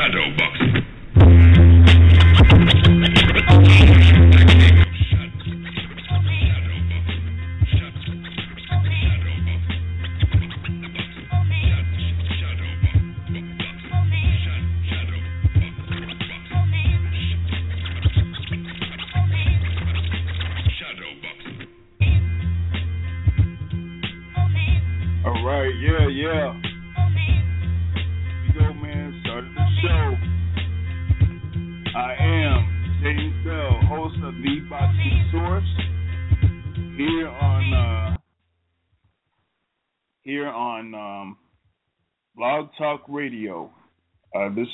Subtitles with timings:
[0.00, 0.89] All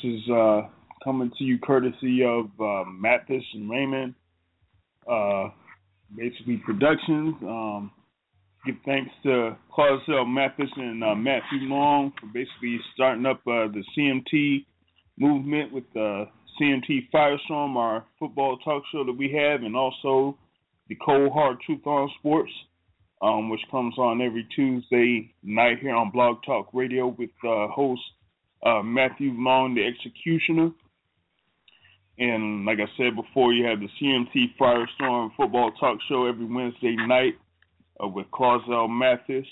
[0.04, 0.62] is uh,
[1.02, 4.14] coming to you courtesy of uh, Mathis and Raymond,
[5.10, 5.48] uh,
[6.16, 7.34] basically Productions.
[7.42, 7.90] Um,
[8.66, 13.84] give thanks to Clausel Mathis and uh, Matthew Long for basically starting up uh, the
[13.96, 14.64] CMT
[15.18, 16.26] movement with the
[16.60, 20.36] CMT Firestorm, our football talk show that we have, and also
[20.88, 22.52] the Cold Hard Truth on Sports,
[23.22, 28.02] um, which comes on every Tuesday night here on Blog Talk Radio with uh, host
[28.66, 30.70] uh, Matthew Long, the Executioner.
[32.18, 36.96] And like I said before, you have the CMT Firestorm football talk show every Wednesday
[36.96, 37.34] night
[38.02, 39.46] uh, with Clausel Mathis,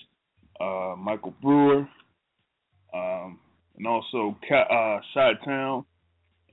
[0.61, 1.87] uh, Michael Brewer,
[2.95, 3.39] um,
[3.77, 4.99] and also uh,
[5.45, 5.85] Town,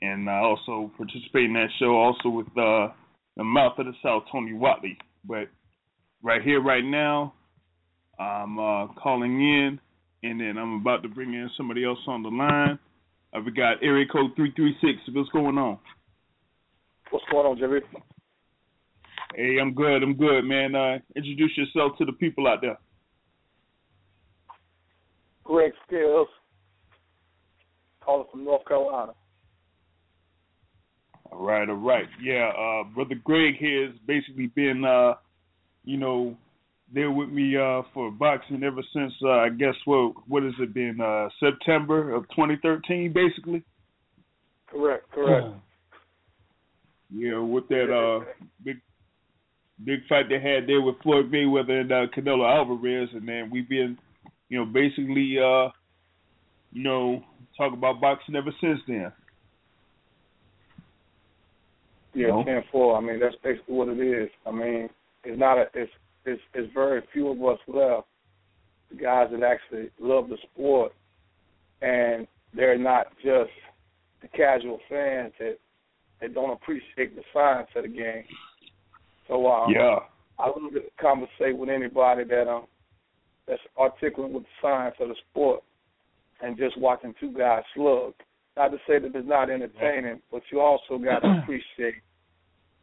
[0.02, 2.90] and I also participate in that show also with uh,
[3.38, 4.98] the Mouth of the South, Tony Watley.
[5.24, 5.48] But
[6.24, 7.34] right here, right now,
[8.20, 9.80] I'm uh, calling in,
[10.24, 12.78] and then I'm about to bring in somebody else on the line.
[13.34, 15.00] I've got area code three three six.
[15.14, 15.80] What's going on?
[17.10, 17.80] What's going on, Jimmy?
[19.36, 20.04] Hey, I'm good.
[20.04, 20.76] I'm good, man.
[20.76, 22.78] Uh, introduce yourself to the people out there.
[25.44, 26.28] Greg Skills,
[28.02, 29.14] calling from North Carolina.
[31.32, 32.08] All right, all right.
[32.22, 35.14] Yeah, uh, brother Greg here has basically been, uh,
[35.86, 36.36] you know,
[36.94, 40.74] there with me uh, for boxing ever since uh, I guess what what has it
[40.74, 43.64] been uh, September of 2013, basically.
[44.70, 45.48] Correct, correct.
[47.14, 48.26] Yeah, with that uh,
[48.64, 48.78] big
[49.84, 53.68] big fight they had there with Floyd Mayweather and uh, Canelo Alvarez, and then we've
[53.68, 53.98] been,
[54.50, 55.70] you know, basically, uh,
[56.72, 57.24] you know,
[57.58, 59.12] talk about boxing ever since then.
[62.14, 62.98] Yeah, ten four.
[62.98, 64.30] I mean, that's basically what it is.
[64.46, 64.90] I mean,
[65.24, 65.66] it's not a.
[65.74, 65.92] It's
[66.26, 68.08] it's it's very few of us left.
[68.90, 70.92] The guys that actually love the sport,
[71.82, 73.52] and they're not just
[74.22, 75.58] the casual fans that
[76.22, 78.24] that don't appreciate the science of the game.
[79.28, 80.00] So um, Yeah,
[80.38, 82.66] I love to conversate with anybody that um
[83.48, 85.64] that's articulate with the science of the sport
[86.42, 88.14] and just watching two guys slug.
[88.58, 92.02] Not to say that it's not entertaining, but you also got to appreciate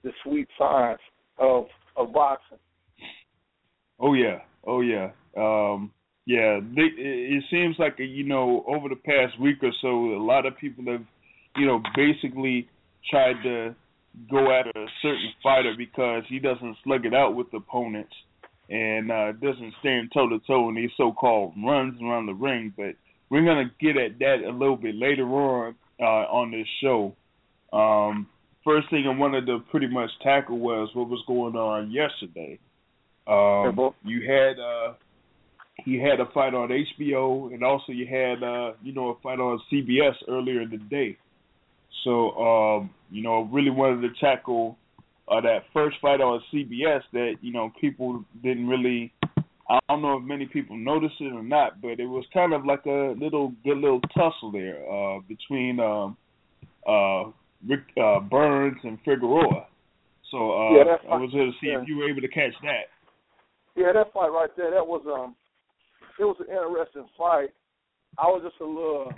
[0.02, 1.00] the sweet science
[1.38, 1.66] of
[1.96, 2.58] of boxing.
[4.00, 5.90] Oh yeah, oh yeah, um,
[6.26, 6.60] yeah.
[6.60, 10.56] They, it seems like you know over the past week or so, a lot of
[10.56, 11.04] people have,
[11.56, 12.68] you know, basically
[13.10, 13.74] tried to
[14.30, 18.12] go at a certain fighter because he doesn't slug it out with opponents
[18.70, 22.72] and uh, doesn't stand toe to toe in these so-called runs around the ring.
[22.76, 22.94] But
[23.30, 27.16] we're gonna get at that a little bit later on uh, on this show.
[27.72, 28.28] Um,
[28.64, 32.58] first thing I wanted to pretty much tackle was what was going on yesterday.
[33.28, 34.94] Um, you had uh,
[35.84, 39.38] you had a fight on HBO, and also you had uh, you know a fight
[39.38, 41.16] on CBS earlier in the day.
[42.04, 44.76] So um, you know, really wanted to tackle
[45.30, 49.12] uh, that first fight on CBS that you know people didn't really.
[49.70, 52.64] I don't know if many people noticed it or not, but it was kind of
[52.64, 56.16] like a little good little tussle there uh, between um,
[56.88, 57.30] uh,
[57.68, 59.66] Rick uh, Burns and Figueroa.
[60.30, 61.82] So uh, Yeah, I was here to see yeah.
[61.82, 62.88] if you were able to catch that.
[63.78, 65.36] Yeah, that fight right there, that was um
[66.18, 67.50] it was an interesting fight.
[68.18, 69.12] I was just a little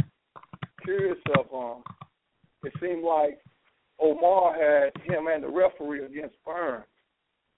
[0.85, 1.83] curious of um
[2.63, 3.39] it seemed like
[3.99, 6.85] Omar had him and the referee against Burns.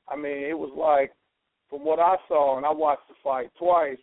[0.08, 1.12] I mean, it was like
[1.68, 3.98] from what I saw and I watched the fight twice,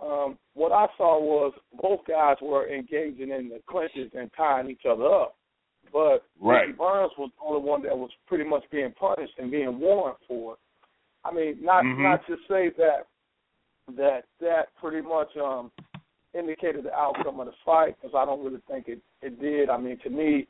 [0.00, 4.86] um, what I saw was both guys were engaging in the clinches and tying each
[4.88, 5.36] other up.
[5.92, 6.66] But Right.
[6.66, 10.16] Ricky Burns was the only one that was pretty much being punished and being warned
[10.26, 10.58] for it.
[11.24, 11.98] I mean, not Mhm.
[12.02, 13.06] not to say that
[13.96, 15.70] that that pretty much um
[16.34, 19.70] indicated the outcome of the fight because I don't really think it it did.
[19.70, 20.46] I mean, to me,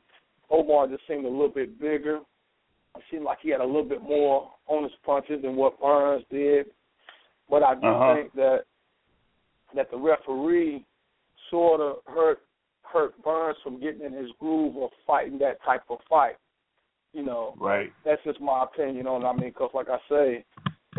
[0.50, 2.20] Omar just seemed a little bit bigger.
[2.96, 6.24] It seemed like he had a little bit more on his punches than what Burns
[6.30, 6.66] did.
[7.48, 8.14] But I do Uh-huh.
[8.14, 8.64] think that
[9.74, 10.86] that the referee
[11.50, 12.40] sort of hurt
[12.82, 16.36] hurt Burns from getting in his groove of fighting that type of fight.
[17.12, 17.92] You know, right?
[18.04, 19.22] That's just my opinion on.
[19.22, 19.26] it.
[19.26, 20.44] I mean, because like I say,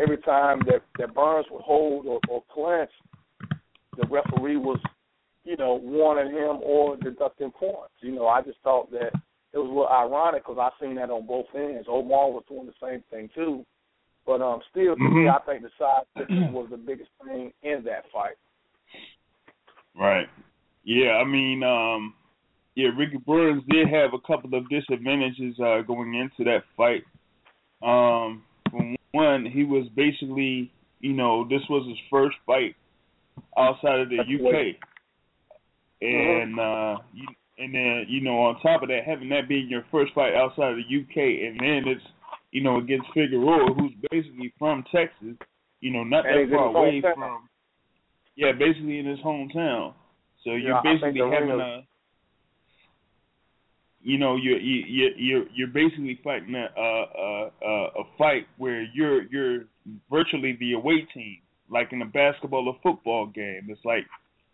[0.02, 2.90] every time that that Burns would hold or, or clinch,
[3.96, 4.78] the referee was,
[5.44, 7.94] you know, warning him or deducting points.
[8.00, 9.10] You know, I just thought that
[9.52, 11.86] it was a little ironic because I seen that on both ends.
[11.88, 13.64] Omar was doing the same thing too,
[14.26, 15.24] but um, still, to mm-hmm.
[15.24, 16.04] me, I think the side
[16.52, 18.36] was the biggest thing in that fight.
[19.98, 20.26] Right.
[20.84, 22.14] Yeah, I mean, um,
[22.74, 27.04] yeah, Ricky Burns did have a couple of disadvantages uh, going into that fight.
[27.82, 28.44] Um,
[29.16, 30.70] one, he was basically,
[31.00, 32.76] you know, this was his first fight
[33.56, 34.76] outside of the That's UK,
[36.02, 37.26] and uh, you,
[37.58, 40.72] and then you know, on top of that, having that being your first fight outside
[40.72, 42.04] of the UK, and then it's
[42.52, 45.36] you know against Figueroa, who's basically from Texas,
[45.80, 47.48] you know, not that far away from,
[48.36, 49.94] yeah, basically in his hometown.
[50.44, 51.82] So you're yeah, basically having a,
[54.06, 59.24] you know, you're you you're you're basically fighting a a, a a fight where you're
[59.24, 59.64] you're
[60.08, 61.38] virtually the away team,
[61.68, 63.66] like in a basketball or football game.
[63.68, 64.06] It's like,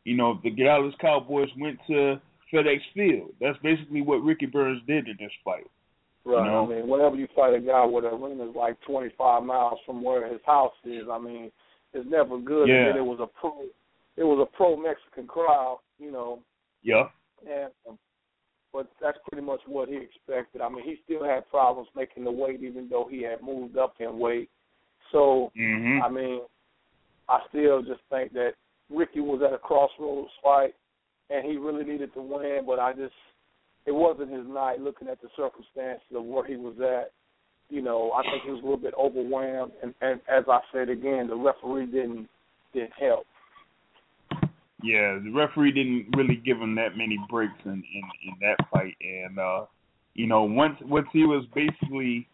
[0.04, 2.18] you know, the Dallas Cowboys went to
[2.50, 3.34] FedEx Field.
[3.42, 5.68] That's basically what Ricky Burns did in this fight.
[6.24, 6.46] Right.
[6.46, 6.64] You know?
[6.64, 10.02] I mean, whenever you fight a guy with an arena is like 25 miles from
[10.02, 11.52] where his house is, I mean,
[11.92, 12.68] it's never good.
[12.68, 12.88] Yeah.
[12.88, 13.64] And it was a pro,
[14.16, 16.38] it was a pro Mexican crowd, you know.
[16.82, 17.08] Yeah.
[17.46, 17.98] And um,
[18.72, 20.60] but that's pretty much what he expected.
[20.60, 23.94] I mean, he still had problems making the weight, even though he had moved up
[24.00, 24.48] in weight.
[25.10, 26.02] So, mm-hmm.
[26.02, 26.40] I mean,
[27.28, 28.52] I still just think that
[28.90, 30.74] Ricky was at a crossroads fight,
[31.30, 32.60] and he really needed to win.
[32.66, 33.14] But I just,
[33.84, 34.80] it wasn't his night.
[34.80, 37.12] Looking at the circumstances of where he was at,
[37.68, 39.72] you know, I think he was a little bit overwhelmed.
[39.82, 42.28] And, and as I said again, the referee didn't
[42.72, 43.26] didn't help.
[44.82, 48.96] Yeah, the referee didn't really give him that many breaks in in, in that fight,
[49.00, 49.66] and uh,
[50.14, 52.28] you know once once he was basically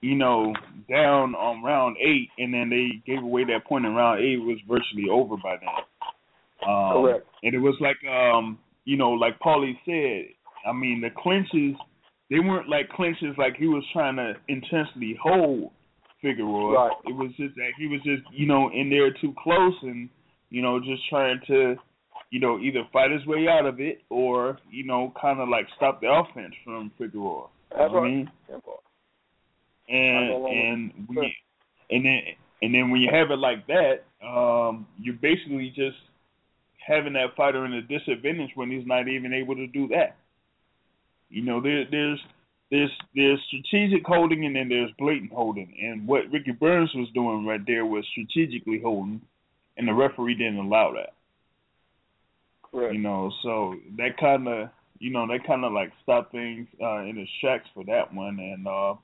[0.00, 0.52] you know
[0.90, 4.44] down on round eight, and then they gave away that point in round eight, it
[4.44, 6.68] was virtually over by then.
[6.68, 7.26] Um, Correct.
[7.42, 10.34] And it was like um, you know, like Paulie said,
[10.68, 11.76] I mean the clinches
[12.30, 15.70] they weren't like clinches like he was trying to intensely hold
[16.20, 16.72] Figueroa.
[16.72, 16.92] Right.
[17.06, 20.08] It was just that he was just you know in there too close and
[20.50, 21.76] you know just trying to
[22.32, 25.66] you know, either fight his way out of it or, you know, kind of like
[25.76, 27.48] stop the offense from Figueroa.
[27.70, 28.02] That's right.
[28.02, 28.30] I mean?
[29.88, 31.36] And and we,
[31.90, 32.20] and then
[32.62, 35.98] and then when you have it like that, um, you're basically just
[36.84, 40.16] having that fighter in a disadvantage when he's not even able to do that.
[41.28, 42.20] You know, there, there's
[42.70, 45.74] there's there's strategic holding and then there's blatant holding.
[45.82, 49.20] And what Ricky Burns was doing right there was strategically holding,
[49.76, 51.12] and the referee didn't allow that.
[52.72, 52.94] Right.
[52.94, 57.00] You know, so that kind of, you know, that kind of like stopped things uh,
[57.00, 58.94] in the tracks for that one, and uh,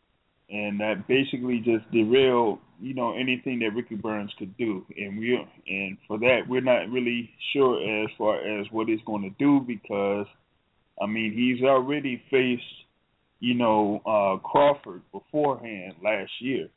[0.49, 5.39] and that basically just derailed, you know, anything that Ricky Burns could do, and we
[5.67, 9.61] and for that we're not really sure as far as what he's going to do
[9.67, 10.27] because,
[11.03, 12.63] I mean, he's already faced,
[13.41, 16.69] you know, uh, Crawford beforehand last year,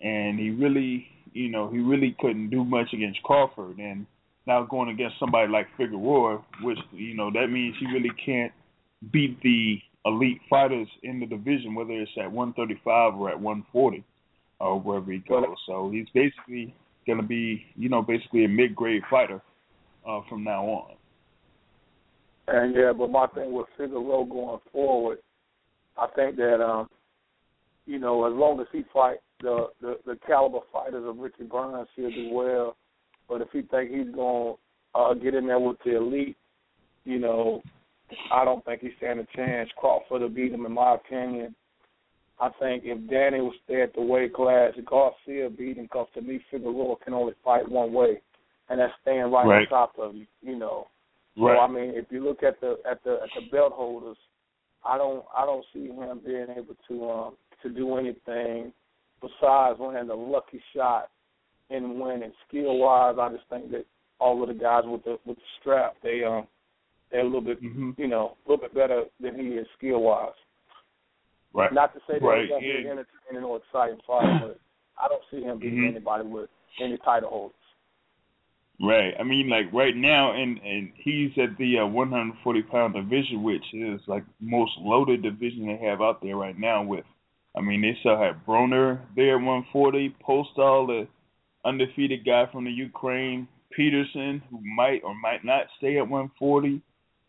[0.00, 4.06] and he really, you know, he really couldn't do much against Crawford, and
[4.46, 8.52] now going against somebody like Figueroa, which you know that means he really can't
[9.12, 14.04] beat the elite fighters in the division, whether it's at 135 or at 140
[14.60, 15.44] or wherever he goes.
[15.66, 16.74] So he's basically
[17.06, 19.42] going to be, you know, basically a mid-grade fighter
[20.08, 20.94] uh, from now on.
[22.48, 25.18] And yeah, but my thing with Figueroa going forward,
[25.98, 26.88] I think that um,
[27.86, 31.88] you know, as long as he fight the the, the caliber fighters of Ricky Burns,
[31.96, 32.76] he'll do well.
[33.28, 34.54] But if he think he's to
[34.94, 36.36] uh, get in there with the elite,
[37.04, 37.62] you know,
[38.32, 39.68] I don't think he stand a chance.
[39.76, 41.54] Crawford will beat him, in my opinion.
[42.38, 46.20] I think if Danny was stay at the weight class, Garcia beat him because to
[46.20, 48.20] me, Figueroa can only fight one way,
[48.68, 49.62] and that's staying right, right.
[49.62, 50.26] on top of you.
[50.42, 50.86] You know.
[51.36, 51.56] Right.
[51.56, 54.18] So I mean, if you look at the at the at the belt holders,
[54.84, 58.72] I don't I don't see him being able to um to do anything
[59.20, 61.08] besides landing a lucky shot
[61.70, 62.32] and winning.
[62.48, 63.86] Skill wise, I just think that
[64.18, 66.46] all of the guys with the with the strap, they um
[67.10, 67.90] they're a little bit mm-hmm.
[67.96, 70.30] you know a little bit better than he is skill wise.
[71.52, 71.72] Right.
[71.72, 72.42] Not to say that right.
[72.42, 74.60] he's going to be an entertaining or exciting fight, but
[75.02, 75.96] I don't see him beating mm-hmm.
[75.96, 76.50] anybody with
[76.82, 77.56] any title holders.
[78.78, 79.14] Right.
[79.18, 83.64] I mean, like right now, and and he's at the uh, 140 pound division, which
[83.72, 86.82] is like most loaded division they have out there right now.
[86.82, 87.04] With,
[87.56, 91.08] I mean, they still have Broner there at 140, Postol, the
[91.66, 96.80] undefeated guy from the Ukraine, Peterson, who might or might not stay at 140,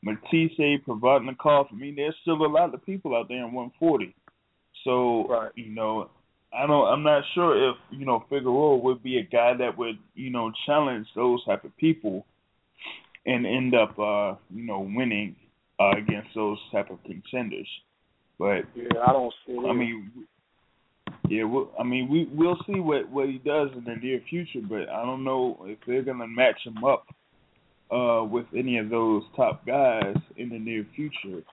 [0.03, 1.67] Matthysse, Provodnikov.
[1.71, 4.15] I mean, there's still a lot of people out there in 140.
[4.83, 5.51] So right.
[5.55, 6.09] you know,
[6.53, 6.87] I don't.
[6.87, 10.51] I'm not sure if you know Figueroa would be a guy that would you know
[10.65, 12.25] challenge those type of people
[13.25, 15.35] and end up uh, you know winning
[15.79, 17.67] uh, against those type of contenders.
[18.39, 19.57] But yeah, I don't see.
[19.57, 20.11] I mean,
[21.29, 24.61] yeah, well, I mean, we we'll see what what he does in the near future,
[24.67, 27.05] but I don't know if they're gonna match him up
[27.91, 31.43] uh, with any of those top guys in the near future,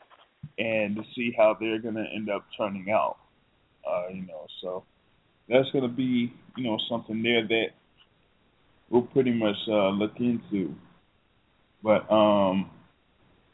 [0.59, 3.17] and to see how they're gonna end up turning out.
[3.89, 4.85] Uh, you know, so
[5.49, 7.67] that's gonna be you know something there that
[8.91, 10.75] we'll pretty much uh, look into.
[11.83, 12.71] But um,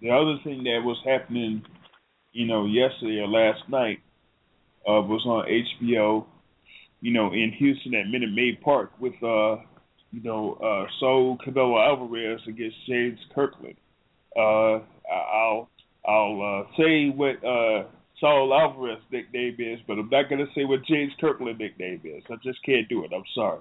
[0.00, 1.62] the other thing that was happening,
[2.32, 4.00] you know, yesterday or last night
[4.88, 6.26] uh, was on HBO.
[7.02, 9.56] You know, in Houston at Minute Maid Park with uh,
[10.10, 13.76] you know, uh, Saul Canelo Alvarez against James Kirkland.
[14.36, 15.68] Uh, I'll
[16.06, 17.84] I'll uh, say what uh,
[18.18, 22.22] Saul Alvarez nickname is, but I'm not gonna say what James Kirkland nickname is.
[22.30, 23.12] I just can't do it.
[23.14, 23.60] I'm sorry.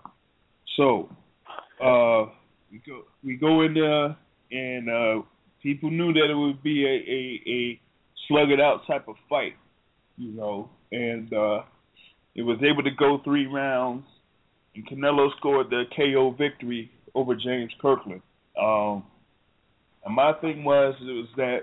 [0.76, 1.10] So
[1.84, 2.32] uh,
[2.72, 4.16] we go we go in there,
[4.52, 5.22] and uh,
[5.62, 7.82] people knew that it would be a a, a
[8.28, 9.54] slug it out type of fight,
[10.18, 11.62] you know, and uh,
[12.36, 14.06] it was able to go three rounds,
[14.76, 18.22] and Canelo scored the KO victory over James Kirkland.
[18.62, 19.04] Um,
[20.06, 21.60] and my thing was it was that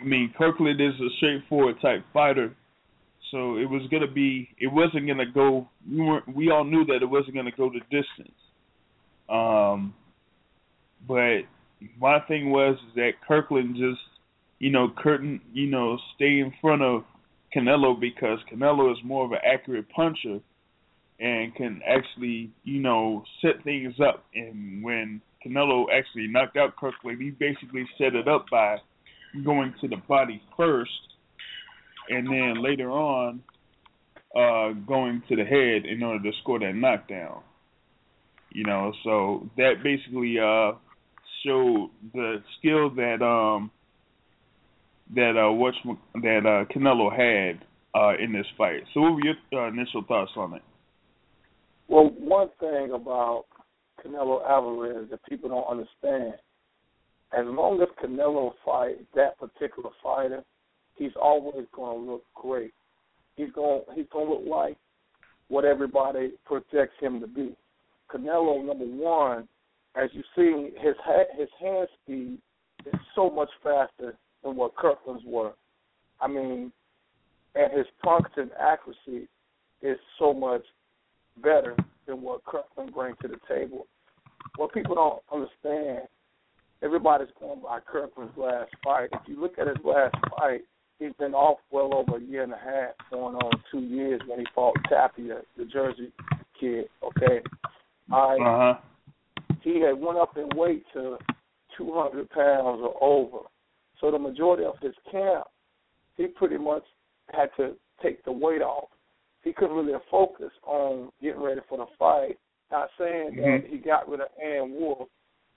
[0.00, 2.54] I mean Kirkland is a straightforward type fighter,
[3.30, 5.68] so it was gonna be it wasn't gonna go.
[5.88, 8.36] We weren't we all knew that it wasn't gonna go the distance.
[9.28, 9.94] Um,
[11.06, 11.42] but
[11.98, 14.00] my thing was that Kirkland just
[14.58, 17.04] you know couldn't you know stay in front of
[17.54, 20.40] Canelo because Canelo is more of an accurate puncher
[21.18, 24.24] and can actually, you know, set things up.
[24.34, 28.78] And when Canelo actually knocked out Kirkland, he basically set it up by
[29.44, 30.90] going to the body first,
[32.08, 33.42] and then later on
[34.34, 37.42] uh, going to the head in order to score that knockdown.
[38.50, 40.72] You know, so that basically uh,
[41.44, 43.70] showed the skill that um,
[45.14, 45.74] that uh, what
[46.14, 47.64] that uh, Canelo had
[47.94, 48.82] uh, in this fight.
[48.94, 50.62] So, what were your uh, initial thoughts on it?
[51.88, 53.46] Well, one thing about
[54.04, 56.34] Canelo Alvarez that people don't understand,
[57.36, 60.44] as long as Canelo fights that particular fighter,
[60.94, 62.72] he's always going to look great.
[63.36, 64.76] He's going he's going to look like
[65.48, 67.56] what everybody projects him to be.
[68.14, 69.48] Canelo, number one,
[69.96, 72.38] as you see, his ha- his hand speed
[72.86, 75.52] is so much faster than what Kirkland's were.
[76.20, 76.72] I mean,
[77.54, 79.28] and his punching accuracy
[79.82, 80.62] is so much
[81.42, 81.74] better
[82.06, 83.86] than what Kirkland brings to the table.
[84.56, 86.06] What people don't understand,
[86.82, 89.10] everybody's going by Kirkland's last fight.
[89.12, 90.62] If you look at his last fight,
[90.98, 94.40] he's been off well over a year and a half, going on two years when
[94.40, 96.12] he fought Tapia, the Jersey
[96.58, 96.86] kid.
[97.02, 97.40] Okay,
[98.12, 98.74] I uh-huh.
[99.62, 101.16] he had went up in weight to
[101.76, 103.38] 200 pounds or over.
[104.00, 105.44] So the majority of his camp,
[106.16, 106.82] he pretty much
[107.32, 108.88] had to take the weight off.
[109.42, 112.38] He couldn't really focus on getting ready for the fight.
[112.70, 113.64] Not saying mm-hmm.
[113.64, 115.08] that he got rid of Ann Wolfe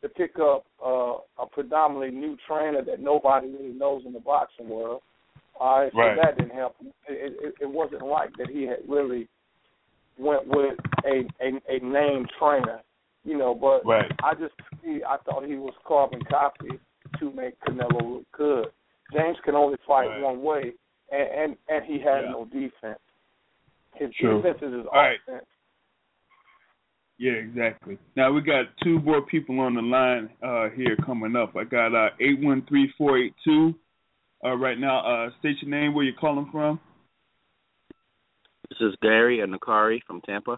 [0.01, 4.67] to pick up uh, a predominantly new trainer that nobody really knows in the boxing
[4.67, 5.01] world.
[5.59, 6.17] All right, so right.
[6.21, 6.91] that didn't help him.
[7.07, 9.29] It, it, it wasn't like that he had really
[10.17, 12.81] went with a a, a named trainer,
[13.23, 13.53] you know.
[13.53, 14.11] But right.
[14.23, 16.79] I just he, I thought he was carbon copy
[17.19, 18.65] to make Canelo look good.
[19.13, 20.21] James can only fight right.
[20.21, 20.73] one way,
[21.11, 22.31] and and, and he has yeah.
[22.31, 22.99] no defense.
[23.95, 24.41] His True.
[24.41, 25.17] defense is his All right.
[25.27, 25.45] offense.
[27.19, 27.97] Yeah, exactly.
[28.15, 31.55] Now we got two more people on the line uh, here coming up.
[31.55, 33.75] I got uh, eight one three four eight two.
[34.43, 36.79] Uh, right now, uh, state your name, where you're calling from.
[38.69, 40.57] This is Gary and Nakari from Tampa.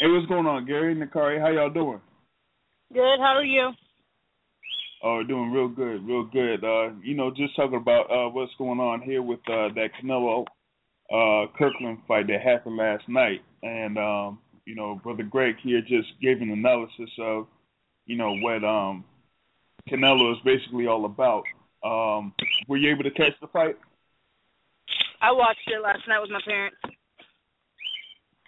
[0.00, 1.40] Hey, what's going on, Gary and Nakari?
[1.40, 2.00] How y'all doing?
[2.92, 3.18] Good.
[3.18, 3.70] How are you?
[5.02, 6.62] Oh, doing real good, real good.
[6.62, 10.44] Uh, you know, just talking about uh, what's going on here with uh, that Canelo
[11.10, 16.08] uh, Kirkland fight that happened last night, and um, you know, brother Greg here just
[16.22, 17.46] gave an analysis of,
[18.06, 19.04] you know, what um,
[19.88, 21.42] Canelo is basically all about.
[21.82, 22.32] Um,
[22.68, 23.76] were you able to catch the fight?
[25.20, 26.76] I watched it last night with my parents.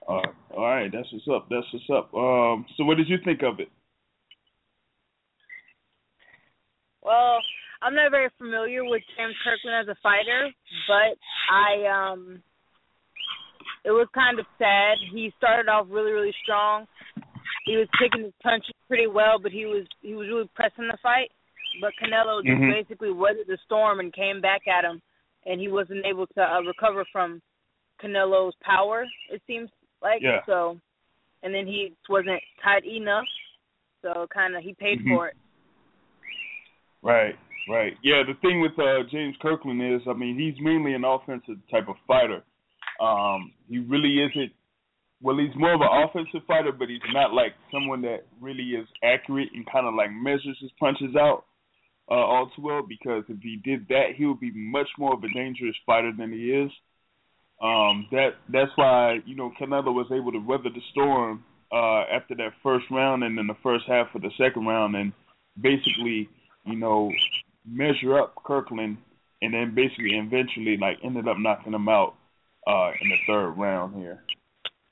[0.09, 1.49] Uh, all right, that's what's up.
[1.51, 2.15] That's what's up.
[2.15, 3.69] Um, so, what did you think of it?
[7.03, 7.39] Well,
[7.83, 10.49] I'm not very familiar with James Kirkland as a fighter,
[10.87, 11.19] but
[11.51, 12.43] I um
[13.85, 14.97] it was kind of sad.
[15.13, 16.87] He started off really, really strong.
[17.67, 20.99] He was taking his punches pretty well, but he was he was really pressing the
[21.03, 21.31] fight.
[21.81, 22.69] but Canelo just Mhm.
[22.71, 25.01] basically weathered the storm and came back at him,
[25.47, 27.41] and he wasn't able to uh, recover from
[27.99, 29.07] Canelo's power.
[29.31, 29.71] It seems
[30.03, 30.45] like Yeah.
[30.45, 30.79] so,
[31.43, 33.25] and then he wasn't tight enough,
[34.03, 35.17] so kind of he paid Mhm.
[35.17, 35.37] for it.
[37.03, 37.35] Right,
[37.69, 37.95] right.
[38.03, 41.89] Yeah, the thing with uh, James Kirkland is, I mean, he's mainly an offensive type
[41.89, 42.43] of fighter.
[43.01, 44.53] Um, he really isn't.
[45.21, 48.87] Well, he's more of an offensive fighter, but he's not like someone that really is
[49.05, 51.45] accurate and kind of like measures his punches out
[52.11, 52.83] uh, all too well.
[52.87, 56.33] Because if he did that, he would be much more of a dangerous fighter than
[56.33, 56.71] he is.
[57.63, 62.35] Um, that that's why you know Canelo was able to weather the storm uh, after
[62.37, 65.13] that first round and then the first half of the second round, and
[65.61, 66.29] basically
[66.64, 67.11] you know,
[67.66, 68.99] measure up Kirkland,
[69.40, 72.14] and then basically eventually like ended up knocking him out
[72.66, 74.23] uh, in the third round here.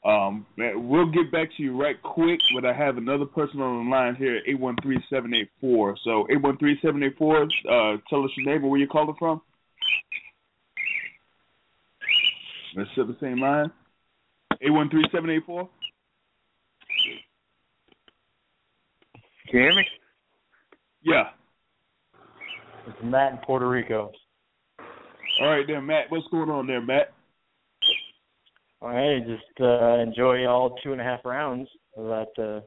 [0.03, 3.91] Um, we'll get back to you right quick, but I have another person on the
[3.91, 5.95] line here, eight one three seven eight four.
[6.05, 7.43] So eight one three seven eight four.
[7.43, 9.43] Uh, tell us your name and where you're calling from.
[12.77, 13.71] Let's set the same line.
[14.63, 15.69] Eight one three seven eight four.
[19.51, 19.87] Can you hear me?
[21.03, 21.25] Yeah.
[22.87, 24.13] It's Matt in Puerto Rico.
[25.41, 26.11] All right, there, Matt.
[26.11, 27.13] What's going on there, Matt?
[28.81, 32.63] All right, just uh, enjoy all two and a half rounds of that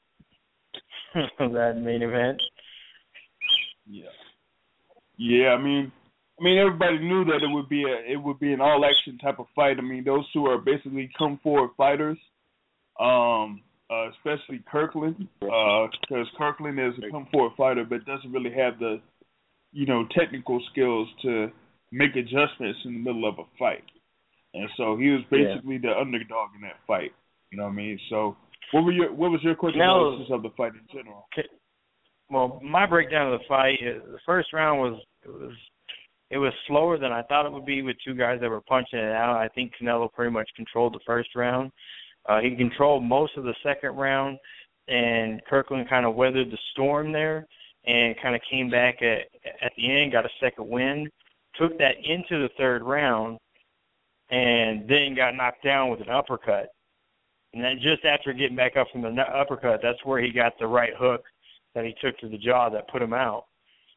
[1.16, 2.42] uh, of that main event.
[3.88, 4.06] Yeah.
[5.18, 5.92] Yeah, I mean,
[6.40, 9.18] I mean, everybody knew that it would be a it would be an all action
[9.18, 9.78] type of fight.
[9.78, 12.18] I mean, those two are basically come forward fighters.
[13.00, 18.80] Um, uh, especially Kirkland, because Kirkland is a come forward fighter, but doesn't really have
[18.80, 19.02] the,
[19.74, 21.48] you know, technical skills to
[21.92, 23.84] make adjustments in the middle of a fight.
[24.54, 27.12] And so he was basically the underdog in that fight.
[27.52, 28.00] You know what I mean?
[28.10, 28.38] So
[28.72, 31.28] what were your what was your quick analysis of the fight in general?
[32.30, 35.54] Well, my breakdown of the fight, uh, the first round was it was
[36.30, 38.98] it was slower than I thought it would be with two guys that were punching
[38.98, 39.38] it out.
[39.38, 41.72] I think Canelo pretty much controlled the first round.
[42.28, 44.38] Uh, he controlled most of the second round,
[44.88, 47.48] and Kirkland kind of weathered the storm there
[47.86, 49.28] and kind of came back at
[49.62, 51.10] at the end, got a second win,
[51.56, 53.38] took that into the third round,
[54.30, 56.70] and then got knocked down with an uppercut.
[57.54, 60.68] And then just after getting back up from the uppercut, that's where he got the
[60.68, 61.24] right hook
[61.76, 63.46] that he took to the jaw that put him out.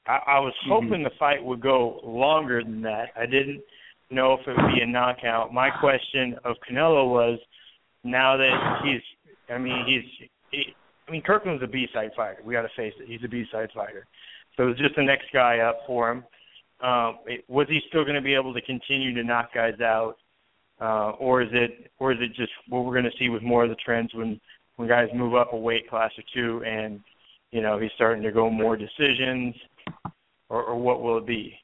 [0.07, 0.69] I, I was Mhm.
[0.69, 3.13] hoping the fight would go longer than that.
[3.17, 3.63] I didn't
[4.11, 5.53] know if it would be a knockout.
[5.53, 7.39] My question of Canelo was,
[8.05, 9.03] now that he's,
[9.49, 10.75] I mean, he's, he,
[11.09, 12.41] I mean, Kirkland's a B-side fighter.
[12.45, 13.09] We got to face it.
[13.09, 14.07] He's a B-side fighter.
[14.57, 16.25] So it was just the next guy up for him.
[16.81, 20.17] Um, it, was he still going to be able to continue to knock guys out,
[20.81, 23.65] uh, or is it, or is it just what we're going to see with more
[23.65, 24.41] of the trends when
[24.77, 27.01] when guys move up a weight class or two, and
[27.51, 29.55] you know he's starting to go more decisions,
[30.51, 31.55] or, or what will it be?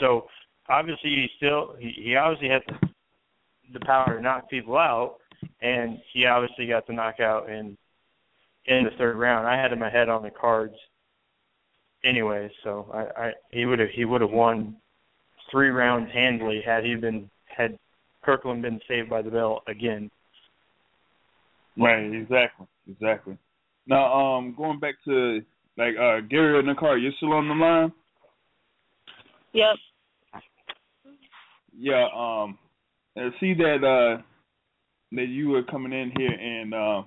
[0.00, 0.26] So
[0.68, 2.88] obviously he still he, he obviously has the,
[3.78, 5.18] the power to knock people out,
[5.60, 7.78] and he obviously got the knockout in
[8.66, 9.46] in the third round.
[9.46, 10.74] I had him ahead on the cards
[12.04, 14.76] anyway, so I, I he would have he would have won
[15.50, 17.78] three rounds handily had he been had
[18.24, 20.10] Kirkland been saved by the bell again.
[21.76, 23.36] Right, exactly, exactly.
[23.86, 25.40] Now, um, going back to
[25.76, 27.92] like uh Gary in the car, you still on the line?
[29.52, 29.76] Yep.
[31.78, 32.06] Yeah.
[32.14, 32.58] Um,
[33.16, 34.22] I see that uh
[35.12, 37.02] that you were coming in here, and uh,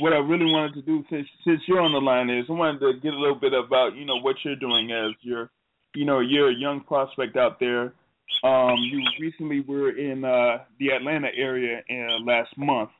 [0.00, 2.80] what I really wanted to do, since since you're on the line, is I wanted
[2.80, 5.50] to get a little bit about you know what you're doing as you're,
[5.94, 7.94] you know, you're a young prospect out there.
[8.42, 12.90] Um, you recently were in uh the Atlanta area uh, last month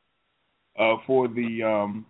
[0.79, 2.05] uh for the um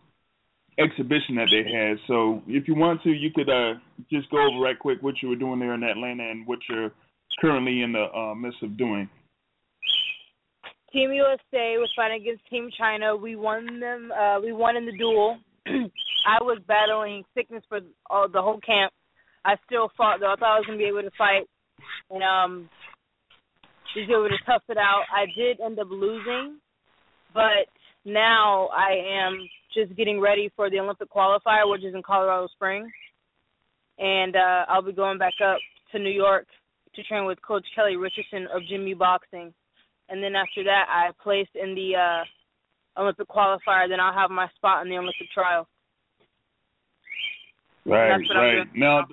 [0.78, 1.98] exhibition that they had.
[2.08, 3.76] So if you want to, you could uh
[4.12, 6.92] just go over right quick what you were doing there in Atlanta and what you're
[7.40, 9.10] currently in the uh, midst of doing.
[10.92, 13.16] Team USA was fighting against Team China.
[13.16, 14.12] We won them.
[14.12, 15.38] Uh, we won in the duel.
[15.68, 18.94] I was battling sickness for all, the whole camp.
[19.44, 20.32] I still fought though.
[20.32, 21.48] I thought I was gonna be able to fight,
[22.10, 22.70] and um,
[23.96, 25.04] was able to tough it out.
[25.14, 26.60] I did end up losing,
[27.34, 27.68] but
[28.06, 32.92] now I am just getting ready for the Olympic qualifier, which is in Colorado Springs,
[34.00, 35.58] and uh, I'll be going back up
[35.92, 36.48] to New York
[36.96, 39.54] to train with Coach Kelly Richardson of Jimmy Boxing
[40.10, 44.48] and then after that I placed in the uh Olympic qualifier, then I'll have my
[44.56, 45.68] spot in the Olympic trial.
[47.86, 48.68] Right, That's what I'm right.
[48.76, 49.08] Now,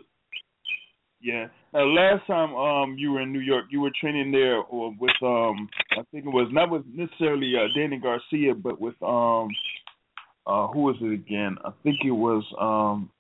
[1.21, 1.47] yeah.
[1.75, 5.69] Uh, last time um you were in New York, you were training there with um
[5.93, 9.49] I think it was not with necessarily uh, Danny Garcia, but with um
[10.47, 11.57] uh who was it again?
[11.65, 13.11] I think it was um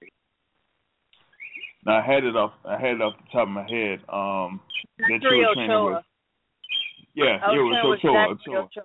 [1.86, 2.52] Now I had it off.
[2.64, 4.00] I had it off the top of my head.
[4.08, 4.60] Um,
[4.98, 5.94] that you were training Ochoa.
[5.96, 6.04] with.
[7.14, 8.28] Yeah, yeah, it was was Ochoa.
[8.28, 8.64] with Ochoa.
[8.64, 8.84] Ochoa.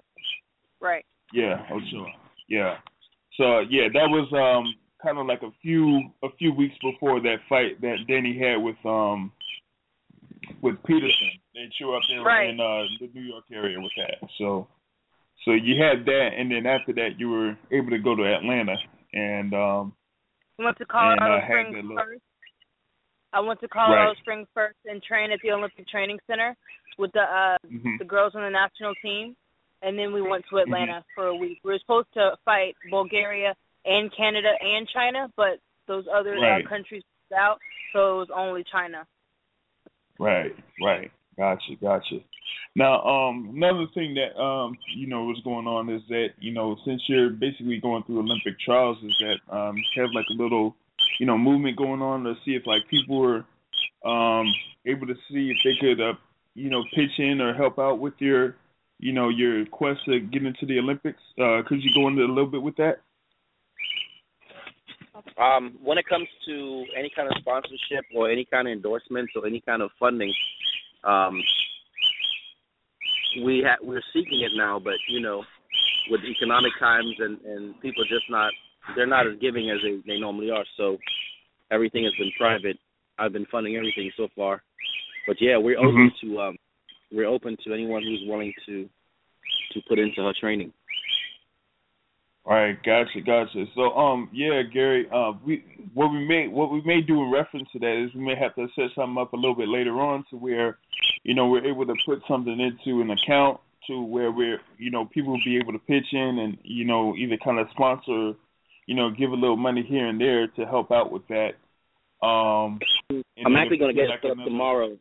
[0.81, 1.05] Right.
[1.33, 2.11] Yeah, Ochoa.
[2.47, 2.77] Yeah.
[3.37, 7.37] So yeah, that was um kind of like a few a few weeks before that
[7.47, 9.31] fight that Danny had with um
[10.61, 11.31] with Peterson.
[11.53, 12.49] They you up there Right.
[12.49, 14.29] in uh, the New York area with that.
[14.37, 14.67] So
[15.45, 18.75] so you had that, and then after that you were able to go to Atlanta,
[19.13, 19.93] and um
[20.57, 22.21] went to Colorado And had Springs first.
[23.33, 24.17] I went to Colorado Right.
[24.17, 26.55] Springs first and trained at the Olympic Training Center
[26.97, 27.97] with the uh mhm.
[27.99, 29.35] the girls on the national team,
[29.81, 31.13] and then we went to Atlanta Mm-hmm.
[31.15, 31.59] for a week.
[31.63, 36.65] We were supposed to fight Bulgaria and Canada and China, but those other Right.
[36.65, 37.03] uh, countries
[37.37, 37.59] out,
[37.93, 39.05] so it was only China.
[40.19, 41.11] Right, right.
[41.37, 42.19] Gotcha, gotcha.
[42.75, 46.75] Now, um, another thing that um, you know, was going on is that you know,
[46.85, 50.75] since you're basically going through Olympic trials, is that um, you have like a little,
[51.19, 53.45] you know, movement going on to see if like people were
[54.05, 54.45] um
[54.85, 56.13] able to see if they could, uh,
[56.55, 58.55] you know, pitch in or help out with your,
[58.99, 61.21] you know, your quest to get into the Olympics.
[61.37, 63.01] Uh, could you go into a little bit with that?
[65.37, 69.45] Um, when it comes to any kind of sponsorship or any kind of endorsements or
[69.45, 70.33] any kind of funding,
[71.03, 71.41] um,
[73.43, 74.79] we ha- we're seeking it now.
[74.79, 75.43] But you know,
[76.09, 78.51] with economic times and and people just not
[78.95, 80.65] they're not as giving as they, they normally are.
[80.77, 80.97] So
[81.71, 82.77] everything has been private.
[83.17, 84.61] I've been funding everything so far.
[85.27, 86.57] But yeah, we're open to um,
[87.11, 88.89] we're open to anyone who's willing to
[89.73, 90.73] to put into her training.
[92.45, 93.65] All right, gotcha, gotcha.
[93.75, 95.63] So, um, yeah, Gary, uh, we
[95.93, 98.55] what we may what we may do in reference to that is we may have
[98.55, 100.79] to set something up a little bit later on to where,
[101.23, 105.05] you know, we're able to put something into an account to where we're, you know,
[105.05, 108.33] people will be able to pitch in and you know either kind of sponsor,
[108.89, 111.51] you know, give a little money here and there to help out with that.
[112.25, 112.79] Um,
[113.45, 114.87] I'm actually going to get like set up tomorrow.
[114.87, 114.99] Okay,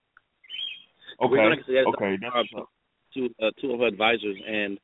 [1.21, 2.69] We're gonna get okay, tomorrow
[3.15, 4.79] to uh, two of our advisors, and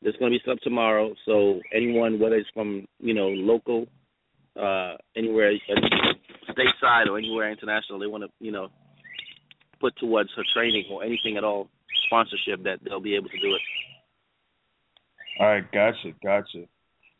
[0.00, 1.16] there's going to be set up tomorrow.
[1.26, 3.88] So anyone, whether it's from you know local,
[4.56, 5.52] uh, anywhere
[6.48, 8.68] stateside or anywhere international, they want to you know
[9.80, 11.68] put towards her training or anything at all
[12.06, 13.60] sponsorship that they'll be able to do it.
[15.40, 16.68] All right, gotcha, gotcha.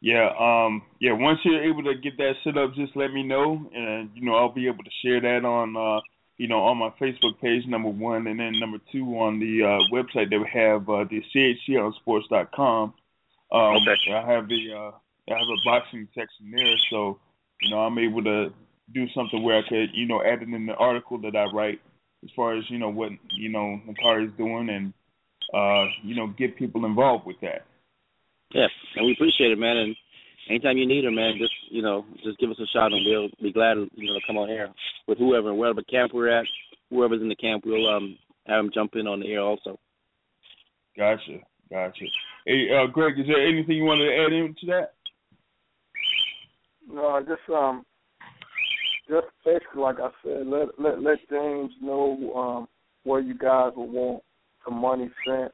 [0.04, 1.12] Yeah, um, yeah.
[1.14, 4.34] Once you're able to get that set up, just let me know, and you know
[4.34, 6.02] I'll be able to share that on, uh,
[6.36, 9.80] you know, on my Facebook page, number one, and then number two on the uh,
[9.90, 12.92] website that we have, uh, the chclsports.com.
[13.50, 14.12] Um, Okay.
[14.12, 14.90] I have the, uh,
[15.32, 17.18] I have a boxing section there, so
[17.62, 18.52] you know I'm able to
[18.92, 21.80] do something where I could, you know, add it in the article that I write
[22.22, 24.92] as far as you know what you know Nakari is doing, and
[25.54, 27.64] uh, you know get people involved with that.
[28.54, 29.76] Yeah, and we appreciate it, man.
[29.76, 29.96] And
[30.48, 33.28] anytime you need her, man, just you know, just give us a shout, and we'll
[33.42, 34.70] be glad to you know to come on here
[35.08, 36.46] with whoever, and wherever camp we're at,
[36.88, 39.78] whoever's in the camp, we'll um have them jump in on the air also.
[40.96, 41.38] Gotcha,
[41.68, 42.04] gotcha.
[42.46, 44.94] Hey, uh, Greg, is there anything you wanted to add into that?
[46.88, 47.84] No, I just um,
[49.08, 52.68] just basically like I said, let let let James know um
[53.02, 54.22] where you guys would want
[54.64, 55.52] the money sent,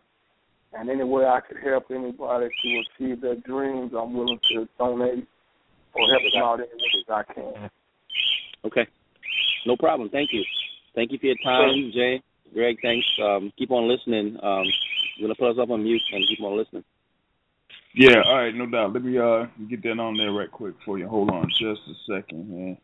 [0.73, 5.27] and any way I could help anybody to achieve their dreams, I'm willing to donate
[5.95, 7.71] or help them out any way that I can.
[8.65, 8.87] Okay,
[9.67, 10.09] no problem.
[10.11, 10.45] Thank you,
[10.95, 12.77] thank you for your time, Jay, Greg.
[12.83, 13.07] Thanks.
[13.23, 14.37] Um, keep on listening.
[14.43, 14.65] Um,
[15.19, 16.85] we're gonna put us up on mute and keep on listening.
[17.95, 18.93] Yeah, all right, no doubt.
[18.93, 21.09] Let me uh get that on there right quick for you.
[21.09, 22.79] Hold on just a second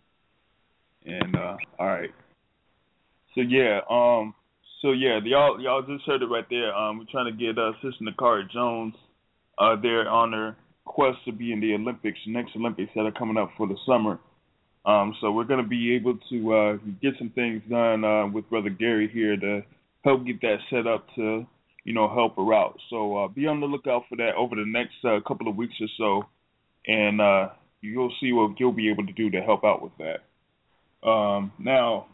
[1.04, 1.14] here.
[1.20, 2.10] And uh all right.
[3.34, 4.34] So yeah, um
[4.86, 6.72] so yeah, y'all y'all just heard it right there.
[6.72, 8.94] Um we're trying to get uh Sister Nakari Jones
[9.58, 13.36] uh there on her quest to be in the Olympics, next Olympics that are coming
[13.36, 14.20] up for the summer.
[14.84, 18.70] Um so we're gonna be able to uh get some things done uh with Brother
[18.70, 19.62] Gary here to
[20.04, 21.46] help get that set up to
[21.82, 22.76] you know, help her out.
[22.90, 25.74] So uh, be on the lookout for that over the next uh, couple of weeks
[25.80, 26.28] or so,
[26.84, 31.08] and uh, you'll see what you'll be able to do to help out with that.
[31.08, 32.06] Um, now,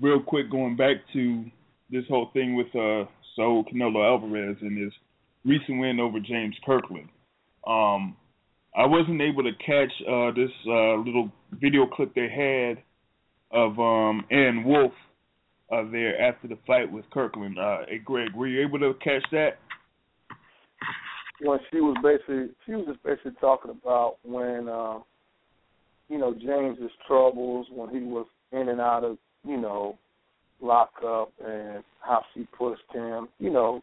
[0.00, 1.44] real quick, going back to
[1.90, 4.92] this whole thing with uh, Saul Canelo Alvarez and his
[5.44, 7.08] recent win over James Kirkland.
[7.66, 8.16] Um,
[8.76, 12.82] I wasn't able to catch uh, this uh, little video clip they had
[13.50, 14.92] of um, Ann Wolfe
[15.72, 17.58] uh, there after the fight with Kirkland.
[17.58, 19.58] Uh, hey, Greg, were you able to catch that?
[21.42, 24.98] Well, she was basically, she was just basically talking about when, uh,
[26.08, 29.98] you know, James's troubles when he was in and out of, you know,
[30.60, 33.82] lockup and how she pushed him, you know,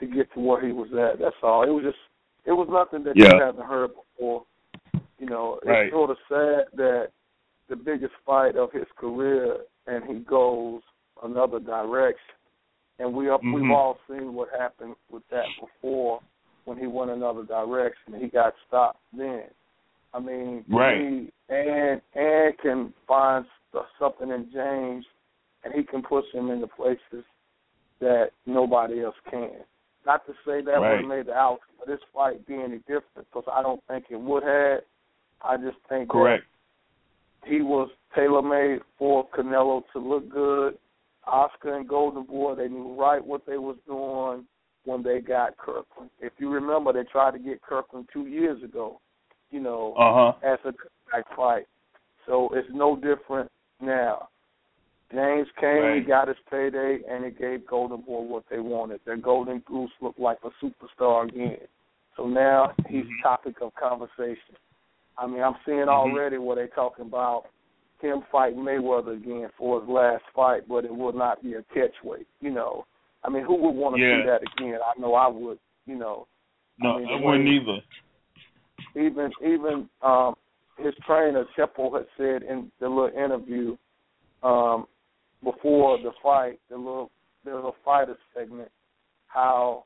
[0.00, 1.18] to get to where he was at.
[1.18, 1.62] That's all.
[1.62, 1.98] It was just,
[2.44, 3.34] it was nothing that Yeah.
[3.34, 4.44] you haven't heard before.
[5.18, 5.86] You know, Right.
[5.86, 7.10] it's sort of sad that
[7.68, 10.82] the biggest fight of his career, and he goes
[11.22, 12.34] another direction.
[12.98, 13.54] And we have, Mhm.
[13.54, 16.20] we've all seen what happened with that before
[16.64, 18.14] when he went another direction.
[18.14, 19.44] He got stopped then.
[20.12, 21.00] I mean, Right.
[21.00, 23.44] me, and and can find
[23.98, 25.06] something in James,
[25.64, 27.24] and he can push him into places
[28.00, 29.50] that nobody else can.
[30.06, 33.26] Not to say that would have made the outcome of this fight be any different,
[33.32, 34.80] because I don't think it would have.
[35.42, 36.44] I just think that Correct.
[37.46, 40.76] he was tailor made for Canelo to look good.
[41.26, 44.44] Oscar and Golden Boy, they knew right what they was doing
[44.84, 46.10] when they got Kirkland.
[46.20, 49.00] If you remember, they tried to get Kirkland two years ago,
[49.50, 50.52] you know, Uh huh.
[50.52, 50.72] as a
[51.10, 51.64] back fight.
[52.26, 53.50] So it's no different
[53.80, 54.28] now.
[55.14, 56.06] James came, he Right.
[56.06, 59.00] got his payday, and it gave Golden Boy what they wanted.
[59.04, 61.66] Their Golden Goose looked like a superstar again.
[62.16, 63.22] So now he's Mhm.
[63.22, 64.56] topic of conversation.
[65.16, 65.88] I mean, I'm seeing Mhm.
[65.88, 67.46] already where they're talking about
[68.00, 72.26] him fighting Mayweather again for his last fight, but it will not be a catchweight.
[72.40, 72.84] You know,
[73.22, 74.20] I mean, who would want to Yeah.
[74.20, 74.80] see that again?
[74.84, 75.58] I know I would.
[75.86, 76.26] You know,
[76.78, 77.82] No, I mean, I wouldn't way- either.
[78.96, 80.36] even even um
[80.76, 83.76] his trainer Chepo had said in the little interview
[84.42, 84.86] um
[85.44, 87.10] before the fight, the little
[87.44, 88.70] the little fighter segment,
[89.26, 89.84] how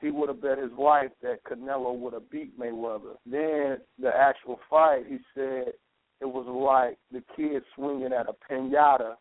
[0.00, 3.16] he would have bet his life that Canelo would have beat Mayweather.
[3.26, 5.72] Then the actual fight, he said
[6.20, 9.14] it was like the kid swinging at a pinata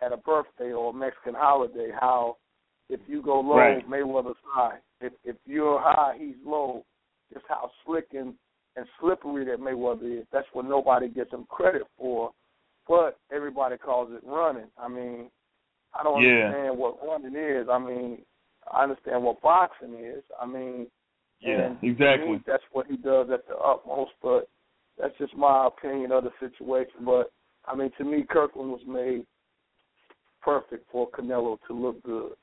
[0.00, 1.90] at a birthday or a Mexican holiday.
[1.98, 2.36] How
[2.88, 3.88] if you go low, Right.
[3.88, 4.78] Mayweather's high.
[5.00, 6.84] If if you're high, he's low.
[7.32, 8.34] Just how slick and
[8.76, 10.26] and slippery that Mayweather is.
[10.32, 12.32] That's what nobody gets him credit for,
[12.88, 14.70] but everybody calls it running.
[14.78, 15.30] I mean,
[15.94, 16.46] I don't Yeah.
[16.46, 17.68] understand what running is.
[17.68, 18.24] I mean,
[18.70, 20.24] I understand what boxing is.
[20.40, 20.90] I mean,
[21.40, 22.34] Yeah, exactly.
[22.34, 24.12] me, that's what he does at the utmost.
[24.22, 24.48] But
[24.96, 27.04] that's just my opinion of the situation.
[27.04, 27.32] But
[27.66, 29.26] I mean, to me, Kirkland was made
[30.40, 32.36] perfect for Canelo to look good.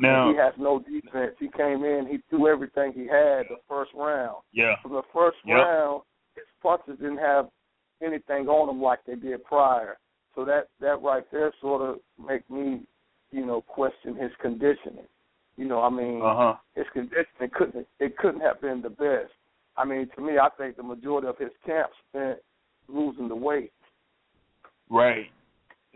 [0.00, 1.34] Now, he has no defense.
[1.40, 4.42] He came in, he threw everything he had the first round.
[4.52, 5.56] yeah, From the first Yep.
[5.56, 6.02] round,
[6.36, 7.50] his punches didn't have
[8.02, 9.98] anything on them like they did prior.
[10.34, 12.82] So that that right there sort of make me,
[13.30, 15.06] you know, question his conditioning.
[15.56, 16.54] You know, I mean, uh huh.
[16.76, 19.32] his conditioning couldn't it couldn't have been the best.
[19.76, 22.38] I mean, to me, I think the majority of his camp spent
[22.88, 23.72] losing the weight.
[24.90, 25.26] Right.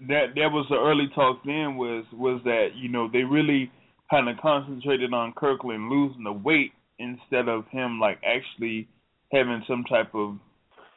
[0.09, 3.71] That that was the early talk then was was that you know they really
[4.11, 8.89] kind of concentrated on Kirkland losing the weight instead of him like actually
[9.33, 10.37] having some type of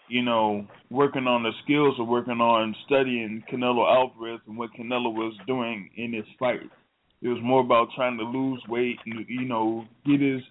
[0.07, 5.13] you know working on the skills or working on studying Canelo Alvarez and what Canelo
[5.13, 6.69] was doing in his fight.
[7.21, 10.41] It was more about trying to lose weight and you know get his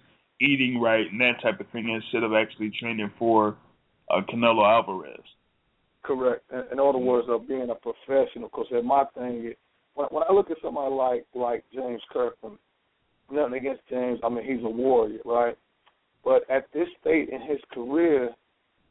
[0.41, 3.55] eating right and that type of thing instead of actually training for
[4.09, 5.23] uh, Canelo Alvarez.
[6.03, 6.43] Correct.
[6.71, 8.49] In, other words, of being a professional.
[8.49, 9.55] Because my thing is,
[9.95, 12.57] when, when I look at somebody like like James Kirkland,
[13.31, 14.19] nothing against James.
[14.23, 15.57] I mean, he's a warrior, right?
[16.23, 18.29] But at this state in his career,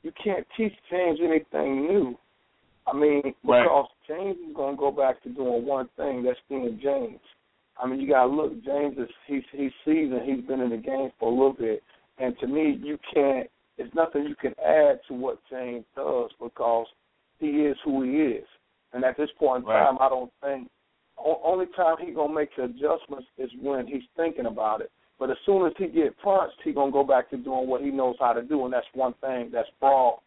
[0.05, 2.17] you can't teach James anything new.
[2.87, 3.63] I mean, Right.
[3.63, 6.23] because James is going to go back to doing one thing.
[6.23, 7.19] That's being James.
[7.83, 8.63] I mean, you got to look.
[8.63, 10.23] James is he's he's seasoned.
[10.23, 11.83] He's been in the game for a little bit,
[12.19, 13.49] and to me, you can't.
[13.77, 16.87] There's nothing you can add to what James does because
[17.41, 18.47] he is who he is.
[18.93, 19.85] And at this point in Right.
[19.85, 20.71] time, I don't think
[21.19, 24.93] o- only time he gonna make adjustments is when he's thinking about it.
[25.19, 27.91] But as soon as he get punched, he gonna go back to doing what he
[27.91, 29.51] knows how to do, and that's one thing.
[29.53, 30.23] That's brawl.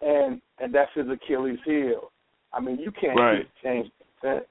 [0.00, 2.10] And and that's his Achilles heel.
[2.52, 3.48] I mean, you can't Right.
[3.62, 4.46] James defense.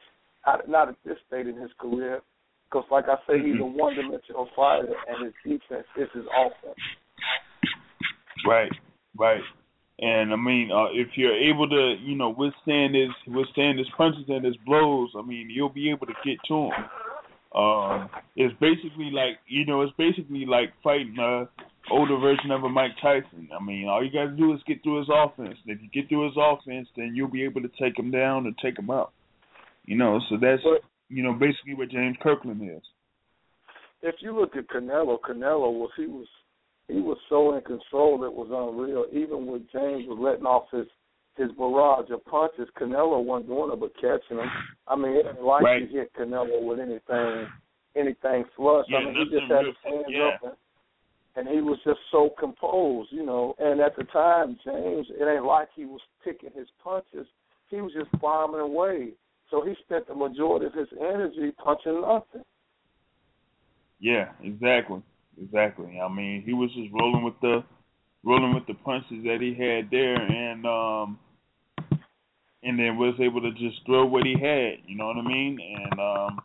[0.68, 2.22] Not, at this state in his career,
[2.70, 3.74] because like I say, he's a Mhm.
[3.74, 6.80] one-dimensional fighter, and his defense is his offense.
[8.46, 8.72] Right,
[9.18, 9.42] right.
[10.00, 14.30] And I mean, uh, if you're able to, you know, withstand his withstand his punches
[14.30, 16.90] and his blows, I mean, you'll be able to get to him.
[17.56, 21.48] Um, it's basically like, you know, it's basically like fighting a
[21.90, 23.48] older version of a Mike Tyson.
[23.58, 25.58] I mean, all you got to do is get through his offense.
[25.66, 28.46] And if you get through his offense, then you'll be able to take him down
[28.46, 29.14] and take him out.
[29.86, 30.64] You know, so that's
[31.10, 32.84] you know basically what James Kirkland is.
[34.02, 36.28] if you look at Canelo, Canelo was he was
[36.88, 39.06] he was so in control it was unreal.
[39.12, 40.88] Even when James was letting off his
[41.38, 44.50] his barrage of punches, Canelo wasn't doing it but catching them.
[44.88, 45.88] I mean, it ain't like Right.
[45.88, 47.48] he hit Canelo with anything
[47.96, 48.86] anything flush.
[48.90, 50.28] Yeah, I mean, he just had his hands yeah.
[50.28, 53.56] up and, and he was just so composed, you know.
[53.58, 57.28] And at the time, James, it ain't like he was picking his punches.
[57.70, 59.12] He was just bombing away.
[59.50, 62.44] So he spent the majority of his energy punching nothing.
[64.00, 65.02] Yeah, exactly,
[65.42, 66.00] exactly.
[66.00, 67.64] I mean, he was just rolling with the
[68.24, 71.20] rolling with the punches that he had there, and um,
[72.66, 74.80] and then was able to just throw what he had.
[74.88, 75.60] You know what I mean?
[75.60, 76.40] And um,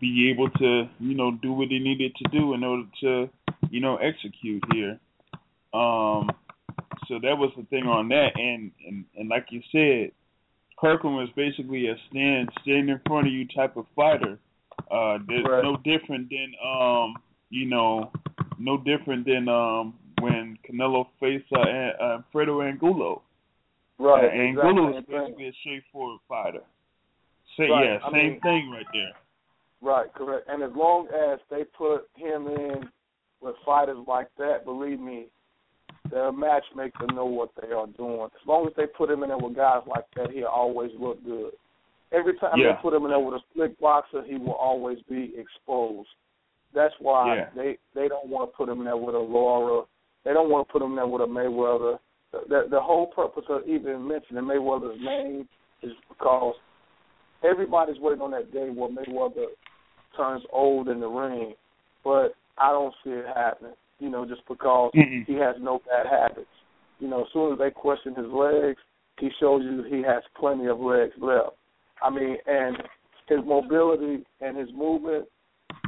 [0.00, 3.30] be able to, you know, do what he needed to do in order to,
[3.70, 4.98] you know, execute here.
[5.72, 6.30] Um,
[7.08, 10.12] so that was the thing on that, and and and like you said,
[10.78, 14.38] Kirkland was basically a stand stand in front of you type of fighter.
[14.90, 15.62] Uh, right.
[15.62, 17.14] no different than um,
[17.50, 18.10] you know,
[18.58, 23.22] no different than um when Canelo faced uh, uh Fredo Angulo.
[23.98, 24.24] Right.
[24.24, 25.16] Uh, Angulo exactly.
[25.16, 26.60] is basically a straightforward fighter.
[27.56, 27.84] Say right.
[27.84, 29.12] yeah, I same mean, thing right there.
[29.80, 30.48] Right, correct.
[30.48, 32.88] And as long as they put him in
[33.40, 35.26] with fighters like that, believe me,
[36.10, 38.24] the matchmaker know what they are doing.
[38.24, 41.22] As long as they put him in there with guys like that, he'll always look
[41.24, 41.52] good.
[42.12, 42.72] Every time yeah.
[42.72, 46.08] they put him in there with a slick boxer, he will always be exposed.
[46.74, 47.48] That's why yeah.
[47.56, 49.84] they they don't want to put him in there with a Lara.
[50.24, 51.98] They don't want to put him in there with a Mayweather.
[52.32, 55.48] The, the, whole purpose of even mentioning Mayweather's name
[55.82, 56.54] is because
[57.42, 59.46] everybody's waiting on that day where Mayweather
[60.16, 61.54] turns old in the ring,
[62.04, 63.72] but I don't see it happening.
[63.98, 66.46] You know, just because mm he has no bad habits.
[66.98, 68.78] You know, as soon as they question his legs,
[69.18, 71.56] he shows you he has plenty of legs left.
[72.02, 72.76] I mean, and
[73.28, 75.26] his mobility and his movement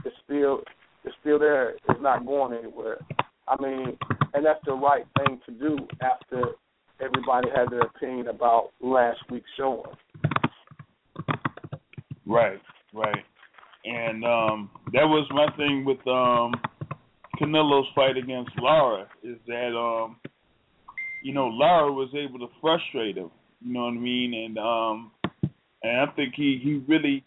[0.05, 0.61] is still
[1.05, 1.70] is still there.
[1.70, 2.98] It's not going anywhere.
[3.49, 3.97] I mean,
[4.35, 6.45] and that's the right thing to do after
[7.01, 9.83] everybody had their opinion about last week's showing.
[12.27, 12.61] Right,
[12.93, 13.25] right.
[13.85, 16.53] And um that was my thing with um
[17.41, 20.17] Canelo's fight against Lara is that um
[21.23, 23.31] you know Lara was able to frustrate him.
[23.65, 24.35] You know what I mean?
[24.35, 25.11] And um
[25.83, 27.25] and I think he he really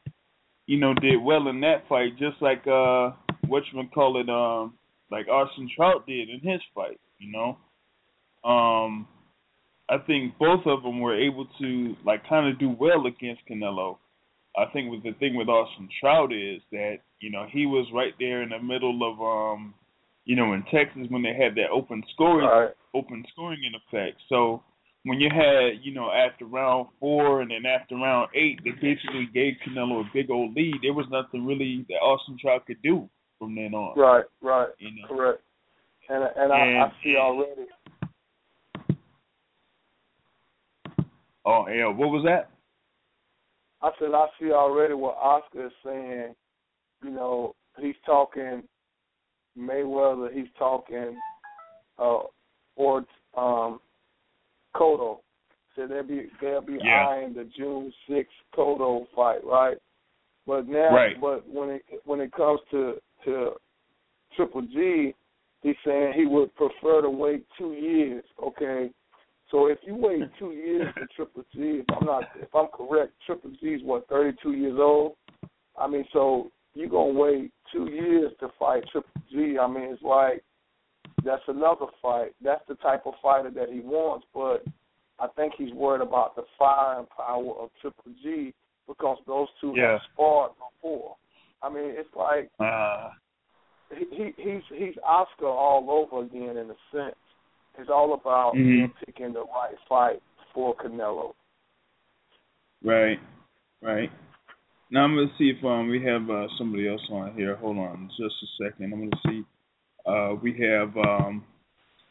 [0.68, 3.12] you know did well in that fight, just like uh
[3.48, 4.74] what you call it um
[5.12, 7.00] like Austin Trout did in his fight.
[7.19, 9.08] You know, um
[9.91, 13.97] I think both of them were able to like kind of do well against Canelo.
[14.58, 18.13] I think with the thing with Austin Trout is that you know he was right
[18.17, 19.74] there in the middle of um
[20.24, 22.69] you know in Texas when they had that open scoring right.
[22.93, 24.17] open scoring in effect.
[24.30, 24.63] So
[25.04, 29.28] when you had you know after round four and then after round eight, they basically
[29.34, 30.76] gave Canelo a big old lead.
[30.82, 33.10] There was nothing really that Austin Trout could do
[33.42, 33.98] from then on.
[33.98, 35.08] Right, right, you know?
[35.08, 35.42] correct.
[36.10, 37.66] And and, and I, I see already.
[41.44, 42.52] Oh yeah, what was that?
[43.82, 46.36] I said I see already what Oscar is saying.
[47.04, 48.62] You know, he's talking
[49.58, 50.32] Mayweather.
[50.32, 51.18] He's talking
[51.98, 52.20] uh,
[52.76, 53.80] or um,
[54.76, 55.22] Cotto.
[55.76, 57.08] So they'll be they'll be yeah.
[57.08, 59.78] eyeing the June sixth Cotto fight, right?
[60.46, 61.20] But now, right.
[61.20, 63.52] but when it when it comes to to
[64.36, 65.14] Triple G,
[65.62, 68.24] he's saying he would prefer to wait two years.
[68.44, 68.92] Okay,
[69.50, 73.14] so if you wait two years for Triple G, if I'm not, if I'm correct,
[73.26, 75.14] Triple G is what 32 years old.
[75.78, 79.58] I mean, so you're gonna wait two years to fight Triple G.
[79.60, 80.44] I mean, it's like
[81.24, 82.32] that's another fight.
[82.44, 84.64] That's the type of fighter that he wants, but
[85.20, 88.54] I think he's worried about the firing power of Triple G
[88.88, 89.92] because those two yeah.
[89.92, 91.16] have sparred before.
[91.63, 93.10] I mean, it's like uh,
[93.97, 97.15] he, he he's he's Oscar all over again in a sense.
[97.78, 98.91] It's all about mm-hmm.
[99.06, 100.21] picking the right fight
[100.54, 101.34] for Canelo.
[102.84, 103.19] Right,
[103.82, 104.10] right.
[104.89, 107.56] Now I'm gonna see if um we have uh, somebody else on here.
[107.58, 108.93] Hold on, just a second.
[108.93, 109.43] I'm gonna see.
[110.06, 111.43] Uh, we have um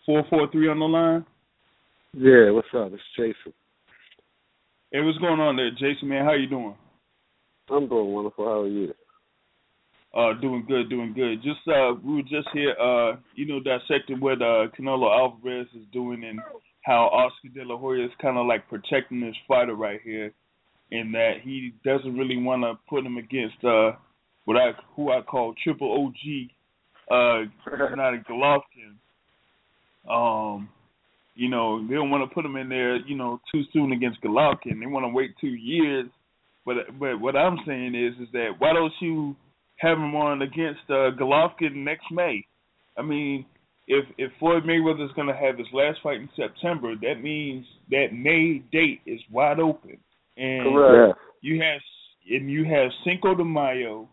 [0.07, 1.27] four four three on the line.
[2.13, 2.93] Yeah, what's up?
[2.93, 3.53] It's Jason.
[4.91, 6.09] Hey, what's going on there, Jason?
[6.09, 6.75] Man, how you doing?
[7.69, 8.45] I'm doing wonderful.
[8.45, 8.93] How are you?
[10.13, 11.41] Uh, doing good, doing good.
[11.41, 15.87] Just uh, we were just here, uh, you know, dissecting what uh Canelo Alvarez is
[15.93, 16.41] doing and
[16.83, 20.33] how Oscar De La Hoya is kind of like protecting this fighter right here,
[20.91, 23.93] in that he doesn't really want to put him against uh
[24.47, 26.51] what I who I call Triple OG,
[27.09, 28.97] uh, Gennady Golovkin.
[30.11, 30.71] Um,
[31.37, 34.21] you know, they don't want to put him in there, you know, too soon against
[34.23, 34.81] Golovkin.
[34.81, 36.09] They want to wait two years.
[36.67, 39.37] But but what I'm saying is is that why don't you
[39.81, 42.45] have one against uh, Golovkin next May.
[42.97, 43.47] I mean,
[43.87, 47.67] if if Floyd Mayweather is going to have his last fight in September, that means
[47.91, 49.99] that May date is wide open,
[50.37, 51.19] and Correct.
[51.43, 51.81] you have
[52.29, 54.09] and you have Cinco de Mayo.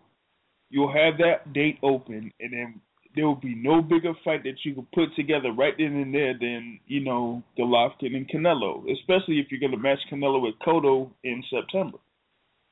[0.70, 2.82] You'll have that date open, and then
[3.16, 6.34] there will be no bigger fight that you could put together right then and there
[6.40, 11.12] than you know Golovkin and Canelo, especially if you're going to match Canelo with Cotto
[11.24, 11.98] in September.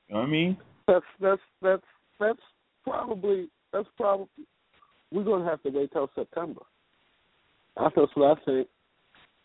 [0.08, 0.58] You know what I mean?
[0.88, 1.84] That's that's that's
[2.20, 2.39] that's
[2.86, 4.28] probably that's probably
[5.12, 6.62] we're gonna have to wait till September.
[7.78, 8.68] That's what I think.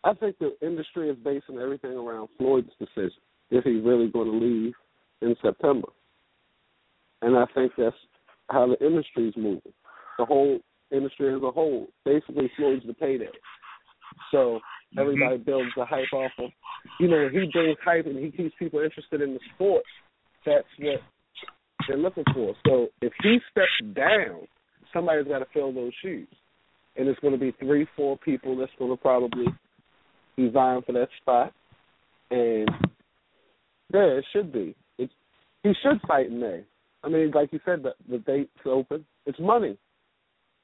[0.03, 3.21] I think the industry is basing everything around Floyd's decision
[3.51, 4.73] if he's really going to leave
[5.21, 5.89] in September,
[7.21, 7.97] and I think that's
[8.49, 9.73] how the industry is moving.
[10.19, 10.61] The whole
[10.91, 13.29] industry as a whole, basically, Floyd's the payday.
[14.31, 14.61] So
[14.99, 15.45] everybody mm-hmm.
[15.45, 16.51] builds the hype off of,
[16.99, 19.85] you know, he brings hype and he keeps people interested in the sport,
[20.47, 21.01] that's what
[21.91, 22.55] they're looking for.
[22.67, 24.47] So if he steps down,
[24.93, 26.29] somebody's got to fill those shoes,
[26.97, 29.47] and it's going to be three, four people that's going to probably
[30.37, 31.53] be vying for that spot,
[32.31, 32.69] and
[33.93, 34.77] yeah, it should be.
[34.99, 35.13] It's
[35.65, 36.63] he should fight in May.
[37.03, 39.05] I mean, like you said, the, the date's open.
[39.27, 39.77] It's money.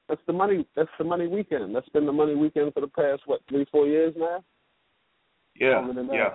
[0.07, 0.65] That's the money.
[0.75, 1.75] That's the money weekend.
[1.75, 4.43] That's been the money weekend for the past what three, four years now.
[5.59, 6.29] Yeah, yeah,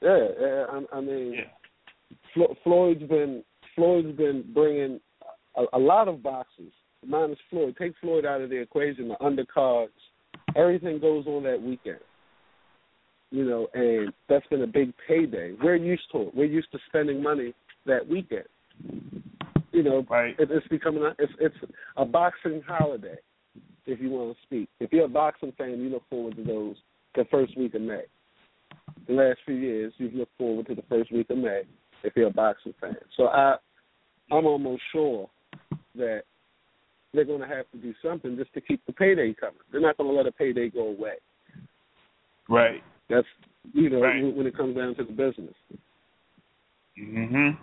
[0.00, 0.28] yeah.
[0.40, 2.46] yeah I, I mean, yeah.
[2.64, 3.42] Floyd's been
[3.74, 5.00] Floyd's been bringing
[5.56, 6.72] a, a lot of boxes.
[7.06, 9.08] Minus Floyd, take Floyd out of the equation.
[9.08, 9.88] The undercards,
[10.54, 12.00] everything goes on that weekend.
[13.30, 15.54] You know, and that's been a big payday.
[15.62, 16.34] We're used to it.
[16.34, 17.54] We're used to spending money
[17.86, 18.44] that weekend.
[19.72, 20.34] You know, right.
[20.38, 21.54] it, it's becoming a, it's it's
[21.96, 23.16] a boxing holiday,
[23.86, 24.68] if you want to speak.
[24.80, 26.76] If you're a boxing fan, you look forward to those
[27.14, 28.02] the first week of May.
[29.06, 31.62] The last few years, you've looked forward to the first week of May
[32.04, 32.96] if you're a boxing fan.
[33.16, 33.56] So I,
[34.30, 35.28] I'm almost sure
[35.94, 36.22] that
[37.12, 39.56] they're going to have to do something just to keep the payday coming.
[39.72, 41.14] They're not going to let a payday go away.
[42.48, 42.82] Right.
[43.08, 43.26] That's
[43.72, 44.34] you know right.
[44.34, 45.54] when it comes down to the business.
[46.98, 47.58] Mhm.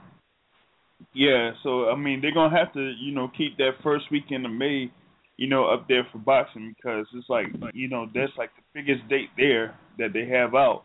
[1.13, 4.51] Yeah, so I mean they're gonna have to, you know, keep that first weekend of
[4.51, 4.91] May,
[5.37, 9.07] you know, up there for boxing because it's like you know, that's like the biggest
[9.09, 10.83] date there that they have out.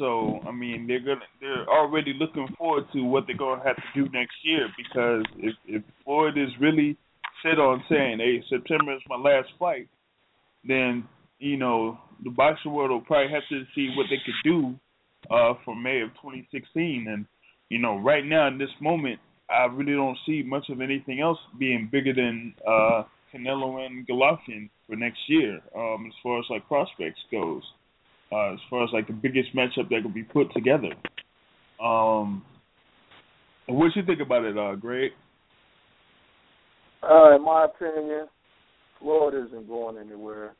[0.00, 3.82] So I mean they're gonna they're already looking forward to what they're gonna have to
[3.94, 6.96] do next year because if if Floyd is really
[7.42, 9.88] set on saying, Hey, September is my last fight,
[10.66, 11.06] then,
[11.38, 14.74] you know, the boxing world will probably have to see what they could do
[15.30, 17.26] uh for May of twenty sixteen and
[17.68, 19.20] you know, right now in this moment
[19.50, 23.02] I really don't see much of anything else being bigger than uh,
[23.34, 27.62] Canelo and Golovkin for next year, um, as far as like prospects goes.
[28.32, 30.90] Uh, as far as like the biggest matchup that could be put together.
[31.82, 32.44] Um,
[33.66, 35.10] what you think about it, uh, Greg?
[37.02, 38.28] Uh, in my opinion,
[39.00, 40.52] Floyd isn't going anywhere.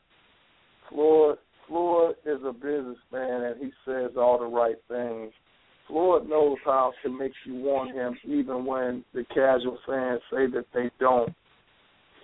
[0.89, 5.31] Floyd Floyd is a businessman and he says all the right things.
[5.87, 10.65] Floyd knows how to make you want him, even when the casual fans say that
[10.73, 11.33] they don't.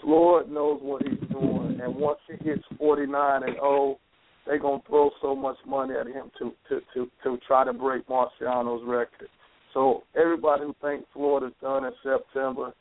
[0.01, 3.99] Floyd knows what he's doing, and once he hits 49 and 0,
[4.47, 8.07] they're gonna throw so much money at him to to to to try to break
[8.07, 9.29] Marciano's record.
[9.73, 12.73] So everybody who thinks Floyd is done in September,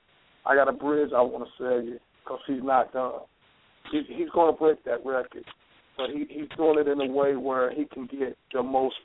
[0.46, 3.20] I got a bridge I want to sell you because he's not done.
[3.92, 5.44] He, he's going to break that record,
[5.96, 8.96] but he, he's doing it in a way where he can get the most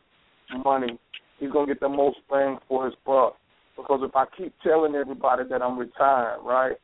[0.64, 0.98] money
[1.42, 3.36] he's gonna get the most bang for his buck.
[3.76, 6.78] Because if I keep telling everybody that I'm retired, right,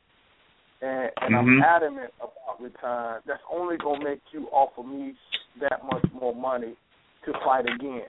[0.82, 1.36] and, and mm-hmm.
[1.36, 5.14] I'm adamant about retiring, that's only gonna make you offer me
[5.62, 6.76] that much more money
[7.26, 8.08] to fight again.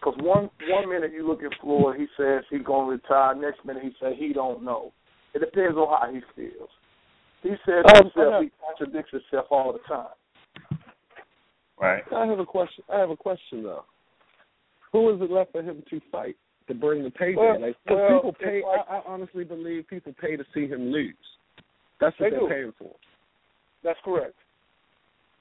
[0.00, 3.34] Because one one minute you look at Floyd, he says he's gonna retire.
[3.34, 4.92] Next minute he says he don't know.
[5.34, 6.68] It depends on how he feels.
[7.42, 10.78] He says um, himself, he contradicts himself all the time.
[11.80, 12.02] Right.
[12.14, 12.84] I have a question.
[12.92, 13.84] I have a question though
[14.92, 16.36] who is it left for him to fight
[16.68, 17.34] to bring the payday?
[17.36, 18.62] Well, like, well, people pay.
[18.62, 21.14] like, I, I honestly believe people pay to see him lose.
[22.02, 22.94] That's what they are paying for.
[23.84, 24.34] That's correct.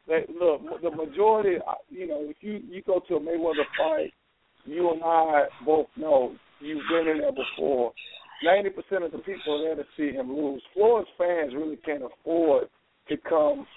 [0.07, 1.57] They, look, the majority,
[1.89, 4.13] you know, if you you go to a Mayweather fight,
[4.65, 7.93] you and I both know you've been in there before.
[8.43, 10.63] Ninety percent of the people are there to see him lose.
[10.73, 12.67] Floyd's fans really can't afford
[13.09, 13.67] to come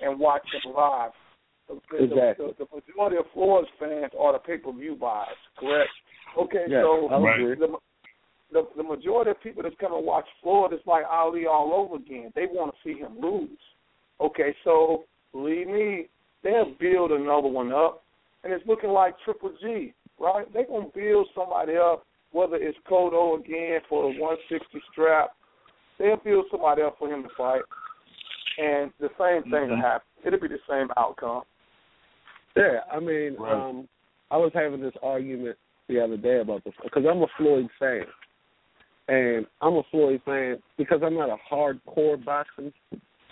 [0.00, 1.12] and watch him live
[1.68, 2.46] the, exactly.
[2.58, 5.90] the, the, majority of Floyd's fans are the pay per view buyers, correct?
[6.38, 7.76] Okay, yes, so the,
[8.52, 11.96] the the majority of people that's come and watch Floyd is like Ali all over
[11.96, 12.32] again.
[12.34, 13.58] They want to see him lose.
[14.20, 16.08] Okay, so believe me,
[16.42, 18.02] they'll build another one up,
[18.44, 20.50] and it's looking like Triple G, right?
[20.52, 25.30] They're gonna build somebody up, whether it's Cotto again for the 160 strap.
[25.98, 27.62] They'll build somebody up for him to fight,
[28.58, 29.70] and the same thing mm-hmm.
[29.70, 30.06] will happen.
[30.24, 31.42] It'll be the same outcome.
[32.56, 33.52] Yeah, I mean, right.
[33.52, 33.88] um,
[34.30, 35.56] I was having this argument
[35.88, 38.04] the other day about this because I'm a Floyd fan,
[39.08, 42.72] and I'm a Floyd fan because I'm not a hardcore boxing.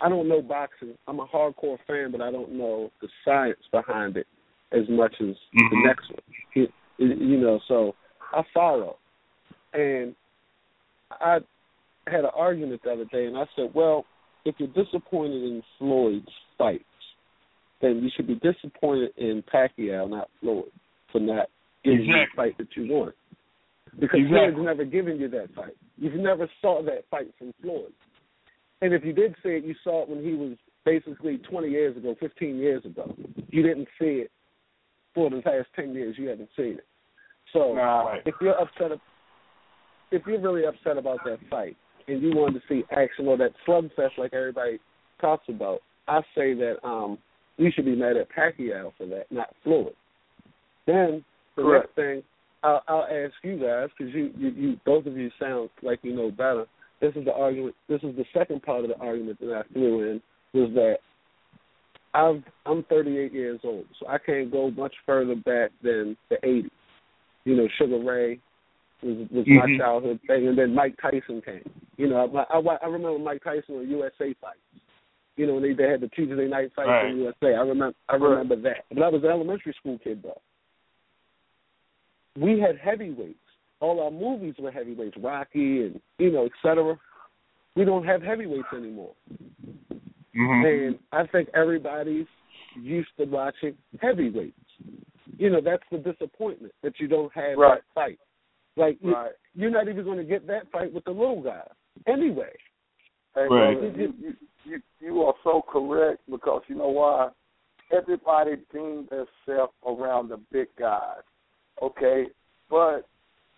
[0.01, 0.95] I don't know boxing.
[1.07, 4.27] I'm a hardcore fan, but I don't know the science behind it
[4.71, 5.69] as much as mm-hmm.
[5.71, 6.67] the next one.
[6.97, 7.93] You, know, so
[8.33, 8.97] I follow,
[9.73, 10.15] and
[11.11, 11.39] I
[12.07, 14.05] had an argument the other day, and I said, well,
[14.45, 16.25] if you're disappointed in Floyd's
[16.57, 16.83] fights,
[17.81, 20.71] then you should be disappointed in Pacquiao, not Floyd,
[21.11, 21.49] for not
[21.83, 22.21] giving exactly.
[22.21, 23.15] the fight that you want.
[23.99, 24.53] Because exactly.
[24.53, 25.75] Floyd's never given you that fight.
[25.97, 27.93] You've never saw that fight from Floyd.
[28.81, 31.95] And if you did see it, you saw it when he was basically 20 years
[31.95, 33.15] ago, 15 years ago.
[33.49, 34.31] You didn't see it
[35.13, 36.15] for the past 10 years.
[36.17, 36.85] You haven't seen it.
[37.53, 38.21] So right.
[38.25, 38.97] if you're upset,
[40.11, 41.77] if you're really upset about that fight
[42.07, 44.79] and you wanted to see action or that slugfest like everybody
[45.21, 47.17] talks about, I say that um
[47.57, 49.93] you should be mad at Pacquiao for that, not Floyd.
[50.85, 51.23] Then
[51.55, 51.87] the Correct.
[51.87, 52.23] next thing
[52.65, 56.15] I'll, I'll ask you guys because you, you you both of you sound like you
[56.15, 56.65] know better.
[56.99, 57.75] This is the argument.
[57.87, 60.21] This is the second part of the argument that I threw in
[60.53, 60.95] was that
[62.15, 66.69] I've I'm 38 years old, so I can't go much further back than the 80s.
[67.43, 68.39] You know, Sugar Ray
[69.03, 69.77] was was my Mhm.
[69.77, 71.69] childhood thing, and then Mike Tyson came.
[71.97, 74.57] You know, I, I, I remember Mike Tyson on USA fights.
[75.35, 77.05] You know, when they, they had the Tuesday night fights Right.
[77.11, 77.53] on USA.
[77.55, 78.85] I remember I remember that.
[78.91, 80.41] But I was an elementary school kid though.
[82.37, 83.39] We had heavyweights.
[83.79, 86.97] All our movies were heavyweights, Rocky and you know, et cetera.
[87.75, 89.13] We don't have heavyweights anymore.
[90.33, 92.27] hmm And I think everybody's
[92.75, 94.53] used to watching heavyweights.
[95.37, 97.81] You know, that's the disappointment that you don't have Right.
[97.81, 98.19] that fight.
[98.77, 99.33] Like you, Right.
[99.53, 101.65] you're not even going to get that fight with the little guy
[102.07, 102.53] anyway.
[103.35, 103.79] Hey, Right.
[103.79, 107.29] brother, you, you you you are so correct because you know why?
[107.91, 111.21] Everybody deemed themselves around the big guys.
[111.81, 112.25] Okay?
[112.69, 113.07] But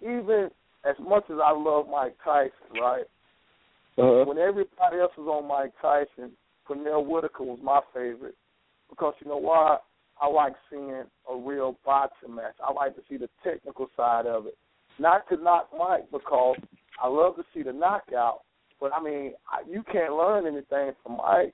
[0.01, 0.49] even
[0.85, 2.51] as much as I love Mike Tyson,
[2.81, 3.05] right?
[3.97, 4.25] Uh-huh.
[4.27, 6.31] When everybody else was on Mike Tyson,
[6.69, 8.35] Pernell Whitaker was my favorite
[8.89, 9.77] because you know why?
[10.21, 12.55] I like seeing a real boxing match.
[12.67, 14.57] I like to see the technical side of it.
[14.99, 16.57] Not to knock Mike because
[17.01, 18.41] I love to see the knockout,
[18.81, 21.53] but I mean, I, you can't learn anything from Mike.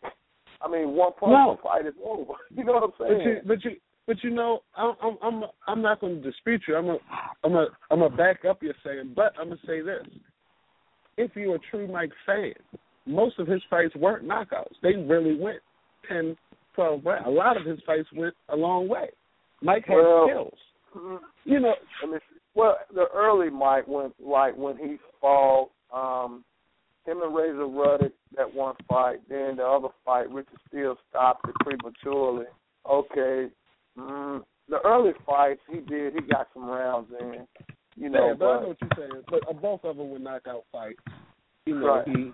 [0.61, 1.57] I mean, one punch No.
[1.57, 2.33] the fight is over.
[2.55, 3.21] You know what I'm But saying?
[3.21, 3.71] you, but you,
[4.07, 6.75] but you know, I'm, I'm, I'm, I'm not going to dispute you.
[6.75, 6.97] I'm, a,
[7.43, 10.05] I'm, a, I'm gonna back up your saying, but I'm gonna say this:
[11.17, 12.53] if you're a true Mike fan,
[13.05, 14.73] most of his fights weren't knockouts.
[14.81, 15.59] They really went
[16.09, 16.35] 10,
[16.75, 17.25] 12 rounds.
[17.27, 19.09] A lot of his fights went a long way.
[19.61, 20.59] Mike had Well- skills.
[20.95, 21.19] Mhm.
[21.45, 22.39] You know, Let me see.
[22.55, 26.43] Well, the early Mike when like when he fought um
[27.05, 31.55] him and Razor Ruddock that one fight, then the other fight Richard Steele stopped it
[31.61, 32.45] prematurely.
[32.89, 33.47] Okay.
[33.97, 37.45] Mm, the early fights he did, he got some rounds in.
[37.95, 39.23] You know, yeah, but I know what you're saying.
[39.29, 40.99] But uh, both of them were knockout fights.
[41.65, 42.07] You know, Right.
[42.07, 42.31] he.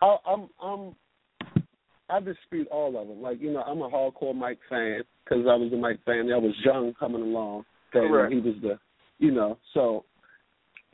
[0.00, 0.96] I, I'm I'm
[2.08, 3.20] I dispute all of them.
[3.22, 6.30] Like you know, I'm a hardcore Mike fan because I was a Mike fan.
[6.32, 7.64] I was young coming along.
[7.92, 8.32] Correct.
[8.32, 8.78] he was the,
[9.18, 10.04] you know, so,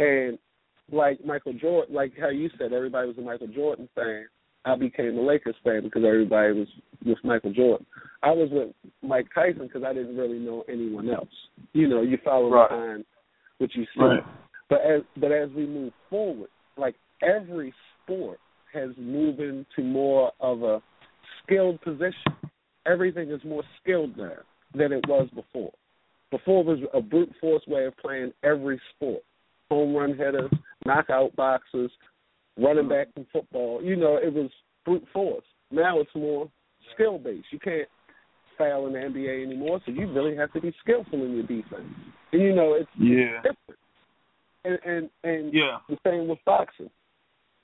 [0.00, 0.36] and
[0.90, 4.26] like Michael Jordan, like how you said, everybody was a Michael Jordan fan.
[4.64, 6.68] I became a Lakers fan because everybody was
[7.04, 7.86] with Michael Jordan.
[8.22, 8.70] I was with
[9.02, 11.28] Mike Tyson because I didn't really know anyone else.
[11.72, 12.68] You know, you follow Right.
[12.68, 13.04] behind
[13.58, 14.00] what you see.
[14.00, 14.24] Right.
[14.68, 18.38] But as but as we move forward, like every sport
[18.72, 20.82] has moved into more of a
[21.42, 22.34] skilled position.
[22.86, 24.36] Everything is more skilled now
[24.74, 25.72] than it was before.
[26.30, 29.22] Before it was a brute force way of playing every sport.
[29.70, 30.50] Home run hitters,
[30.84, 31.90] knockout boxers,
[32.58, 32.90] running hmm.
[32.90, 33.82] back in football.
[33.82, 34.50] You know, it was
[34.84, 35.44] brute force.
[35.70, 36.50] Now it's more
[36.94, 37.46] skill based.
[37.52, 37.88] You can't
[38.56, 41.86] foul in the NBA anymore, so you really have to be skillful in your defense.
[42.32, 43.40] And you know, it's Yeah.
[43.42, 43.80] different.
[44.64, 45.78] And and and Yeah.
[45.88, 46.90] the same with boxing.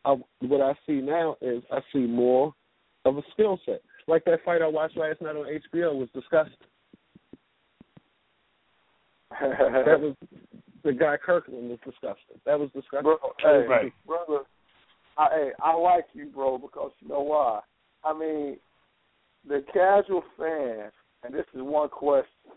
[0.04, 2.54] I, what I see now is I see more
[3.04, 3.82] of a skill set.
[4.06, 6.56] Like that fight I watched last night on HBO was disgusting.
[9.40, 10.14] That was
[10.84, 12.38] the guy Kirkland was disgusting.
[12.44, 13.02] That was disgusting.
[13.02, 13.92] Bro, hey, Right.
[14.06, 14.44] brother,
[15.16, 17.60] I, hey, I like you, bro, because you know why?
[18.04, 18.56] I mean,
[19.46, 20.92] the casual fans,
[21.22, 22.52] and this is one question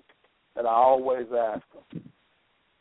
[0.55, 2.03] that I always ask them.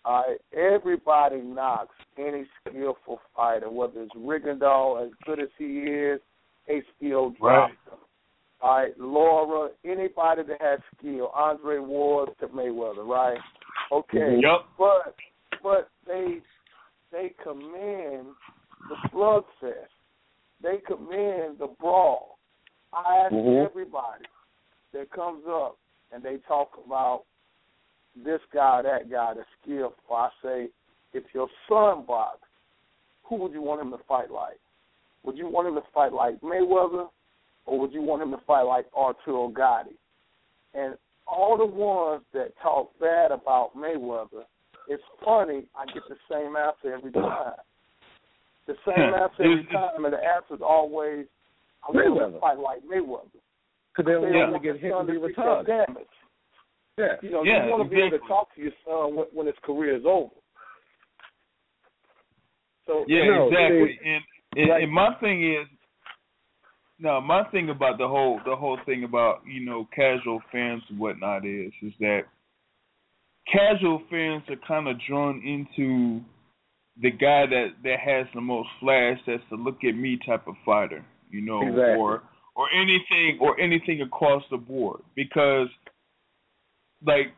[0.06, 6.20] Right, everybody knocks any skillful fighter, whether it's Rigondeaux, as good as he is,
[6.68, 7.70] HBO drops Right.
[7.70, 7.98] him.
[8.62, 13.38] All right, Lara, anybody that has skill, Andre Ward to Mayweather, right?
[13.90, 14.64] Okay, Yep.
[14.78, 15.14] but
[15.62, 16.40] but they
[17.10, 18.34] they commend
[18.88, 19.88] the slugfest.
[20.62, 22.38] They commend the brawl.
[22.92, 23.64] I ask Mhm.
[23.64, 24.24] everybody
[24.92, 25.78] that comes up
[26.12, 27.24] and they talk about
[28.14, 30.16] this guy, that guy, the skillful.
[30.16, 30.70] I say,
[31.12, 32.44] if your son boxed,
[33.24, 34.60] who would you want him to fight like?
[35.24, 37.10] Would you want him to fight like Mayweather,
[37.66, 39.98] or would you want him to fight like Arturo Gatti?
[40.72, 40.96] And
[41.26, 44.46] all the ones that talk bad about Mayweather,
[44.88, 45.68] it's funny.
[45.76, 47.54] I get the same answer every time.
[48.66, 51.26] The same answer every time, and the answer is always,
[51.86, 53.30] I want to fight like Mayweather.
[53.94, 55.66] because they don't They want to get hit and be retarded.
[55.66, 56.06] damage.
[56.98, 57.14] Yeah.
[57.22, 59.46] You know, Yeah, you want to be able to talk to your son when, when
[59.46, 60.30] his career is over.
[62.86, 63.98] So Yeah, No, exactly.
[64.04, 64.22] and
[64.56, 65.66] and, like- and my thing is,
[66.98, 70.98] no, my thing about the whole the whole thing about you know casual fans and
[70.98, 72.22] whatnot is is that
[73.52, 76.22] casual fans are kind of drawn into
[77.02, 80.54] the guy that that has the most flash, that's the look at me type of
[80.64, 81.94] fighter, you know, Exactly.
[81.94, 82.22] or
[82.54, 85.68] or anything or anything across the board because
[87.06, 87.34] like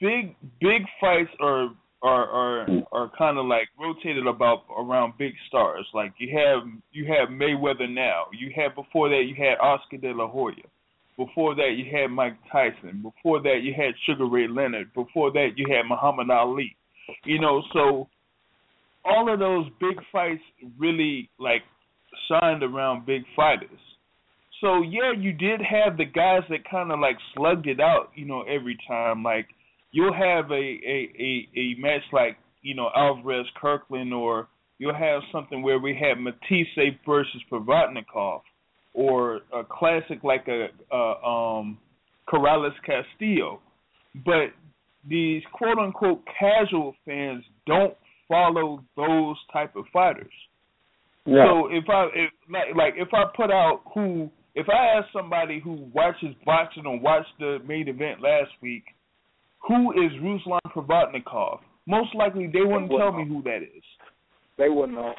[0.00, 1.70] big big fights are
[2.02, 5.86] are are are kind of like rotated about around big stars.
[5.94, 8.24] Like you have you have Mayweather now.
[8.38, 10.54] You had before that you had Oscar De La Hoya.
[11.16, 13.02] Before that you had Mike Tyson.
[13.02, 14.92] Before that you had Sugar Ray Leonard.
[14.94, 16.74] Before that you had Muhammad Ali.
[17.24, 18.08] You know, so
[19.10, 20.42] all of those big fights
[20.78, 21.62] really like
[22.28, 23.78] shined around big fighters.
[24.60, 28.26] So yeah, you did have the guys that kind of like slugged it out, you
[28.26, 29.22] know, every time.
[29.22, 29.46] Like
[29.90, 34.48] you'll have a a a, a match like you know Alvarez Kirkland, or
[34.78, 38.42] you'll have something where we had Matthysse versus Provatnikov,
[38.92, 41.78] or a classic like a, a um
[42.28, 43.60] Corrales Castillo.
[44.24, 44.52] But
[45.08, 47.94] these quote unquote casual fans don't
[48.30, 50.32] follow those type of fighters.
[51.26, 51.44] Yeah.
[51.46, 55.60] So if I if like like if I put out who if I ask somebody
[55.62, 58.84] who watches boxing or watched the main event last week,
[59.68, 61.60] who is Ruslan Provatnikov?
[61.86, 63.82] Most likely they wouldn't tell me who that is.
[64.56, 65.12] they wouldn't know.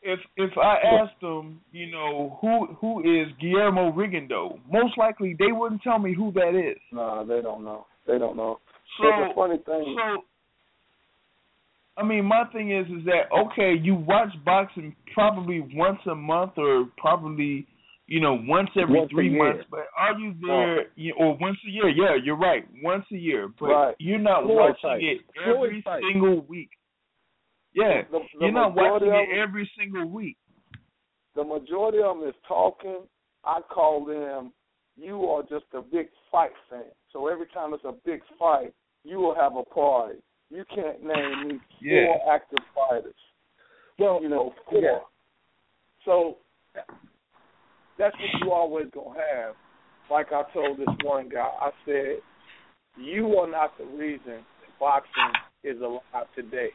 [0.00, 5.50] If if I asked them, you know, who who is Guillermo Rigondeaux, most likely they
[5.50, 6.80] wouldn't tell me who that is.
[6.92, 7.86] No, they don't know.
[8.06, 8.60] They don't know.
[8.98, 9.96] So a funny thing.
[9.98, 10.22] so
[11.98, 13.74] I mean, my thing is, is that okay?
[13.80, 17.66] You watch boxing probably once a month, or probably,
[18.06, 19.64] you know, once every Once three months.
[19.70, 21.88] But are you there, you, or once a year?
[21.88, 23.48] Yeah, you're right, once a year.
[23.58, 23.96] But Right.
[23.98, 25.02] you're not Floyd watching fight.
[25.02, 26.02] it Floyd every fight.
[26.12, 26.70] single week.
[27.74, 30.36] Yeah, The- the you're not watching it every single week.
[31.34, 33.06] the majority of them is talking.
[33.44, 34.52] I call them,
[34.96, 36.84] you are just a big fight fan.
[37.12, 38.72] So every time it's a big fight,
[39.04, 40.20] you will have a party.
[40.50, 42.06] You can't name me Yeah.
[42.06, 43.14] four active fighters.
[43.98, 44.80] Well, You know, oh, four.
[44.80, 44.98] Yeah.
[46.04, 46.38] So
[47.96, 49.56] that's what you always gonna have.
[50.10, 52.22] Like I told this one guy, I said,
[52.96, 54.44] you are not the reason
[54.80, 55.32] boxing
[55.64, 56.70] is alive today.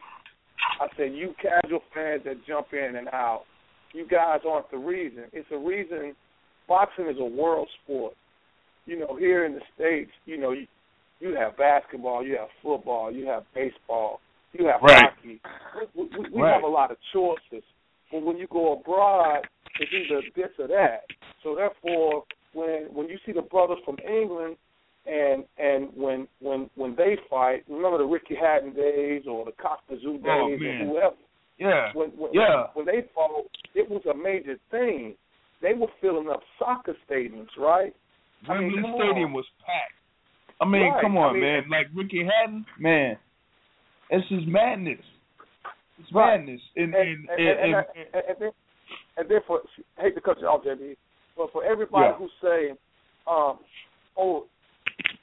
[0.80, 3.44] I said, you casual fans that jump in and out,
[3.92, 5.24] you guys aren't the reason.
[5.32, 6.14] It's a reason
[6.68, 8.14] boxing is a world sport.
[8.86, 10.66] You know, here in the States, you know, you,
[11.24, 14.20] you have basketball, you have football, you have baseball,
[14.52, 15.02] you have Right.
[15.02, 15.40] hockey.
[15.94, 16.52] We, we, we Right.
[16.52, 17.64] have a lot of choices.
[18.12, 19.48] But when you go abroad,
[19.80, 21.04] it's either this or that.
[21.42, 24.56] So therefore, when when you see the brothers from England
[25.06, 29.96] and and when when when they fight, remember the Ricky Hatton days or the Kostya
[29.96, 31.16] Tszyu oh, days Oh, or whoever.
[31.58, 32.66] Yeah, When, when Yeah.
[32.74, 35.16] when they fought, it was a major thing.
[35.62, 37.94] They were filling up soccer stadiums, right?
[38.48, 39.94] I mean, Wembley Stadium was packed.
[40.60, 41.00] I mean, Right.
[41.02, 41.68] come I on, mean- man.
[41.68, 43.18] Like Ricky Hatton, man,
[44.10, 45.04] it's just madness.
[45.98, 46.38] It's Right.
[46.38, 46.60] madness.
[46.76, 48.50] And and, and, and, then
[49.16, 49.62] and then for
[49.98, 50.96] I hate to cut you off, JB,
[51.36, 52.14] but for everybody Yeah.
[52.14, 52.70] who say,
[53.26, 53.58] um,
[54.16, 54.46] oh,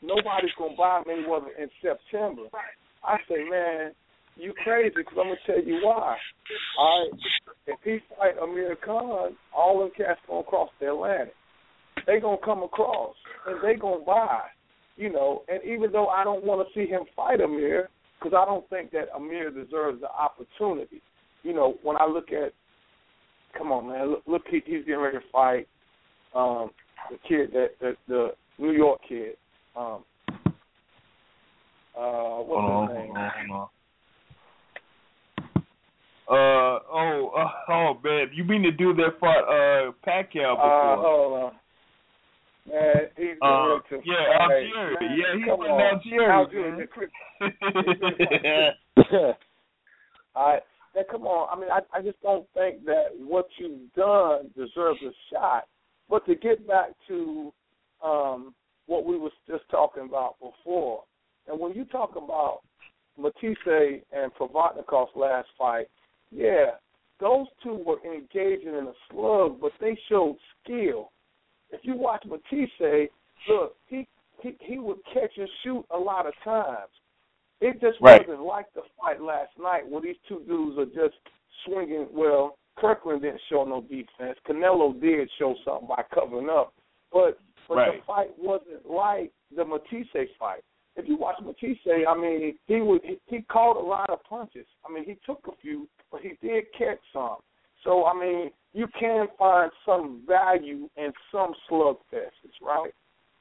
[0.02, 2.44] nobody's gonna buy Mayweather in September,
[3.04, 3.94] I say, man,
[4.36, 6.18] you crazy because I'm gonna tell you why.
[6.78, 7.20] All right,
[7.68, 11.36] if he fight Amir Khan, all them cats gonna cross the Atlantic.
[12.08, 13.16] They gonna come across
[13.46, 14.42] and they gonna buy,
[14.96, 15.44] you know.
[15.48, 17.90] And even though I don't want to see him fight Amir,
[18.20, 21.02] because I don't think that Amir deserves the opportunity.
[21.44, 22.54] You know, when I look at,
[23.58, 25.68] come on, man, look, look he, he's getting ready to fight
[26.36, 26.70] um,
[27.10, 28.30] the kid that, that the
[28.60, 29.36] New York kid.
[29.76, 30.04] Um,
[31.98, 33.08] uh, what's hold on, his name?
[33.08, 33.68] hold on, hold on.
[36.30, 40.98] Uh oh uh, oh man, you mean the dude that fought uh Pacquiao Uh, before?
[41.04, 41.52] hold on.
[42.70, 44.48] Man, he's Uh, to yeah.
[44.48, 45.82] Man, Yeah, he's come from on.
[45.82, 46.80] Algeria, Algieri, man.
[46.80, 47.12] the Chris-
[50.36, 50.62] All right.
[50.96, 51.48] Now, come on.
[51.52, 55.68] I mean, I, I just don't think that what you've done deserves a shot.
[56.10, 57.54] But to get back to
[58.04, 58.54] um,
[58.88, 61.04] what we was just talking about before,
[61.48, 62.60] and when you talk about
[63.18, 65.88] Matthysse and Provatnikov's last fight,
[66.32, 66.72] yeah,
[67.20, 71.12] those two were engaging in a slug, but they showed skill.
[71.72, 73.10] If you watch Matthysse,
[73.50, 74.08] look, he
[74.42, 76.90] he he would catch and shoot a lot of times.
[77.62, 78.28] It just Right.
[78.28, 81.16] wasn't like the fight last night where these two dudes are just
[81.66, 82.08] swinging.
[82.12, 84.38] Well, Kirkland didn't show no defense.
[84.48, 86.74] Canelo did show something by covering up,
[87.12, 87.98] but but Right.
[87.98, 90.64] the fight wasn't like the Matthysse fight.
[90.98, 94.68] If you watch Matthysse, I mean, he would he, he caught a lot of punches.
[94.86, 97.38] I mean, he took a few, but he did catch some.
[97.84, 102.92] So I mean, you can find some value in some slugfests, right?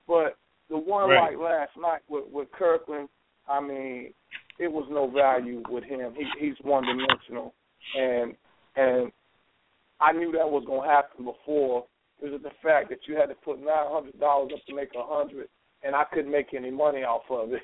[0.07, 0.37] But
[0.69, 1.33] the one Right.
[1.33, 3.09] like last night with with Kirkland,
[3.49, 4.13] I mean,
[4.59, 6.15] it was no value with him.
[6.15, 7.55] He, he's one dimensional,
[7.97, 8.37] and
[8.77, 9.13] and
[10.01, 11.87] I knew that was going to happen before.
[12.23, 14.91] It was the fact that you had to put nine hundred dollars up to make
[14.95, 15.49] a hundred,
[15.83, 17.63] and I couldn't make any money off of it.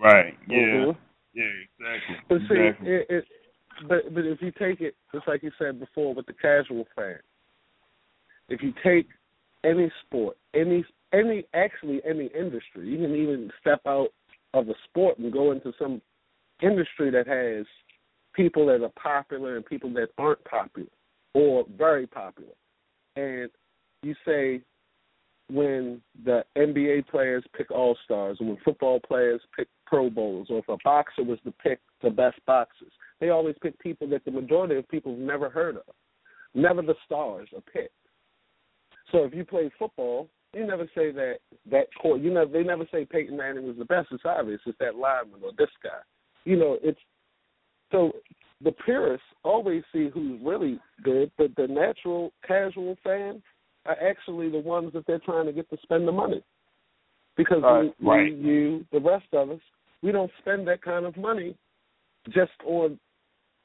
[0.00, 0.36] Right.
[0.48, 0.56] Yeah.
[0.58, 0.96] Mhm.
[1.32, 1.44] Yeah.
[1.78, 2.16] Exactly.
[2.28, 2.92] But see, exactly.
[2.92, 3.24] it, it,
[3.88, 7.18] but but if you take it just like you said before with the casual fan,
[8.48, 9.08] if you take
[9.64, 14.08] any sport, any any actually any industry, you can even step out
[14.54, 16.00] of a sport and go into some
[16.62, 17.66] industry that has
[18.34, 20.88] people that are popular and people that aren't popular
[21.34, 22.52] or very popular,
[23.16, 23.50] and
[24.02, 24.60] you say
[25.48, 30.68] when the NBA players pick all stars, when football players pick Pro Bowls, or if
[30.68, 34.76] a boxer was to pick the best boxers, they always pick people that the majority
[34.76, 35.94] of people have never heard of.
[36.54, 37.92] Never the stars are picked.
[39.12, 41.36] So if you play football, you never say that
[41.70, 42.20] that court.
[42.20, 44.08] You know they never say Peyton Manning was the best.
[44.10, 44.60] It's obvious.
[44.66, 46.00] It's that lineman or this guy.
[46.44, 46.98] You know it's
[47.92, 48.12] so
[48.62, 53.42] the purists always see who's really good, but the natural casual fan
[53.84, 56.42] are actually the ones that they're trying to get to spend the money.
[57.36, 57.94] Because Right.
[58.00, 58.32] we, Right.
[58.32, 59.60] we, you, the rest of us,
[60.02, 61.56] we don't spend that kind of money
[62.30, 62.98] just on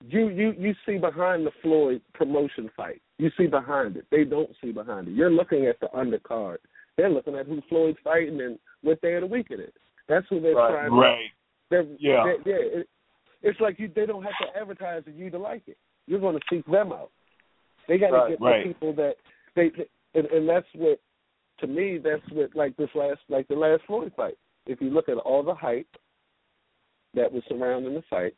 [0.07, 3.01] you you you see behind the Floyd promotion fight.
[3.19, 4.05] You see behind it.
[4.09, 5.11] They don't see behind it.
[5.11, 6.57] You're looking at the undercard.
[6.97, 9.73] They're looking at who Floyd's fighting and what day of the week it is.
[10.07, 10.71] That's who they're Right.
[10.71, 11.29] trying to Right.
[11.69, 12.23] they're, Yeah.
[12.23, 12.41] they're-
[12.73, 12.79] yeah.
[12.79, 12.89] It,
[13.43, 13.87] it's like you.
[13.89, 15.77] They don't have to advertise to you to like it.
[16.07, 17.11] You're going to seek them out.
[17.87, 18.29] They got to Right.
[18.29, 19.17] get the people that
[19.55, 20.99] they, they and, and that's what
[21.59, 21.99] to me.
[21.99, 24.37] That's what like this last like the last Floyd fight.
[24.65, 25.87] If you look at all the hype
[27.13, 28.33] that was surrounding the fight,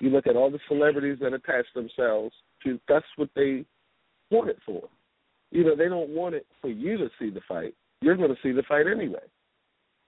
[0.00, 2.78] you look at all the celebrities that attached themselves to.
[2.88, 3.64] That's what they
[4.30, 4.82] want it for.
[5.50, 7.74] You know, they don't want it for you to see the fight.
[8.00, 9.18] You're going to see the fight anyway.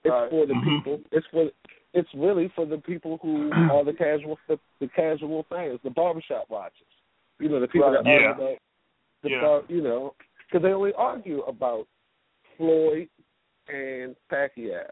[0.05, 0.31] It's Right.
[0.31, 0.65] for the Mhm.
[0.65, 1.01] people.
[1.13, 1.51] It's for.
[1.93, 6.49] It's really for the people who are the casual, the, the casual fans, the barbershop
[6.49, 6.87] watchers.
[7.41, 8.05] You know, the people Right.
[8.05, 8.31] that argue Yeah.
[8.35, 8.59] about
[9.23, 9.41] the Yeah.
[9.41, 10.15] bar, you know,
[10.47, 11.87] because they only argue about
[12.57, 13.09] Floyd
[13.69, 14.89] and Pacquiao.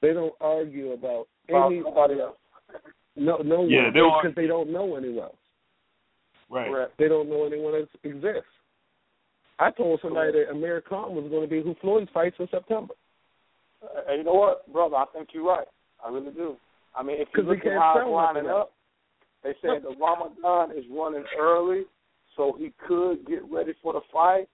[0.00, 2.36] They don't argue about About any somebody else.
[3.16, 5.36] No no Yeah, one they don't because they don't know anyone else.
[6.48, 6.68] Right.
[6.70, 6.92] Correct.
[6.98, 8.50] They don't know anyone else exists.
[9.58, 12.94] I told somebody that Amir Khan was going to be who Floyd fights in September.
[13.82, 14.96] Uh, And you know what, brother?
[14.96, 15.68] I think you're right.
[16.04, 16.56] I really do.
[16.96, 18.72] I mean, if you 'Cause we look at can't how sell it's lining up,
[19.44, 21.84] they said the Ramadan is running early,
[22.36, 24.48] so he could get ready for the fight.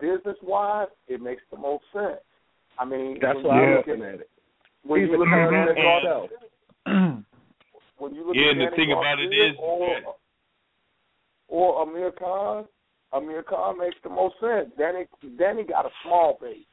[0.00, 2.20] Business wise, it makes the most sense.
[2.78, 4.30] I mean, That's when why I'm looking at, at it.
[4.84, 7.24] when He's you a look at character Danny himself.
[8.00, 9.56] Gar- when you look Yeah, at and the Danny thing about it is, Garcia is
[9.60, 10.16] or, that-
[11.48, 12.68] or Amir Khan,
[13.12, 14.70] Amir Khan makes the most sense.
[14.78, 16.66] Danny Danny got a small base,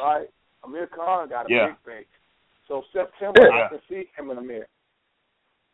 [0.00, 0.28] right?
[0.64, 1.66] Amir Khan got a Yeah.
[1.68, 2.06] big base.
[2.68, 3.64] So September, Yeah.
[3.64, 4.66] I can see him and Amir.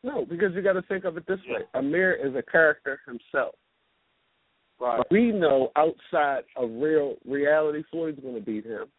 [0.03, 1.59] No, because you got to think of it this Yeah.
[1.59, 3.55] way: Amir is a character himself.
[4.81, 5.03] Right.
[5.11, 8.91] We know outside of real reality, Floyd's going to beat him.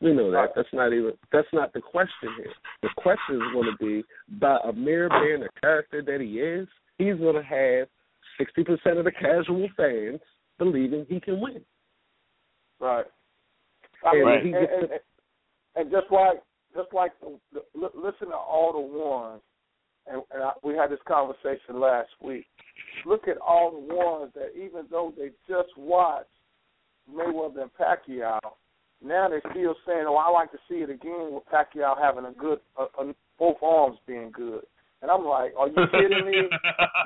[0.00, 0.52] We know that.
[0.56, 1.12] That's not even.
[1.32, 2.52] That's not the question here.
[2.82, 4.04] The question is going to be
[4.40, 6.66] by Amir being the character that he is.
[6.96, 7.88] He's going to have
[8.38, 10.20] sixty percent of the casual fans
[10.58, 11.60] believing he can win.
[12.80, 13.04] Right.
[14.04, 14.44] I mean, Right.
[14.44, 15.00] and, and, and,
[15.76, 16.42] and just like
[16.74, 19.42] just like the, the, listen to all the ones,
[20.06, 22.46] and, and I, we had this conversation last week.
[23.04, 26.28] Look at all the ones that even though they just watched
[27.12, 28.38] Mayweather and Pacquiao,
[29.02, 32.32] now they're still saying, "Oh, I like to see it again with Pacquiao having a
[32.32, 34.62] good, uh, uh, both arms being good."
[35.02, 36.36] And I'm like, "Are you kidding me?"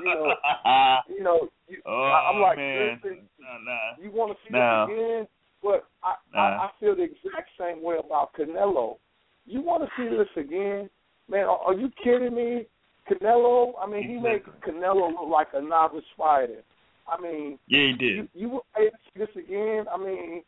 [0.01, 0.35] you know,
[1.09, 2.99] you know, you, oh I, I'm like, man.
[3.03, 4.03] seriously, Nah, nah.
[4.03, 4.87] you want to see No.
[4.89, 5.29] this again?
[5.63, 6.41] But I, Nah.
[6.41, 8.97] I I feel the exact same way about Canelo.
[9.47, 10.91] You want to see this again,
[11.29, 11.45] man?
[11.45, 12.67] Are, are you kidding me?
[13.11, 13.75] Canelo.
[13.81, 16.63] I mean, he makes Canelo look like a novice fighter.
[17.07, 18.17] I mean, Yeah, he did.
[18.17, 19.85] you, you would pay to see this again?
[19.93, 20.43] I mean,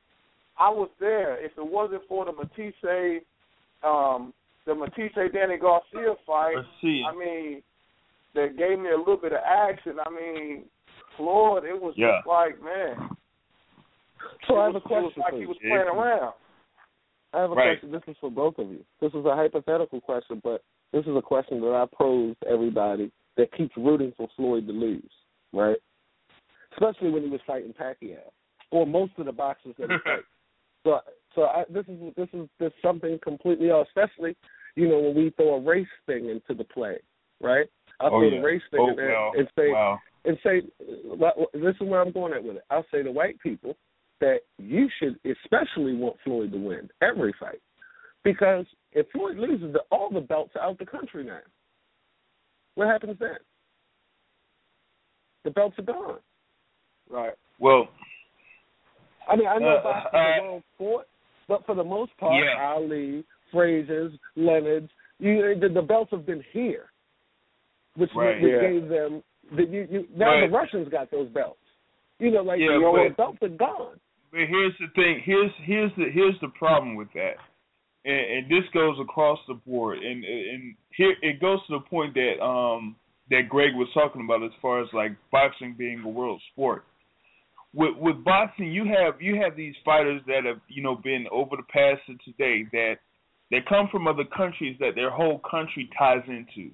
[0.59, 1.43] I was there.
[1.45, 3.23] If it wasn't for the Matthysse,
[3.83, 4.33] um,
[4.67, 7.03] the Matthysse Danny Garcia fight, see.
[7.07, 7.63] I mean,
[8.35, 9.97] that gave me a little bit of action.
[10.05, 10.65] I mean,
[11.17, 12.17] Floyd, it was Yeah.
[12.19, 13.17] just like, man.
[14.47, 16.35] So it I have was, a question It was like he was playing around.
[17.33, 17.79] I have a Right.
[17.81, 17.93] question.
[17.93, 18.85] This is for both of you.
[19.01, 23.11] This is a hypothetical question, but this is a question that I pose to everybody
[23.37, 25.13] that keeps rooting for Floyd to lose,
[25.53, 25.77] right?
[26.73, 28.33] Especially when he was fighting Pacquiao,
[28.71, 30.25] or most of the boxers that he fight.
[30.87, 31.01] So
[31.35, 34.37] so I, this is this is this something completely else, especially
[34.77, 36.99] you know when we throw a race thing into the play,
[37.43, 37.67] right?
[38.01, 38.39] I oh, throw yeah.
[38.39, 40.01] the race thing oh, in there well, and say well.
[40.25, 40.63] and say
[41.53, 42.63] this is where I'm going at with it.
[42.71, 43.77] I'll say to white people
[44.21, 47.61] that you should especially want Floyd to win every fight
[48.25, 51.41] because if Floyd loses, the, all the belts are out the country now.
[52.77, 53.37] What happens then?
[55.45, 56.19] The belts are gone.
[57.11, 57.35] Right.
[57.59, 57.89] Well,
[59.29, 61.09] I mean, I know Uh, boxing is a world sport,
[61.49, 62.73] but for the most part, Yeah.
[62.75, 66.91] Ali, Frazier's, Leonard's, you, the, the belts have been here,
[67.97, 68.41] which, Right.
[68.41, 68.61] which Yeah.
[68.71, 69.23] gave them.
[69.53, 71.61] The, you, you, now But- the Russians got those belts.
[72.19, 74.01] You know, like Yeah, you but- the belts are gone.
[74.33, 75.21] But here's the thing.
[75.21, 77.37] Here's here's the here's the problem with that,
[78.05, 79.99] and, and this goes across the board.
[79.99, 82.97] And and here it goes to the point that um
[83.31, 86.85] that Greg was talking about as far as like boxing being a world sport.
[87.77, 91.57] With with boxing, you have you have these fighters that have you know been over
[91.57, 92.95] the past to today that
[93.51, 96.71] they come from other countries that their whole country ties into.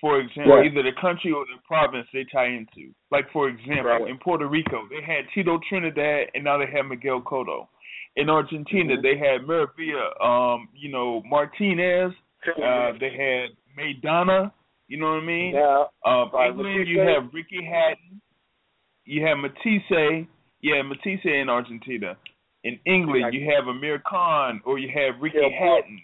[0.00, 0.66] For example, Right.
[0.66, 2.94] either the country or the province they tie into.
[3.10, 4.06] Like for example, Right.
[4.08, 7.66] in Puerto Rico, they had Tito Trinidad, and now they have Miguel Cotto.
[8.14, 9.02] In Argentina, Mhm.
[9.02, 12.14] they had Maravilla, um, you know, Martinez.
[12.62, 14.52] Uh, they had Maidana.
[14.88, 15.54] You know what I mean?
[15.54, 18.20] Now, Um, England, you have Ricky Hatton.
[19.04, 20.26] You have Matthysse.
[20.66, 22.16] Yeah, Matthysse in Argentina.
[22.64, 25.52] In England, you have Amir Khan, or you have Ricky Brook.
[25.52, 26.00] Hatton,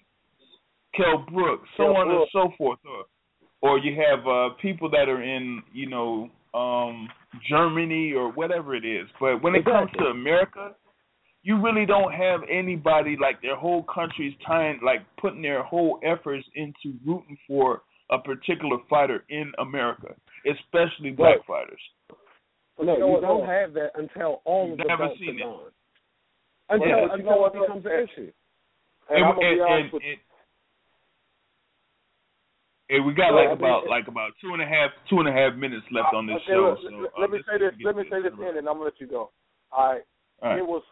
[0.94, 2.78] Kell Brooks, so Kell on and so forth.
[2.86, 7.08] Or, or you have uh, people that are in, you know, um,
[7.50, 9.08] Germany or whatever it is.
[9.18, 10.76] But when it comes to America,
[11.42, 16.46] you really don't have anybody like their whole country's tying, like putting their whole efforts
[16.54, 17.82] into rooting for
[18.12, 20.14] a particular fighter in America,
[20.46, 21.64] especially black Right.
[21.64, 21.80] fighters.
[22.80, 25.32] No, you know you what, don't have that until all You've of the seen are
[25.32, 25.38] it.
[25.42, 25.70] gone.
[26.70, 28.32] Until Yeah, but you until know it becomes an issue.
[29.10, 30.20] and, And, and, and, and-
[32.90, 35.28] and we got like I mean, about like about two and a half two and
[35.28, 36.76] a half minutes left on this okay, show.
[36.76, 37.72] Let, so let, uh, me say this.
[37.82, 39.30] Let me say this in, and I'm gonna let you go.
[39.72, 40.02] All right.
[40.42, 40.58] All right.
[40.58, 40.82] It was.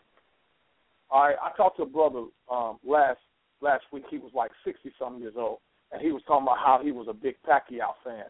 [1.10, 1.36] All right.
[1.42, 3.18] I talked to a brother um, last
[3.60, 4.04] last week.
[4.08, 5.58] He was like sixty something years old,
[5.92, 8.24] and he was talking about how he was a big Pacquiao fan.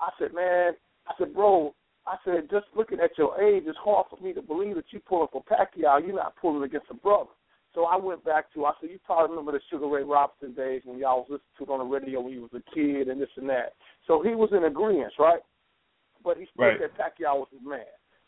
[0.00, 0.74] I said, man,
[1.08, 1.74] I said, bro,
[2.08, 5.00] I said, just looking at your age, it's hard for me to believe that you
[5.00, 6.00] pulling for Pacquiao.
[6.00, 7.30] You're not pulling against a brother.
[7.74, 10.80] So I went back to, I said, you probably remember the Sugar Ray Robinson days
[10.84, 13.20] when y'all was listening to it on the radio when you was a kid and
[13.20, 13.74] this and that.
[14.06, 15.42] So he was in agreement, right?
[16.24, 16.80] But he still Right.
[16.80, 17.84] said Pacquiao was his man.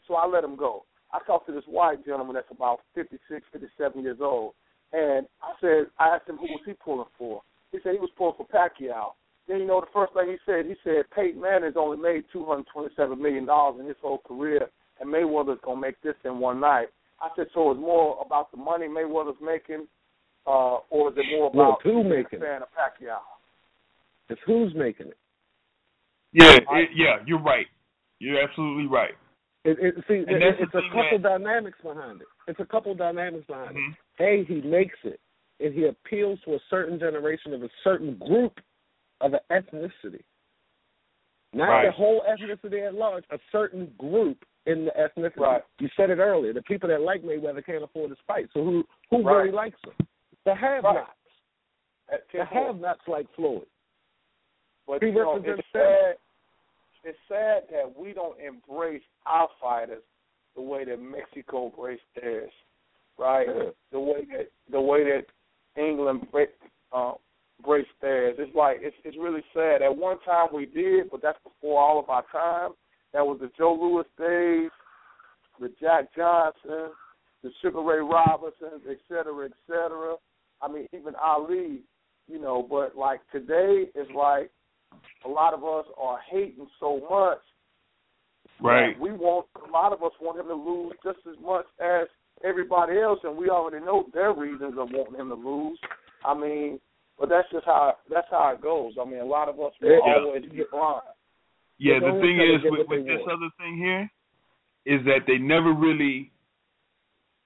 [0.06, 0.84] So I let him go.
[1.12, 4.54] I talked to this white gentleman that's about 56, 57 years old,
[4.92, 7.42] and I said, I asked him who was he pulling for.
[7.72, 9.14] He said he was pulling for Pacquiao.
[9.50, 13.20] Then you know the first thing he said, he said Peyton Manning's only made 227
[13.20, 14.68] million dollars in his whole career,
[15.00, 16.86] and Mayweather's gonna make this in one night.
[17.20, 19.88] I said, so it's more about the money Mayweather's making,
[20.46, 22.42] uh, or is it more Well, about who making it?
[22.42, 23.18] fan of Pacquiao?
[24.28, 25.18] It's who's making it.
[26.32, 27.66] Yeah, it, yeah, you're right.
[28.20, 29.14] You're absolutely right.
[29.64, 32.28] It, it, see, it, that's it's a couple that- dynamics behind it.
[32.46, 33.96] It's a couple dynamics behind Mhm.
[34.20, 34.22] it.
[34.22, 35.18] A, he makes it,
[35.58, 38.60] and he appeals to a certain generation of a certain group
[39.20, 40.22] of an ethnicity.
[41.52, 41.86] Not Right.
[41.86, 45.40] the whole ethnicity at large, a certain group in the ethnicity.
[45.40, 45.62] Right.
[45.78, 46.52] You said it earlier.
[46.52, 48.48] The people that like Mayweather can't afford his fight.
[48.52, 49.36] So who who Right.
[49.38, 49.94] really likes him?
[50.44, 51.10] The have-nots.
[52.08, 53.66] At The have-nots like Floyd.
[54.86, 56.18] But He you know, it's sad.
[57.02, 60.02] It's sad that we don't embrace our fighters
[60.54, 62.52] the way that Mexico embraced theirs,
[63.16, 63.46] right?
[63.48, 63.70] Yeah.
[63.90, 65.26] The way that the way that
[65.76, 66.26] England
[66.92, 67.14] uh,
[67.60, 68.36] embraced theirs.
[68.38, 69.82] It's like it's it's really sad.
[69.82, 72.70] At one time we did, but that's before all of our time.
[73.12, 74.70] That was the Joe Louis days,
[75.60, 76.92] the Jack Johnson,
[77.42, 80.14] the Sugar Ray Robinsons, et cetera, et cetera.
[80.62, 81.80] I mean, even Ali,
[82.28, 82.66] you know.
[82.68, 84.50] But like today, it's like
[85.24, 87.38] a lot of us are hating so much.
[88.62, 88.98] Right.
[89.00, 92.08] We want a lot of us want him to lose just as much as
[92.44, 95.78] everybody else, and we already know their reasons of wanting him to lose.
[96.24, 96.78] I mean,
[97.20, 98.94] but that's just how that's how it goes.
[99.00, 100.14] I mean, a lot of us will Yeah.
[100.24, 101.02] always be blind.
[101.78, 103.32] Yeah, the thing is with, with this want.
[103.32, 104.10] other thing here
[104.86, 106.32] is that they never really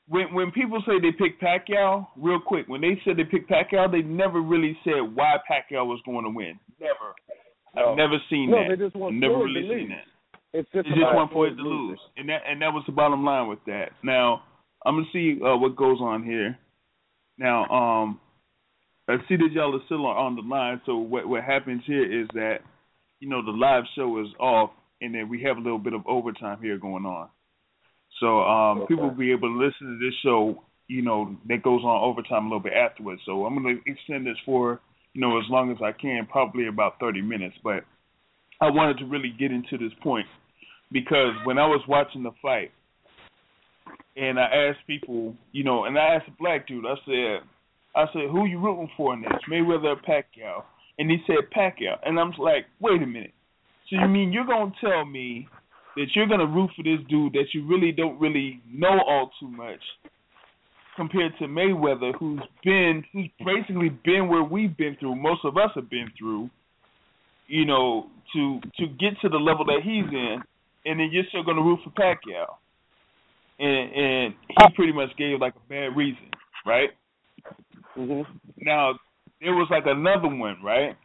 [0.08, 3.90] when when people say they picked Pacquiao, real quick, when they said they picked Pacquiao,
[3.90, 6.58] they never really said why Pacquiao was going to win.
[6.80, 7.14] Never.
[7.74, 7.90] No.
[7.90, 8.76] I've never seen No, that.
[8.76, 10.04] they just want never really seen that.
[10.52, 13.48] It's just just Floyd Floyd to lose, and that and that was the bottom line
[13.48, 13.90] with that.
[14.04, 14.42] Now
[14.86, 16.56] I'm gonna see uh, what goes on here.
[17.38, 18.20] Now, um,
[19.08, 20.80] I see that y'all are still on on the line.
[20.86, 22.58] So what what happens here is that
[23.20, 26.06] you know the live show is off, and then we have a little bit of
[26.06, 27.28] overtime here going on.
[28.20, 28.88] So um, Okay.
[28.88, 32.44] people will be able to listen to this show you know, that goes on overtime
[32.44, 33.22] a little bit afterwards.
[33.24, 34.80] So I'm going to extend this for,
[35.14, 37.56] you know, as long as I can, probably about 30 minutes.
[37.62, 37.84] But
[38.60, 40.26] I wanted to really get into this point
[40.92, 42.70] because when I was watching the fight,
[44.16, 47.48] and I asked people, you know, and I asked a black dude, I said,
[47.96, 50.64] I said, who you rooting for in this, Mayweather or Pacquiao?
[50.98, 53.32] And he said Pacquiao, and I'm like, wait a minute.
[53.88, 55.48] So you mean you're gonna tell me
[55.96, 59.48] that you're gonna root for this dude that you really don't really know all too
[59.48, 59.80] much,
[60.96, 65.70] compared to Mayweather, who's been, who's basically been where we've been through, most of us
[65.74, 66.48] have been through,
[67.48, 70.38] you know, to to get to the level that he's in,
[70.86, 72.46] and then you're still gonna root for Pacquiao
[73.58, 76.30] and and he pretty much gave like a bad reason,
[76.66, 76.90] right?
[77.94, 78.22] Hmm
[78.58, 78.94] Now
[79.40, 80.96] there was like another one, right?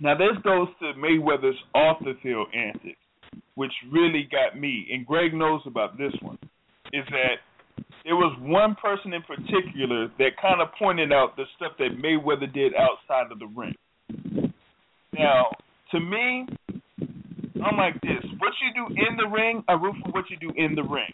[0.00, 2.98] Now this goes to Mayweather's off the field antics,
[3.54, 6.38] which really got me, and Greg knows about this one,
[6.92, 7.38] is that
[8.04, 12.52] there was one person in particular that kind of pointed out the stuff that Mayweather
[12.52, 13.74] did outside of the ring.
[15.12, 15.50] Now,
[15.92, 16.46] to me,
[17.64, 18.24] I'm like this.
[18.38, 21.12] What you do in the ring, I root for what you do in the ring.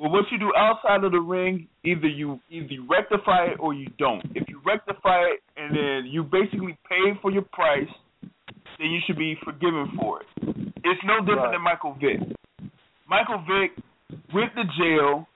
[0.00, 3.74] Well, what you do outside of the ring, either you either you rectify it or
[3.74, 4.24] you don't.
[4.34, 7.88] If you rectify it and then you basically pay for your price,
[8.22, 10.26] then you should be forgiven for it.
[10.84, 11.52] It's no different Right.
[11.52, 12.18] than Michael Vick.
[13.06, 13.72] Michael Vick
[14.32, 15.28] went to jail,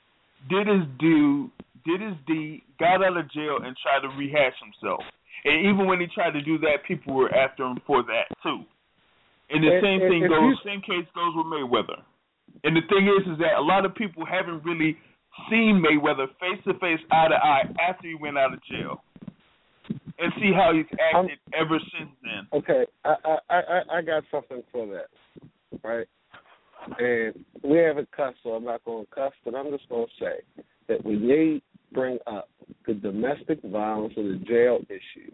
[0.48, 1.50] did his due,
[1.84, 5.04] did his deed, got out of jail, and tried to rehash himself.
[5.44, 8.64] And even when he tried to do that, people were after him for that too.
[9.50, 10.40] And the And- same and thing goes.
[10.40, 12.00] you- Same case goes with Mayweather.
[12.62, 14.96] And the thing is, is that a lot of people haven't really
[15.50, 19.02] seen Mayweather face to face, eye to eye, after he went out of jail,
[20.18, 22.46] and see how he's acted ever since then.
[22.52, 25.50] Okay, I, I I I got something for that,
[25.82, 26.06] right?
[26.98, 30.24] And we haven't cussed, so I'm not going to cuss, but I'm just going to
[30.24, 32.48] say that when they bring up
[32.86, 35.32] the domestic violence or the jail issue,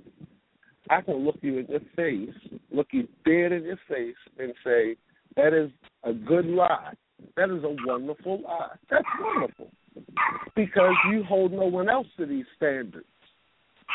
[0.89, 2.35] I can look you in your face,
[2.71, 4.97] look you dead in your face, and say
[5.37, 5.71] that is
[6.05, 6.95] a good lie.
[7.37, 8.77] That is a wonderful lie.
[8.91, 9.71] That's wonderful
[10.55, 13.07] because you hold no one else to these standards.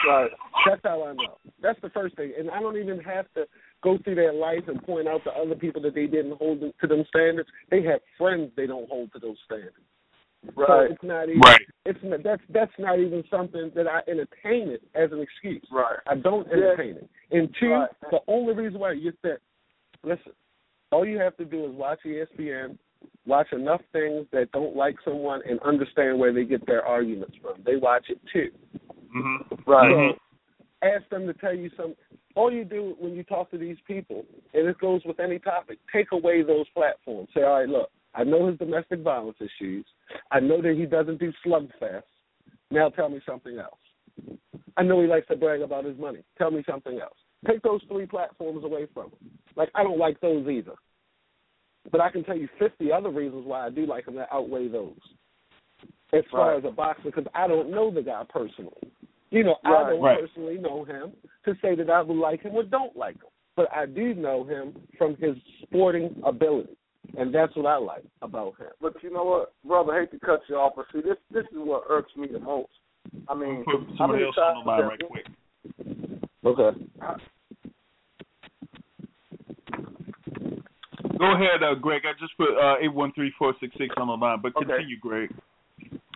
[0.07, 0.31] Right.
[0.67, 1.37] That's how I know.
[1.61, 2.33] That's the first thing.
[2.37, 3.45] And I don't even have to
[3.81, 6.73] go through their life and point out to other people that they didn't hold them-
[6.81, 7.49] to them standards.
[7.69, 9.75] They have friends they don't hold to those standards.
[10.55, 10.91] So Right.
[10.91, 11.61] it's not even Right.
[11.85, 15.63] it's not, that's that's not even something that I entertain it as an excuse.
[15.71, 15.99] Right.
[16.07, 16.53] I don't Yeah.
[16.53, 17.09] entertain it.
[17.31, 17.89] And two, Right.
[18.11, 19.39] the only reason why you said
[20.03, 20.33] listen,
[20.91, 22.77] all you have to do is watch ESPN,
[23.25, 27.61] watch enough things that don't like someone and understand where they get their arguments from.
[27.65, 28.51] They watch it too.
[29.15, 29.69] Mm-hmm.
[29.69, 29.91] Right.
[29.91, 30.19] Mhm.
[30.81, 31.95] ask them to tell you some.
[32.35, 35.79] All you do when you talk to these people, and it goes with any topic,
[35.91, 37.29] take away those platforms.
[37.33, 39.85] Say, all right, look, I know his domestic violence issues.
[40.31, 42.03] I know that he doesn't do slugfest.
[42.71, 43.79] Now tell me something else.
[44.77, 46.23] I know he likes to brag about his money.
[46.37, 47.17] Tell me something else.
[47.47, 49.31] Take those three platforms away from him.
[49.55, 50.73] Like I don't like those either.
[51.91, 54.67] But I can tell you 50 other reasons why I do like him that outweigh
[54.67, 54.97] those.
[56.13, 56.57] As far Right.
[56.57, 58.91] as a boxer, because I don't know the guy personally.
[59.31, 60.19] You know, I don't Right.
[60.19, 61.13] personally know him
[61.43, 63.29] to say that I would like him or don't like him.
[63.55, 66.75] But I do know him from his sporting ability.
[67.17, 68.71] And that's what I like about him.
[68.81, 69.93] But you know what, brother?
[69.93, 72.39] I hate to cut you off, but see, this this is what irks me the
[72.39, 72.71] most.
[73.29, 75.27] I mean, Put somebody else on the line right quick.
[76.43, 76.79] Okay.
[81.17, 82.03] Go ahead, uh, Greg.
[82.05, 84.65] I just put uh, eight one three four six six on the line, but Okay.
[84.65, 85.29] continue, Greg.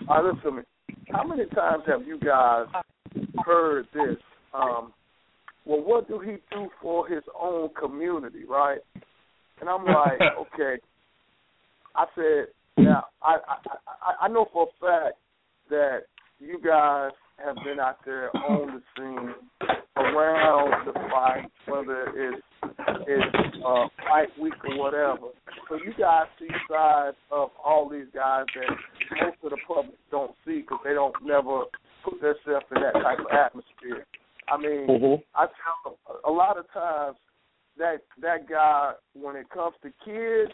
[0.07, 0.63] All right, listen to me.
[1.11, 2.65] How many times have you guys
[3.45, 4.17] heard this?
[4.53, 4.93] Um,
[5.65, 8.79] well, what do he do for his own community, right?
[9.61, 10.77] And I'm like, okay.
[11.95, 12.47] I said,
[12.77, 15.17] now I, I I I know for a fact
[15.69, 15.99] that
[16.39, 17.11] you guys
[17.45, 19.33] have been out there on the scene
[19.95, 22.41] around the fight, whether it's
[23.07, 25.27] it's uh, fight week or whatever.
[25.67, 28.75] So you guys see sides of all these guys that
[29.21, 31.63] most of the public don't see because they don't never
[32.03, 34.05] put themselves in that type of atmosphere.
[34.51, 35.21] I mean, Mm-hmm.
[35.35, 37.17] I tell a lot of times
[37.77, 40.51] that that guy, when it comes to kids,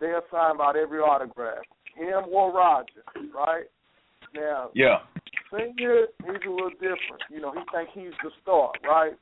[0.00, 1.62] they'll sign about every autograph,
[1.94, 3.02] him or Roger,
[3.34, 3.64] right?
[4.34, 4.98] Now, Yeah.
[5.56, 7.22] Senior, he's a little different.
[7.30, 9.12] You know, he think he's the star, right?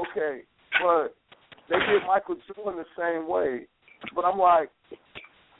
[0.00, 0.42] Okay,
[0.82, 1.14] but
[1.68, 3.66] they did Michael Jordan the same way.
[4.14, 4.70] But I'm like,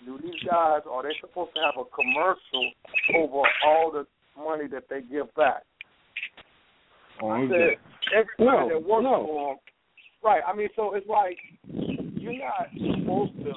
[0.04, 2.70] do these guys are they supposed to have a commercial
[3.16, 4.06] over all the
[4.36, 5.62] money that they give back?
[7.22, 7.78] Oh, I said
[8.14, 9.26] everybody No, that works no.
[9.26, 9.56] for.
[10.22, 10.42] Right.
[10.46, 11.38] I mean, so it's like
[11.72, 13.52] you're not supposed to.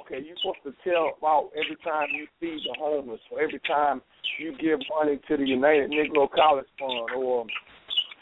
[0.00, 4.00] Okay, you're supposed to tell about every time you feed the homeless, or every time
[4.38, 7.46] you give money to the United Negro College Fund or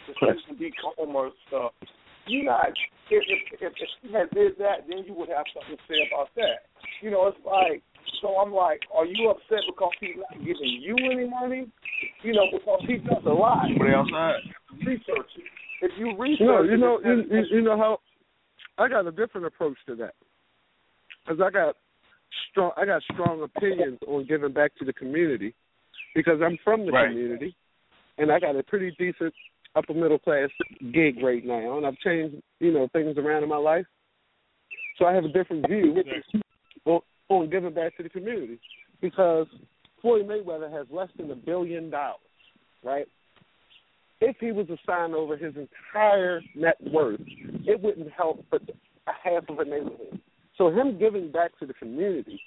[0.06, 0.72] the Christian D.
[0.80, 1.72] Comer stuff.
[1.82, 1.86] Uh,
[2.26, 2.76] you not if
[3.11, 6.28] if if, if he had did that, then you would have something to say about
[6.36, 6.68] that.
[7.00, 7.82] You know, it's like
[8.20, 11.68] so I'm like, are you upset because he's not giving you any money?
[12.22, 13.64] You know, because he does a lot.
[13.68, 14.40] Somebody outside.
[14.84, 15.44] Research it.
[15.80, 17.98] If you research, No, you know, it, you, you, you know how
[18.78, 20.14] I got a different approach to that,
[21.24, 21.76] because I got
[22.50, 25.54] strong, I got strong opinions on giving back to the community,
[26.18, 27.10] because I'm from the Right.
[27.10, 27.54] community,
[28.18, 29.32] and I got a pretty decent
[29.76, 30.50] upper middle class
[30.92, 33.86] gig right now, and I've changed, you know, things around in my life,
[34.96, 36.02] so I have a different view
[36.86, 38.58] on, on giving back to the community,
[39.00, 39.46] because
[40.02, 42.18] Floyd Mayweather has less than a billion dollars,
[42.82, 43.06] right?
[44.20, 47.20] if he was to sign over his entire net worth,
[47.66, 48.62] it wouldn't help but
[49.06, 50.20] a half of a neighborhood.
[50.56, 52.40] So him giving back to the community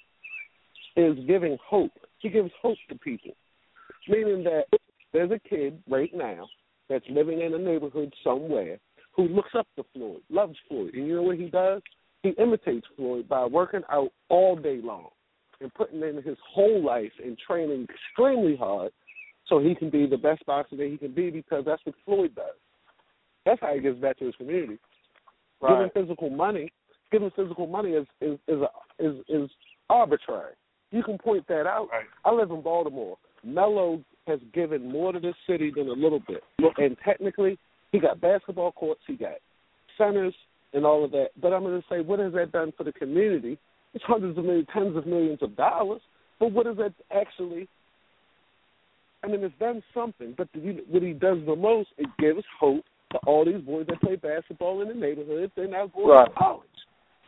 [0.96, 1.92] is giving hope.
[2.18, 3.32] He gives hope to people,
[4.08, 4.64] meaning that
[5.12, 6.46] there's a kid right now
[6.88, 8.78] that's living in a neighborhood somewhere
[9.14, 11.82] who looks up to Floyd, loves Floyd, and you know what he does?
[12.22, 15.08] He imitates Floyd by working out all day long
[15.60, 18.92] and putting in his whole life and training extremely hard
[19.46, 22.34] so he can be the best boxer that he can be because that's what Floyd
[22.34, 22.54] does.
[23.44, 24.78] That's how he gives back to his community.
[25.60, 25.90] Right.
[25.90, 26.72] Giving physical money,
[27.10, 29.50] giving physical money is is is a, is, is
[29.90, 30.54] arbitrary.
[30.90, 31.88] You can point that out.
[31.92, 32.06] Right.
[32.24, 33.16] I live in Baltimore.
[33.44, 36.42] Melo has given more to this city than a little bit,
[36.78, 37.58] and technically,
[37.90, 39.34] he got basketball courts, he got
[39.98, 40.34] centers,
[40.72, 41.28] and all of that.
[41.40, 43.58] But I'm going to say, what has that done for the community?
[43.94, 46.00] It's hundreds of millions, tens of millions of dollars.
[46.40, 47.68] But what has that actually
[49.22, 52.84] I mean, it's done something, but the, what he does the most, it gives hope
[53.12, 55.52] to all these boys that play basketball in the neighborhoods.
[55.54, 56.26] They're now going Right.
[56.26, 56.66] to college.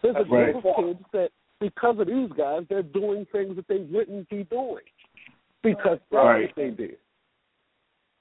[0.03, 0.77] There's a group right.
[0.77, 4.85] of kids that, because of these guys, they're doing things that they wouldn't be doing
[5.65, 6.47] because that's Right.
[6.47, 6.99] what they did.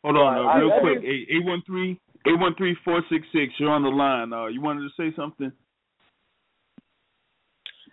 [0.04, 1.02] Hold on, uh, real I quick.
[1.02, 3.54] mean- Eight eight one three eight one three four six six.
[3.60, 4.34] You're on the line.
[4.34, 5.52] Uh, you wanted to say something?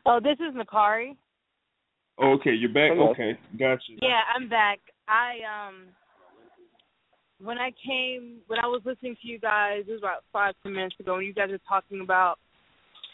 [0.06, 1.16] Oh, this is Nakari.
[2.18, 2.92] Oh, okay, you're back.
[2.92, 3.10] Hello.
[3.10, 3.92] Okay, gotcha.
[4.02, 4.80] Yeah, I'm back.
[5.08, 5.38] I
[5.68, 5.86] um
[7.42, 10.72] when I came when I was listening to you guys, it was about five, ten
[10.72, 12.38] minutes ago when you guys were talking about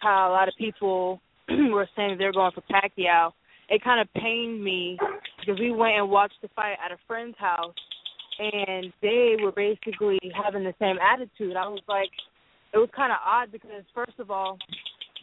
[0.01, 3.33] how a lot of people were saying they're going for Pacquiao,
[3.69, 4.99] it kind of pained me
[5.47, 7.75] because we went and watched the fight at a friend's house
[8.39, 11.57] and they were basically having the same attitude.
[11.57, 12.11] I was like
[12.75, 14.59] it was kind of odd because first of all,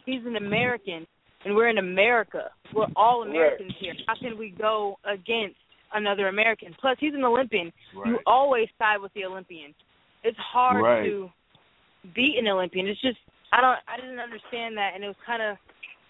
[0.06, 1.06] he's an American
[1.44, 2.50] and we're in America.
[2.74, 3.94] We're all Americans here.
[4.06, 5.56] How can we go against
[5.92, 6.74] another American?
[6.80, 7.70] Plus, he's an Olympian.
[8.06, 9.74] You always side with the Olympian.
[10.24, 11.04] It's hard Right.
[11.04, 11.30] to
[12.14, 12.86] beat an Olympian.
[12.86, 13.18] It's just
[13.52, 15.56] I don't I didn't understand that, and it was kind of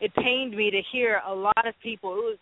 [0.01, 2.13] it pained me to hear a lot of people.
[2.15, 2.39] It was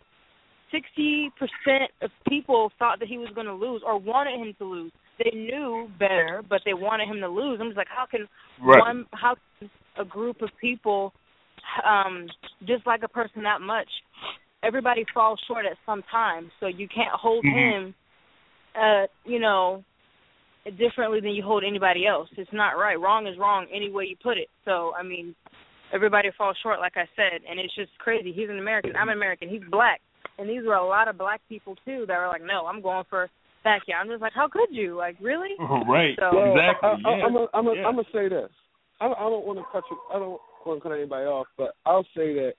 [0.73, 4.65] sixty percent of people thought that he was going to lose or wanted him to
[4.65, 4.91] lose.
[5.23, 7.59] They knew better, but they wanted him to lose.
[7.61, 8.27] I'm just like, how can
[8.59, 8.79] Right.
[8.79, 11.13] one how can a group of people
[11.85, 12.27] um
[12.67, 13.87] dislike a person that much
[14.63, 17.53] everybody falls short at some time so you can't hold Mhm.
[17.53, 17.95] him
[18.75, 19.83] uh you know
[20.77, 24.15] differently than you hold anybody else it's not right wrong is wrong any way you
[24.15, 25.35] put it so i mean
[25.91, 29.17] everybody falls short like i said and it's just crazy he's an american i'm an
[29.17, 29.99] american he's black
[30.37, 33.03] and these were a lot of black people too that were like no i'm going
[33.09, 33.29] for
[33.65, 33.95] Pacquiao.
[34.01, 35.49] i'm just like how could you like really
[35.87, 36.15] right.
[36.19, 36.89] So- Well, exactly.
[36.89, 37.25] I, I, yeah.
[37.25, 37.87] I'm gonna I'm Yeah.
[37.87, 38.49] I'm say this.
[39.01, 39.97] I, I don't want to cut you.
[40.13, 42.53] I don't want to cut anybody off, but I'll say that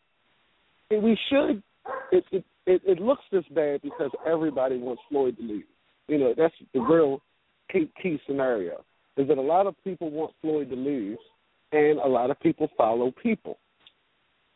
[0.90, 1.62] we should.
[2.12, 5.64] It, it it it looks this bad because everybody wants Floyd to leave.
[6.08, 7.20] You know that's the real
[7.72, 8.84] key, key scenario.
[9.16, 11.18] Is that a lot of people want Floyd to lose,
[11.72, 13.58] and a lot of people follow people.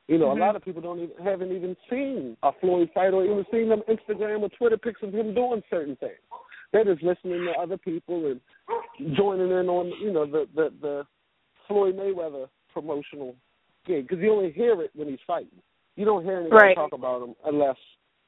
[0.09, 0.36] You know, Mhm.
[0.39, 3.68] a lot of people don't even haven't even seen a Floyd fight or even seen
[3.68, 6.18] them Instagram or Twitter pics of him doing certain things.
[6.72, 8.40] They're just listening to other people and
[9.14, 11.06] joining in on you know the the, the
[11.66, 13.36] Floyd Mayweather promotional
[13.85, 15.60] gig because you only hear it when he's fighting.
[15.97, 16.74] You don't hear anybody Right.
[16.76, 17.76] talk about him unless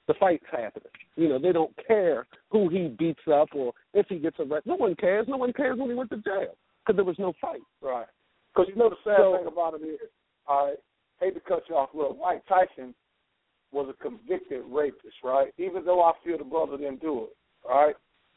[0.06, 0.88] the fight's happening.
[1.16, 4.66] You know, they don't care who he beats up or if he gets arrested.
[4.68, 5.28] No one cares.
[5.28, 7.60] No one cares when he went to jail because there was no fight.
[7.80, 8.06] Right.
[8.52, 10.00] Because you know the sad So- thing about it is,
[10.48, 10.78] all right,
[11.20, 12.94] hate to cut you off, look, Mike Tyson
[13.72, 15.52] was a convicted rapist, right?
[15.58, 17.36] Even though I feel the brother didn't do it,
[17.68, 17.94] all right?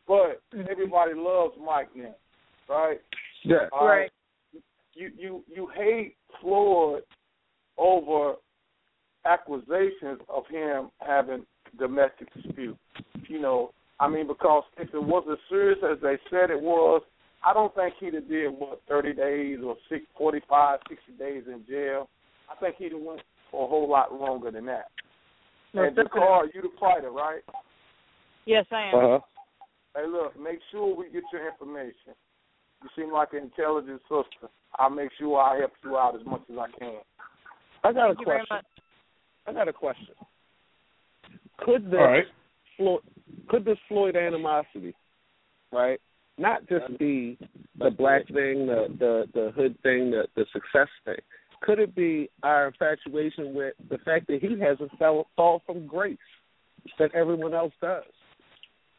[0.08, 0.68] But mm-hmm.
[0.70, 2.16] everybody loves Mike now,
[2.70, 3.00] right?
[3.44, 3.68] Yeah.
[3.72, 4.12] All Right.
[4.96, 7.02] You you you hate Floyd
[7.80, 8.36] over
[9.26, 11.48] accusations of him having
[11.80, 12.78] domestic dispute.
[13.28, 17.02] You know, I mean, because if it was as serious as they said it was,
[17.44, 21.64] I don't think he'd have did what thirty days or six, forty-five, sixty days in
[21.68, 22.08] jail.
[22.54, 23.22] I think he'd have went
[23.52, 24.88] for a whole lot longer than that.
[25.74, 26.20] No, and definitely.
[26.20, 27.42] Dakar, you the fighter, right?
[28.46, 29.20] yes i am Uh huh.
[29.96, 32.18] Hey, look, make sure we get your information.
[32.82, 34.50] You seem like an intelligent sister.
[34.80, 36.96] I'll make sure I help you out as much as I can.
[37.84, 38.58] I got Thank a question.
[39.46, 40.16] I got a question.
[41.60, 42.24] Could this All right.
[42.78, 43.02] Floyd,
[43.50, 44.96] could this Floyd animosity,
[45.72, 46.00] right,
[46.38, 47.38] not just be
[47.78, 51.16] the black thing, the the the hood thing, the the success thing?
[51.64, 56.18] Could it be our infatuation with the fact that he hasn't fell fall from grace
[57.00, 58.04] that everyone else does?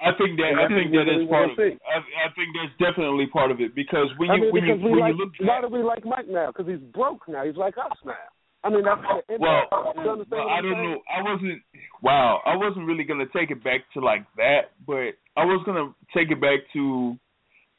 [0.01, 1.79] I think that I think that is part of it.
[1.85, 4.99] I, I think that's definitely part of it because when I mean, when you when
[4.99, 6.53] like you look why do we like Mike now?
[6.53, 7.45] Because he's broke now.
[7.45, 8.13] He's like us now.
[8.65, 11.01] I mean, that's the well, you well I don't know.
[11.05, 11.61] I wasn't
[12.03, 12.41] wow.
[12.45, 16.31] I wasn't really gonna take it back to like that, but I was gonna take
[16.31, 17.17] it back to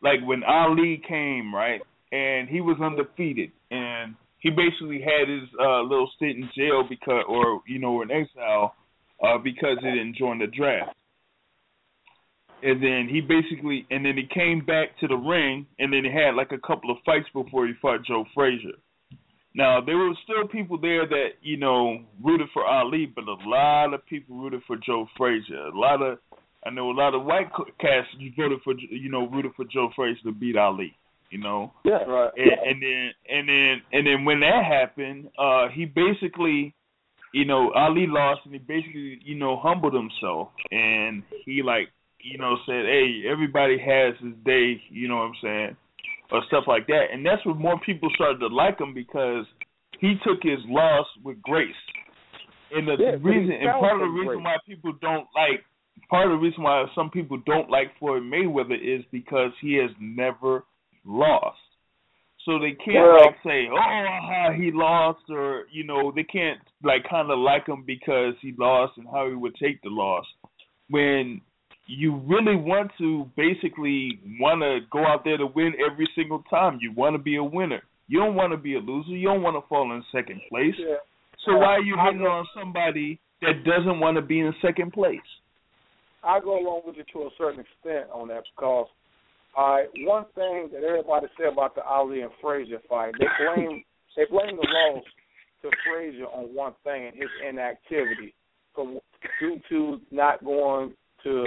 [0.01, 1.81] like when Ali came right,
[2.11, 7.23] and he was undefeated, and he basically had his uh little stint in jail because,
[7.27, 8.75] or you know, in exile,
[9.23, 10.95] uh because he didn't join the draft.
[12.63, 16.11] And then he basically, and then he came back to the ring, and then he
[16.11, 18.77] had like a couple of fights before he fought Joe Frazier.
[19.53, 23.93] Now there were still people there that you know rooted for Ali, but a lot
[23.93, 25.67] of people rooted for Joe Frazier.
[25.73, 26.19] A lot of
[26.65, 28.07] I know a lot of white cats
[28.37, 30.93] voted for you know rooted for Joe Frazier to beat Ali.
[31.29, 32.03] You know, Yeah.
[32.03, 32.31] Right.
[32.37, 36.73] and, and then and then and then when that happened, uh, he basically,
[37.33, 41.89] you know, Ali lost, and he basically you know humbled himself, and he like
[42.19, 44.81] you know said, hey, everybody has his day.
[44.89, 45.77] You know what I'm saying?
[46.31, 47.05] or stuff like that.
[47.11, 49.45] And that's when more people started to like him because
[49.99, 51.69] he took his loss with grace.
[52.71, 54.43] And the Yeah, reason, and part of the reason grace.
[54.43, 55.63] why people don't like,
[56.09, 59.91] part of the reason why some people don't like Floyd Mayweather is because he has
[59.99, 60.63] never
[61.05, 61.59] lost.
[62.45, 67.03] So they can't Well- like say, oh, he lost, or you know, they can't like
[67.09, 70.25] kind of like him because he lost and how he would take the loss.
[70.89, 71.41] When
[71.87, 76.79] you really want to basically want to go out there to win every single time.
[76.81, 77.83] You want to be a winner.
[78.07, 79.11] You don't want to be a loser.
[79.11, 80.73] You don't want to fall in second place.
[80.77, 80.95] Yeah.
[81.45, 84.93] So why are you I hating on somebody that doesn't want to be in second
[84.93, 85.19] place?
[86.23, 88.87] I go along with you to a certain extent on that because
[89.55, 93.83] all right, one thing that everybody said about the Ali and Frazier fight, they blame
[94.15, 95.03] they blame the loss
[95.61, 98.33] to Frazier on one thing, his inactivity
[98.73, 98.99] from
[99.39, 101.45] due to not going to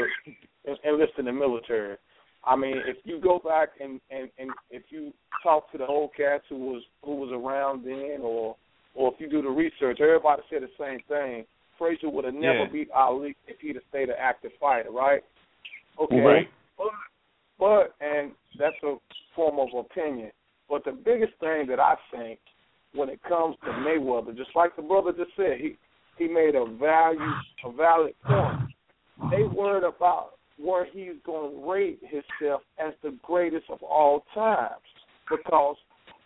[0.84, 1.96] enlist in the military.
[2.44, 5.12] I mean, if you go back and, and, and if you
[5.42, 8.56] talk to the old cats who was who was around then or
[8.94, 11.44] or if you do the research, everybody said the same thing.
[11.78, 12.72] Frazier would have never Yeah.
[12.72, 15.22] beat Ali if he'd have stayed an active fighter, right?
[16.00, 16.20] Okay.
[16.20, 16.48] Right.
[16.76, 16.88] But,
[17.58, 18.96] but and that's a
[19.34, 20.30] form of opinion.
[20.68, 22.38] But the biggest thing that I think
[22.94, 25.76] when it comes to Mayweather, just like the brother just said, he
[26.18, 27.20] he made a value
[27.64, 28.70] a valid point.
[29.30, 34.82] They worried about where he's going to rate himself as the greatest of all times.
[35.30, 35.76] Because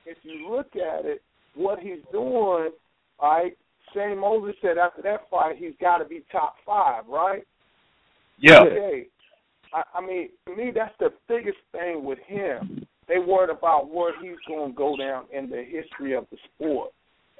[0.07, 1.23] if you look at it,
[1.55, 2.71] what he's doing,
[3.19, 3.57] all right,
[3.93, 7.47] Shane Mosley said after that fight he's got to be top five, right?
[8.41, 8.61] Yeah.
[8.63, 9.07] Okay.
[9.75, 12.87] I, I mean, to me, that's the biggest thing with him.
[13.09, 16.91] They worried about where he's going to go down in the history of the sport.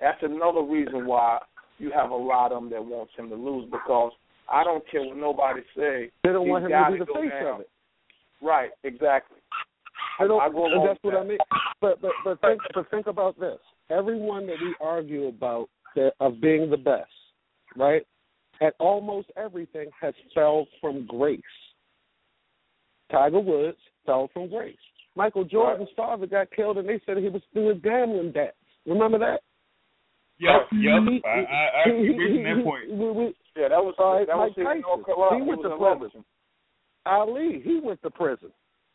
[0.01, 1.39] That's another reason why
[1.79, 4.13] you have a lot of them that wants him to lose because
[4.51, 6.11] I don't care what nobody say.
[6.25, 7.55] They don't want him gotta be the face down.
[7.55, 7.71] of it.
[8.41, 9.39] Right, exactly.
[10.19, 11.39] I don't, I go and that's what I mean.
[11.81, 13.59] But but but think but think about this.
[13.91, 17.11] Everyone that we argue about that of being the best,
[17.77, 18.07] right?
[18.61, 21.41] At almost everything has fell from grace.
[23.13, 24.75] Tiger Woods fell from grace.
[25.15, 28.57] Michael Jordan's father got killed, and they said he was doing gambling debts.
[28.87, 29.41] Remember that?
[30.39, 30.69] Yep.
[30.73, 31.23] Yep.
[31.25, 32.91] I, I, I he- agree with that point.
[32.91, 35.15] we- we- Yeah, that was All right, that was Mike in North Tyson.
[35.15, 35.45] Carolina.
[35.45, 36.25] He went to prison.
[37.05, 38.53] Ali, he went to prison.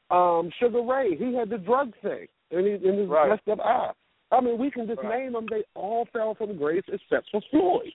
[0.10, 3.30] Um, Sugar Ray, he had the drug thing in his, in his Right.
[3.30, 3.92] messed up eye.
[4.32, 5.20] I mean, we can just Right.
[5.20, 5.46] name them.
[5.50, 7.92] They all fell from grace except for Floyd.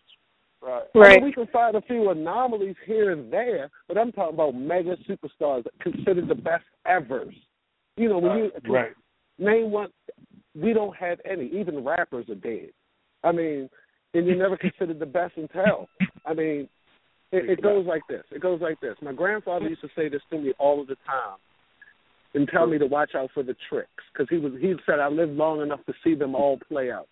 [0.62, 0.84] Right.
[0.94, 4.54] I mean, we can find a few anomalies here and there, but I'm talking about
[4.54, 7.34] mega superstars that considered the best evers.
[7.96, 8.94] You know, when you Right.
[9.38, 9.90] name one,
[10.54, 11.46] we don't have any.
[11.46, 12.70] Even rappers are dead.
[13.24, 13.68] I mean,
[14.14, 15.88] and you're never considered the best until.
[16.26, 16.68] I mean,
[17.32, 18.24] it, it goes like this.
[18.30, 18.96] It goes like this.
[19.02, 21.38] My grandfather used to say this to me all of the time,
[22.34, 25.08] and tell me to watch out for the tricks because he was he said I
[25.08, 27.08] lived long enough to see them all play out.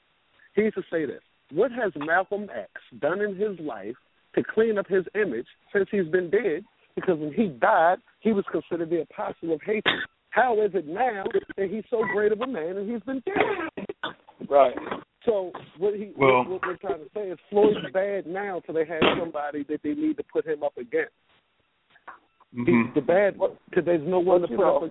[0.55, 1.22] He used to say this:
[1.52, 2.70] What has Malcolm X
[3.01, 3.97] done in his life
[4.35, 6.64] to clean up his image since he's been dead?
[6.94, 10.01] Because when he died, he was considered the apostle of hatred.
[10.31, 11.24] How is it now
[11.56, 14.14] that he's so great of a man and he's been dead?
[14.48, 14.77] Right.
[15.24, 18.85] So what he Well- what, we're trying to say is Floyd's bad now, so they
[18.85, 21.12] have somebody that they need to put him up against.
[22.56, 22.94] Mm-hmm.
[22.97, 24.90] the bad because there's no one to put know, up.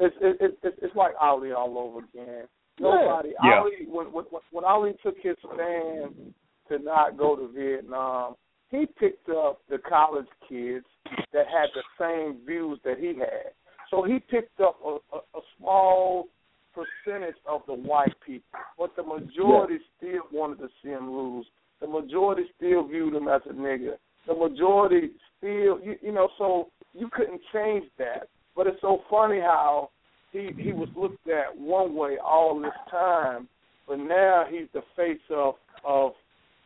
[0.00, 2.48] It's it, it, it's like Ali all over again.
[2.82, 3.60] Nobody Yeah.
[3.60, 6.34] Ali when, when when Ali took his stand
[6.68, 8.34] to not go to Vietnam,
[8.70, 10.86] he picked up the college kids
[11.32, 13.52] that had the same views that he had.
[13.90, 16.28] So he picked up a, a, a small
[16.74, 21.46] percentage of the white people, but the majority still wanted to see him lose.
[21.80, 23.96] The majority still viewed him as a nigger.
[24.26, 28.28] The majority still, you, you know, so you couldn't change that.
[28.56, 29.90] But it's so funny how
[30.32, 33.48] he he was looked at one way all this time,
[33.86, 35.54] but now he's the face of
[35.86, 36.12] of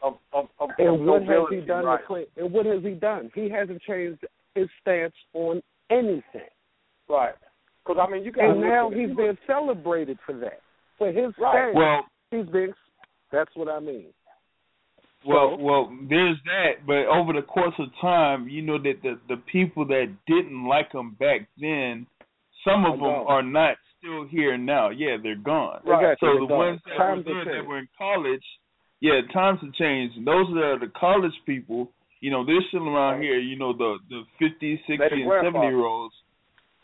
[0.02, 2.00] of of, of and what has he done right?
[2.00, 2.26] to claim?
[2.36, 3.30] And what has he done?
[3.34, 4.24] He hasn't changed
[4.54, 6.50] his stance on anything.
[7.08, 7.34] Right.
[7.84, 10.60] Because I mean, you got And now he's being celebrated for that.
[10.98, 11.72] For his Right.
[11.72, 12.72] stance, Well, he's being.
[13.32, 14.06] That's what I mean.
[15.24, 19.18] Well, So- well, there's that, but over the course of time, you know that the
[19.28, 22.06] the people that didn't like him back then,
[22.66, 23.26] some of Are them gone.
[23.28, 24.90] are not still here now.
[24.90, 25.80] Yeah, they're gone.
[25.84, 26.16] Right.
[26.20, 26.58] So They're the gone.
[26.58, 28.44] ones that Times were have there that were in college,
[29.00, 30.18] yeah, times have changed.
[30.26, 31.90] Those are the college people.
[32.20, 33.22] You know, they're still around Right.
[33.22, 33.38] here.
[33.38, 36.14] You know, the the 50, 60, They're and 70 year olds.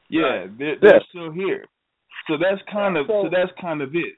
[0.09, 0.59] Yeah, Right.
[0.59, 1.09] they're, they're Yeah.
[1.09, 1.64] still here.
[2.28, 4.16] So that's kind of So- so that's kind of it.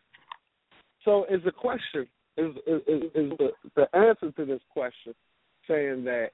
[1.05, 5.15] So is the question is is, is, is the, the answer to this question
[5.69, 6.31] saying that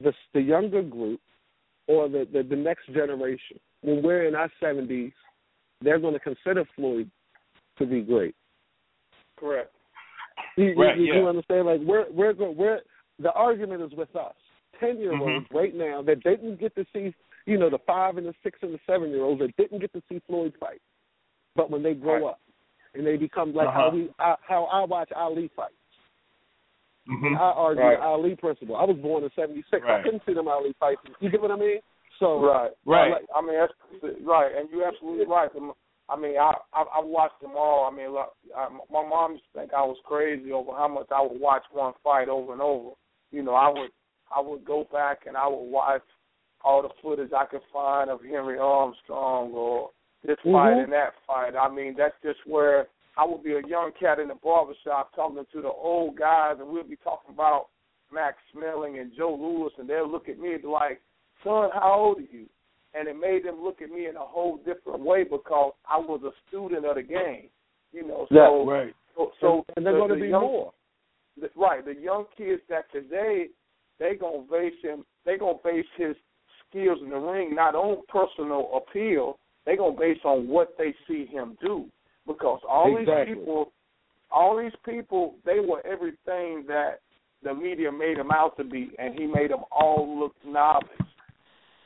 [0.00, 1.20] the the younger group
[1.86, 5.12] or the, the the next generation when we're in our seventies,
[5.82, 7.10] they're going to consider Floyd
[7.78, 8.34] to be great.
[9.38, 9.72] correct.
[10.56, 11.28] You, you- Right, you, you yeah.
[11.28, 11.66] understand?
[11.66, 12.80] Like we're we're go, we're
[13.18, 14.34] the argument is with us,
[14.80, 15.56] ten year olds Mm-hmm.
[15.56, 17.14] right now that didn't get to see,
[17.46, 19.92] you know, the five and the six and the seven year olds that didn't get
[19.92, 20.80] to see Floyd fight,
[21.54, 22.30] but when they grow Right.
[22.32, 22.40] up
[22.94, 23.80] and they become like Uh-huh.
[23.80, 25.72] how we I, how I watch Ali fight.
[27.06, 27.98] hmm I argue Right.
[27.98, 28.76] the Ali principle.
[28.76, 29.84] I was born in '76.
[29.84, 30.04] I Right.
[30.04, 31.02] couldn't see them Ali fights.
[31.20, 31.80] You get what I mean?
[32.18, 32.70] So Right.
[32.84, 33.10] Right.
[33.12, 33.72] Like, I mean, that's
[34.24, 35.50] right, and you're absolutely right.
[35.56, 35.72] Um,
[36.08, 37.88] I mean, I I, I watched them all.
[37.90, 41.08] I mean, look, I, my mom used to think I was crazy over how much
[41.10, 42.90] I would watch one fight over and over.
[43.30, 43.90] You know, I would
[44.34, 46.02] I would go back and I would watch
[46.64, 49.90] all the footage I could find of Henry Armstrong or
[50.24, 50.84] this fight Mhm.
[50.84, 51.54] and that fight.
[51.54, 55.44] I mean, that's just where I would be a young cat in the barbershop talking
[55.52, 57.68] to the old guys, and we'll be talking about
[58.12, 61.00] Max Schmeling and Joe Louis, and they'll look at me and be like,
[61.44, 62.46] son, how old are you?
[62.94, 66.20] And it made them look at me in a whole different way because I was
[66.24, 67.48] a student of the game.
[67.92, 68.34] You know, so
[68.66, 68.94] Yeah, Right.
[69.14, 70.72] so, so and they're the- going to the be young, more.
[71.36, 73.48] the- right, the young kids that today
[73.98, 76.16] they gonna base him they gonna base his
[76.68, 81.24] skills in the ring not on personal appeal, they gonna base on what they see
[81.26, 81.90] him do.
[82.26, 83.34] Because all Exactly.
[83.34, 83.72] these people
[84.32, 87.00] all these people, they were everything that
[87.42, 91.05] the media made him out to be, and he made them all look novice.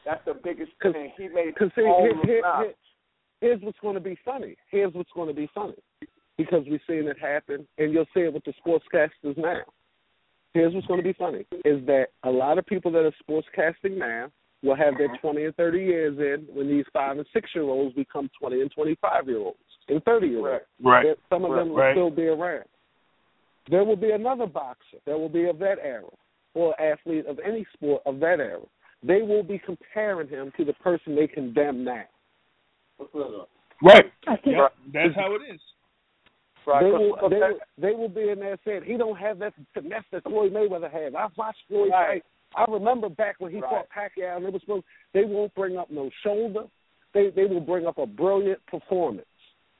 [0.05, 1.13] That's the biggest 'Cause- thing.
[1.17, 2.75] He made Because them all here, here, here,
[3.41, 4.57] here's what's going to be funny.
[4.71, 5.77] Here's what's going to be funny
[6.37, 9.63] because we've seen it happen, and you'll see it with the sportscasters now.
[10.55, 13.97] Here's what's going to be funny is that a lot of people that are sportscasting
[13.99, 14.31] now
[14.63, 15.17] will have their uh-huh.
[15.23, 18.71] 20 and 30 years in when these five and six year olds become 20 and
[18.73, 19.59] 25 year olds
[19.89, 20.49] and 30 year olds.
[20.83, 21.07] Correct.
[21.07, 21.17] Right.
[21.29, 21.95] Some of them will Right.
[21.95, 22.65] still be around.
[23.71, 24.99] There will be another boxer.
[25.05, 26.09] There will be of that era,
[26.55, 28.61] or athlete of any sport of that era.
[29.03, 32.05] They will be comparing him to the person they condemn now.
[33.15, 33.33] Right.
[33.83, 34.05] Right.
[34.45, 34.73] Yep.
[34.93, 35.61] That's how it is.
[36.67, 36.83] Right.
[36.85, 39.39] They 'cause- will, 'cause they, will, they will be in there saying he don't have
[39.39, 41.15] that finesse that Floyd Mayweather has.
[41.15, 42.23] I've watched Floyd Right.
[42.23, 42.69] fight.
[42.69, 43.71] I remember back when he Right.
[43.71, 46.65] fought Pacquiao, and it was supposed they won't bring up no shoulder.
[47.15, 49.27] They they will bring up a brilliant performance.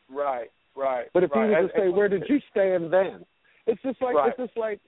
[0.09, 1.09] Right, right.
[1.13, 1.51] But if right.
[1.51, 3.27] he was to say, "Where did you stand then?"
[3.67, 4.29] It's just like Right.
[4.31, 4.81] it's just like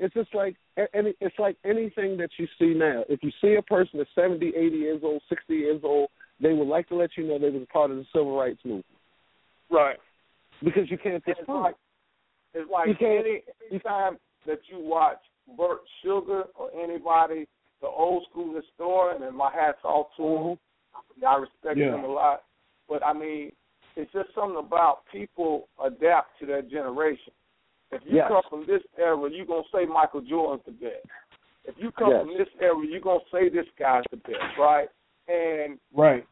[0.00, 0.56] it's just like
[0.94, 3.04] any it's like anything that you see now.
[3.08, 6.08] If you see a person that's 70, 80 years old, 60 years old,
[6.40, 8.86] they would like to let you know they was part of the civil rights movement
[9.70, 9.98] Right.
[10.64, 11.74] because you can't It's like
[12.54, 15.20] it's like You can't- any anytime that you watch
[15.56, 17.46] Bert Sugar or anybody,
[17.80, 20.28] the old school historian, and my hat's off to him.
[20.30, 21.24] Mm-hmm.
[21.26, 21.94] I respect Yeah.
[21.94, 22.44] him a lot.
[22.88, 23.52] But I mean,
[23.96, 27.32] it's just something about people adapt to their generation.
[27.92, 28.28] If you Yes.
[28.28, 31.06] come from this era, you're gonna say Michael Jordan's the best.
[31.64, 32.20] If you come Yes.
[32.24, 34.88] from this era, you're gonna say this guy's the best, right?
[35.28, 36.24] And Right.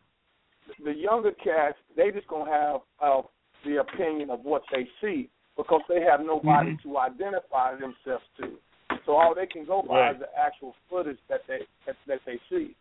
[0.81, 3.23] the younger cats, they just gonna have uh,
[3.65, 6.83] the opinion of what they see because they have nobody Mhm.
[6.83, 8.59] to identify themselves to.
[9.05, 10.15] So all they can go by Right.
[10.15, 12.75] is the actual footage that they that, that they see.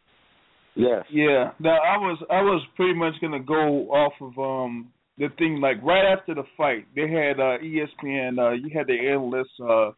[0.75, 1.05] Yes.
[1.09, 1.53] Yeah.
[1.59, 5.81] Now I was I was pretty much gonna go off of um the thing like
[5.83, 9.91] right after the fight they had uh ESPN uh you had the analysts uh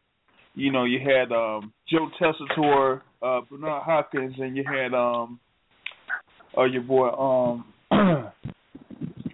[0.54, 5.38] you know you had um Joe Tessitore uh, Bernard Hopkins, and you had um,
[6.56, 7.64] oh your boy um,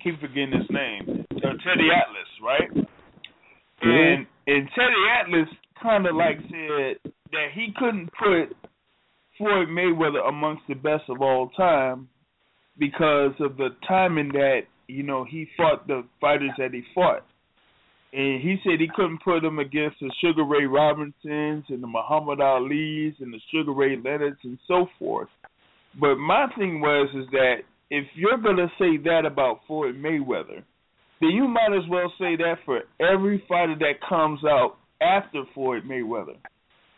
[0.03, 2.71] keep forgetting his name, uh, Teddy Atlas, right?
[2.71, 3.89] Mm-hmm.
[3.89, 5.49] And and Teddy Atlas
[5.83, 8.57] kind of like said that he couldn't put
[9.39, 12.09] Floyd Mayweather amongst the best of all time
[12.79, 17.25] because of the timing that you know he fought the fighters that he fought.
[18.13, 22.41] And he said he couldn't put him against the Sugar Ray Robinsons and the Muhammad
[22.41, 25.29] Ali's and the Sugar Ray Leonards and so forth.
[26.01, 27.57] But my thing was is that
[27.91, 30.63] if you're gonna say that about Floyd Mayweather,
[31.21, 35.83] then you might as well say that for every fighter that comes out after Floyd
[35.85, 36.37] Mayweather.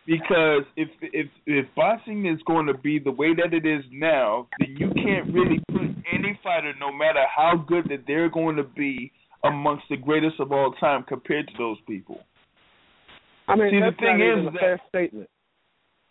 [0.09, 4.49] Because if if if boxing is going to be the way that it is now,
[4.59, 8.63] then you can't really put any fighter, no matter how good that they're going to
[8.65, 9.13] be,
[9.45, 12.21] amongst the greatest of all time compared to those people.
[13.49, 15.29] I mean, See, the that's thing not is a that- fair statement.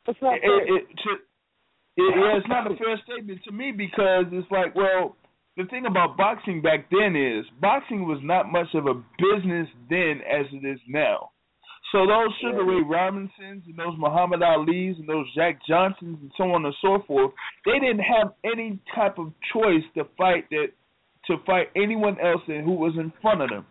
[0.06, 0.76] That's not it, fair.
[0.78, 1.10] it, to,
[1.98, 5.16] it, yeah, it's not a fair statement to me because it's like, well,
[5.58, 10.22] the thing about boxing back then is boxing was not much of a business then
[10.32, 11.32] as it is now.
[11.92, 16.44] So those Sugar Ray Robinsons and those Muhammad Ali's and those Jack Johnsons and so
[16.52, 17.32] on and so forth,
[17.66, 20.68] they didn't have any type of choice to fight that
[21.28, 23.66] to fight anyone else who was in front of them.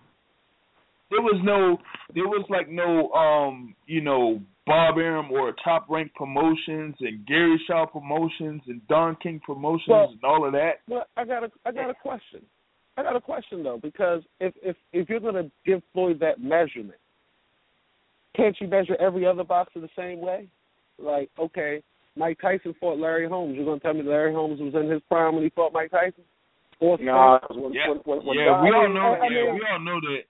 [1.10, 1.78] There was no
[2.14, 7.60] there was like no um, you know, Bob Arum or Top Rank Promotions and Gary
[7.66, 10.80] Shaw Promotions and Don King Promotions Well- and all of that.
[10.88, 12.42] Well, I got a I got a question.
[12.96, 16.98] I got a question though, because if if if you're gonna give Floyd that measurement,
[18.36, 20.48] can't you measure every other boxer the same way?
[20.98, 21.82] Like, okay,
[22.16, 23.54] Mike Tyson fought Larry Holmes.
[23.56, 26.24] You're gonna tell me Larry Holmes was in his prime when he fought Mike Tyson?
[26.80, 29.14] Or Nah, when, Yeah, when, when, when yeah, we all know.
[29.14, 30.20] I- I yeah, we all know that.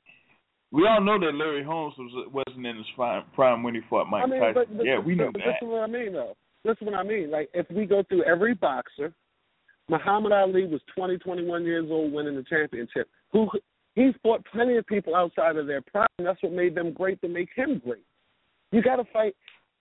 [0.72, 4.08] We all know that Larry Holmes was wasn't in his prime, prime when he fought
[4.10, 4.54] Mike I mean, Tyson.
[4.54, 5.46] but, but yeah, we knew but that.
[5.46, 6.36] This is what I mean, though.
[6.64, 7.30] This is what I mean.
[7.30, 9.12] Like, if we go through every boxer,
[9.88, 13.08] Muhammad Ali was 20, 21 years old, winning the championship.
[13.32, 13.48] Who
[13.96, 16.06] he fought plenty of people outside of their prime.
[16.18, 17.20] That's what made them great.
[17.22, 18.04] To make him great,
[18.70, 19.34] you got to fight.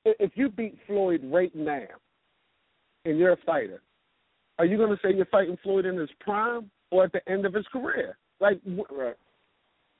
[0.05, 1.85] If you beat Floyd right now,
[3.05, 3.81] and you're a fighter,
[4.57, 7.45] are you going to say you're fighting Floyd in his prime or at the end
[7.45, 8.17] of his career?
[8.39, 9.15] Like, wh- Right.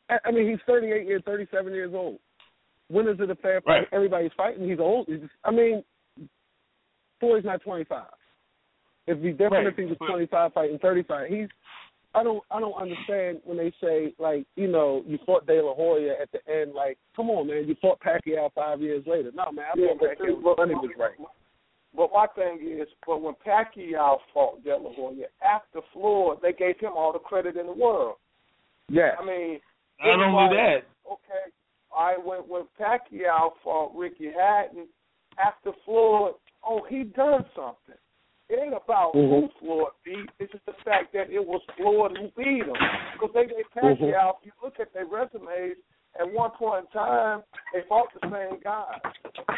[0.09, 2.19] I I mean, he's 38 years, 37 years old.
[2.87, 3.71] When is it a fair fight?
[3.79, 3.87] Right.
[3.91, 4.67] Everybody's fighting.
[4.67, 5.07] He's old.
[5.07, 5.83] He's I mean,
[7.19, 8.03] Floyd's not 25.
[9.07, 11.29] It'd be different Right, if he was 25 fighting 35.
[11.29, 11.47] He's.
[12.15, 12.43] I don't.
[12.49, 16.31] I don't understand when they say like, you know, you fought De La Hoya at
[16.31, 16.73] the end.
[16.73, 19.31] Like, come on, man, you fought Pacquiao five years later.
[19.35, 21.27] No, man, I Yeah, thought but Pacquiao see, was but- money was right.
[21.97, 26.77] But my thing is, but when Pacquiao fought De La Hoya after Floyd, they gave
[26.79, 28.15] him all the credit in the world.
[28.89, 29.11] Yeah.
[29.19, 29.59] I mean,
[30.03, 31.51] Not only that, okay,
[31.97, 34.87] I went when Pacquiao fought Ricky Hatton
[35.43, 36.33] after Floyd,
[36.67, 37.95] oh, he done something.
[38.47, 39.19] It ain't about who
[39.49, 39.59] Mhm.
[39.59, 40.29] Floyd beat.
[40.39, 42.73] It's just the fact that it was Floyd who beat him.
[43.13, 43.97] Because they gave Mhm.
[43.97, 45.77] Pacquiao, if you look at their resumes,
[46.19, 47.43] at one point in time,
[47.73, 49.01] they fought the same guys.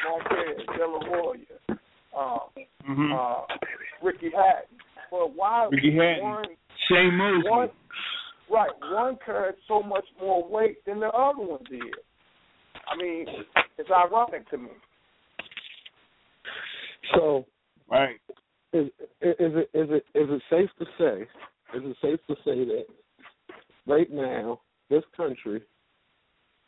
[0.03, 1.79] Marquez, De La Hoya,
[2.13, 3.45] uh,
[4.01, 4.79] Ricky Hatton.
[5.11, 6.23] But why Ricky Hatton.
[6.23, 6.57] one
[6.87, 7.49] Shane Mosley.
[7.49, 7.71] one,
[8.49, 11.93] right, one carried so much more weight than the other one did.
[12.87, 13.27] I mean,
[13.77, 14.71] it's ironic to me.
[17.15, 17.45] So
[17.89, 18.19] Right.
[18.73, 18.87] Is
[19.21, 21.21] is it is it is it safe to say
[21.77, 22.85] is it safe to say that
[23.85, 25.61] right now this country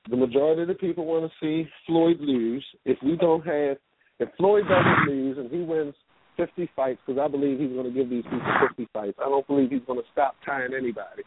[0.09, 2.65] the majority of the people want to see Floyd lose.
[2.85, 3.77] If we don't have
[4.19, 5.93] if Floyd doesn't lose and he wins
[6.37, 9.17] 50 fights because I believe he's going to give these people 50 fights.
[9.19, 11.23] I don't believe he's going to stop tying anybody.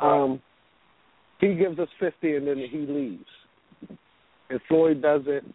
[0.00, 0.40] Um
[1.40, 3.98] he gives us 50 and then he leaves.
[4.50, 5.54] If Floyd doesn't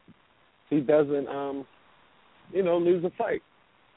[0.69, 1.65] he doesn't um
[2.52, 3.41] you know lose a fight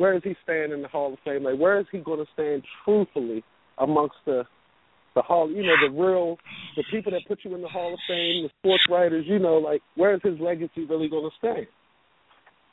[0.00, 1.44] where does he stand in the Hall of Fame?
[1.44, 3.44] Like, where is he going to stand truthfully
[3.76, 4.44] amongst the
[5.14, 5.50] the hall?
[5.50, 6.38] You know, the real
[6.76, 9.26] the people that put you in the Hall of Fame, the sports writers.
[9.28, 11.66] You know, like, where is his legacy really going to stand?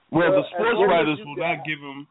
[0.10, 2.08] Well, Well, the sports as long as writers will not give him.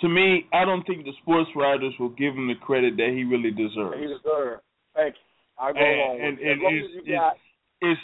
[0.00, 3.24] To me, I don't think the sports writers will give him the credit that he
[3.24, 3.98] really deserves.
[3.98, 4.62] He deserved.
[4.94, 5.20] Thank you.
[5.58, 7.38] I go And- along and- with and it's- it's-
[7.82, 8.00] It's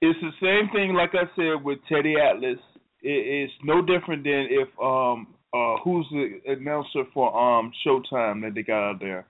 [0.00, 2.58] it's the same thing, like I said with Teddy Atlas.
[3.02, 8.52] It, it's no different than if um uh who's the announcer for um Showtime that
[8.54, 9.26] they got out there.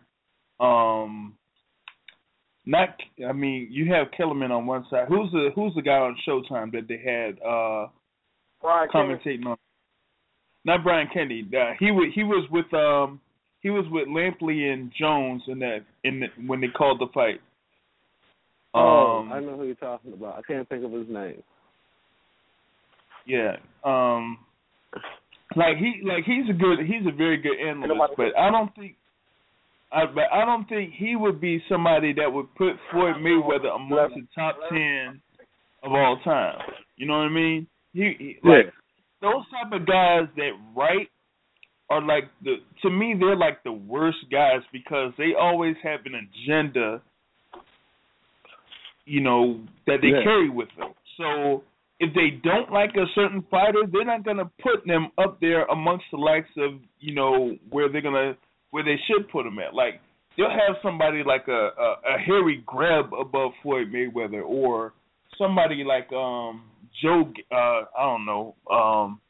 [0.61, 1.35] Um,
[2.67, 2.91] not
[3.27, 5.07] I mean you have Kellerman on one side.
[5.09, 7.89] Who's the who's the guy on Showtime that they had uh
[8.61, 9.21] Brian Kennedy.
[9.25, 9.57] commentating on.
[10.65, 11.49] Not Brian Kennedy.
[11.57, 13.21] Uh, he wa he was with um
[13.61, 17.41] he was with Lampley and Jones in that in the, when they called the fight.
[18.75, 20.39] Oh, Um, I know who you're talking about.
[20.39, 21.43] I can't think of his name.
[23.27, 23.57] Yeah.
[23.85, 24.39] Um.
[25.57, 28.95] Like he, like he's a good, he's a very good analyst, but I don't think,
[29.91, 34.15] I, but I don't think he would be somebody that would put Floyd Mayweather amongst
[34.15, 35.21] the top ten
[35.83, 36.57] of all time.
[36.97, 37.67] You know what I mean?
[37.93, 38.73] He, he like
[39.21, 41.09] those type of guys that write
[41.89, 46.13] are like the to me they're like the worst guys because they always have an
[46.15, 47.03] agenda
[49.05, 50.23] you know that they Yeah.
[50.23, 51.65] carry with them so
[52.01, 55.65] if they don't like a certain fighter they're not going to put them up there
[55.67, 58.37] amongst the likes of you know where they're to
[58.71, 60.01] where they should put them at like
[60.37, 64.95] they'll have somebody like a a, a Harry Greb above Floyd Mayweather or
[65.39, 66.65] somebody like um
[67.03, 67.55] Joe uh
[67.97, 69.21] I don't know um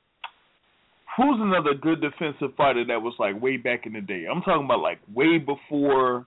[1.17, 4.25] who's another good defensive fighter that was like way back in the day?
[4.31, 6.27] I'm talking about like way before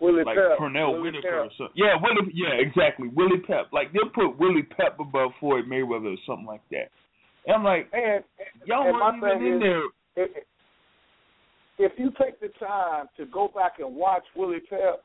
[0.00, 0.58] Willie like Pep.
[0.58, 1.74] Pernell Willie Whitaker or something.
[1.76, 3.08] Yeah, Willie yeah, exactly.
[3.08, 3.68] Willie Pep.
[3.72, 6.90] Like they'll put Willie Pep above Floyd Mayweather or something like that.
[7.46, 8.24] And I'm like, And,
[8.66, 10.24] y'all and weren't even in is, there.
[10.24, 10.30] if,
[11.78, 15.04] if you take the time to go back and watch Willie Pep,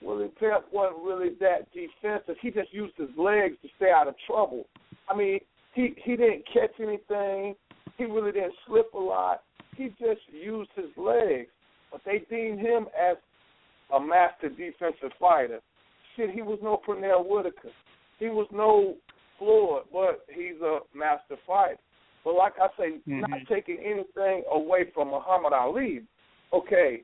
[0.00, 2.36] Willie Pep wasn't really that defensive.
[2.40, 4.66] He just used his legs to stay out of trouble.
[5.08, 5.38] I mean,
[5.74, 7.54] he he didn't catch anything.
[7.98, 9.42] He really didn't slip a lot.
[9.76, 11.48] He just used his legs.
[11.90, 13.16] But they deemed him as
[13.92, 15.60] a master defensive fighter.
[16.16, 17.70] Shit, he was no Pernell Whitaker.
[18.18, 18.96] He was no
[19.38, 21.78] Floyd, but he's a master fighter.
[22.24, 23.48] But like I say, not Mhm.
[23.48, 26.06] taking anything away from Muhammad Ali.
[26.52, 27.02] Okay,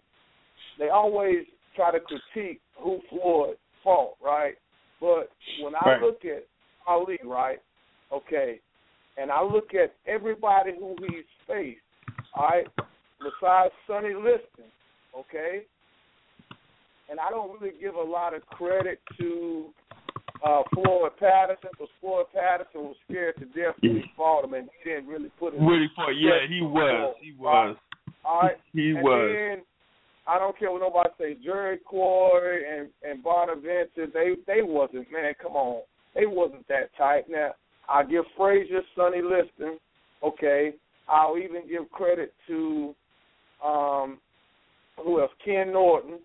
[0.79, 4.57] they always try to critique who Floyd fought, right?
[5.01, 6.03] But when I Right.
[6.03, 6.47] look at
[6.87, 7.61] Ali, right?
[8.13, 8.61] Okay,
[9.17, 11.83] and I look at everybody who he's faced,
[12.35, 12.69] all right,
[13.21, 14.71] besides Sonny Liston,
[15.15, 15.67] okay,
[17.11, 19.67] and I don't really give a lot of credit to
[20.47, 24.69] uh, Floyd Patterson because Floyd Patterson was scared to death when he fought him, and
[24.83, 25.61] he didn't really put it.
[25.61, 26.11] Really fought.
[26.11, 27.15] Yeah, he was.
[27.21, 27.77] He was.
[28.25, 29.33] All right, He and was.
[29.35, 29.65] then
[30.27, 31.37] I don't care what nobody say.
[31.43, 35.33] Jerry Quarry and and Bonavena, they they wasn't man.
[35.43, 35.83] Come on,
[36.15, 37.25] they wasn't that tight.
[37.29, 37.53] Now
[37.89, 39.79] I give Frazier, Sonny Liston.
[40.23, 40.75] Okay,
[41.09, 42.95] I'll even give credit to
[43.65, 44.19] um
[45.03, 45.31] who else?
[45.45, 46.19] Ken Norton.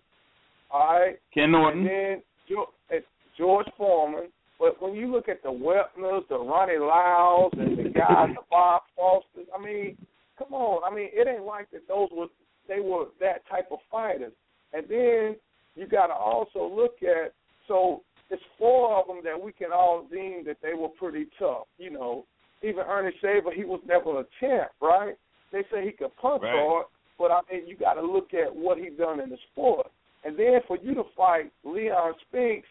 [0.74, 1.84] All right, Ken and Norton.
[1.84, 2.22] then
[2.58, 2.94] uh,
[3.38, 4.24] George Foreman.
[4.58, 8.82] But when you look at the Wepners, the Ronnie Lyles, and the guys, the Bob
[8.96, 9.96] Fosters, I mean,
[10.38, 10.82] come on.
[10.90, 12.26] I mean, it ain't like that those were
[12.66, 14.32] they were that type of fighters.
[14.72, 15.36] And then
[15.76, 17.32] you got to also look at
[17.68, 21.66] so it's four of them that we can all deem that they were pretty tough.
[21.78, 22.24] You know,
[22.62, 25.14] even Ernie Shaver, he was never a champ, right?
[25.52, 26.52] They say he could punch Right.
[26.56, 26.86] hard,
[27.18, 29.86] but I mean, you got to look at what he done in the sport.
[30.24, 32.68] And then for you to fight Leon Spinks,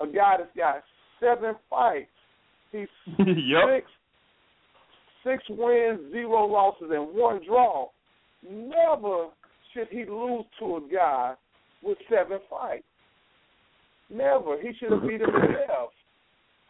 [0.00, 0.82] a guy that's got
[1.20, 2.08] seven fights,
[2.72, 3.64] he's yep.
[3.68, 3.90] six
[5.24, 7.88] six wins, zero losses, and one draw.
[8.48, 9.28] Never
[9.72, 11.34] should he lose to a guy
[11.82, 12.84] with seven fights.
[14.10, 14.60] Never.
[14.60, 15.90] He should have beat him himself.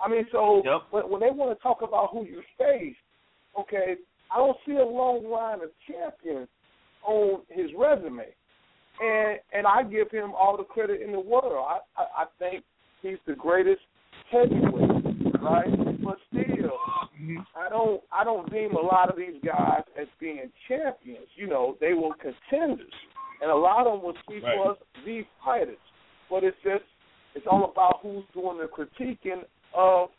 [0.00, 0.80] I mean, so Yep.
[0.90, 2.96] when, when they want to talk about who you face,
[3.58, 3.96] okay,
[4.30, 6.48] I don't see a long line of champions
[7.04, 8.26] on his resume,
[9.00, 11.66] and and I give him all the credit in the world.
[11.68, 12.64] I I, I think
[13.02, 13.80] he's the greatest
[14.30, 15.70] heavyweight, right?
[16.04, 16.78] But still,
[17.20, 17.44] Mhm.
[17.56, 21.26] I don't I don't deem a lot of these guys as being champions.
[21.36, 22.92] You know, they were contenders,
[23.40, 24.56] and a lot of them were C Right.
[24.56, 25.78] plus V fighters.
[26.30, 26.84] But it's just
[27.34, 29.44] it's all about who's doing the critiquing
[29.74, 30.10] of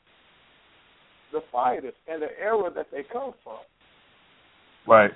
[1.32, 3.60] the fighters and the era that they come from.
[4.88, 5.12] Right.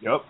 [0.00, 0.20] Yep.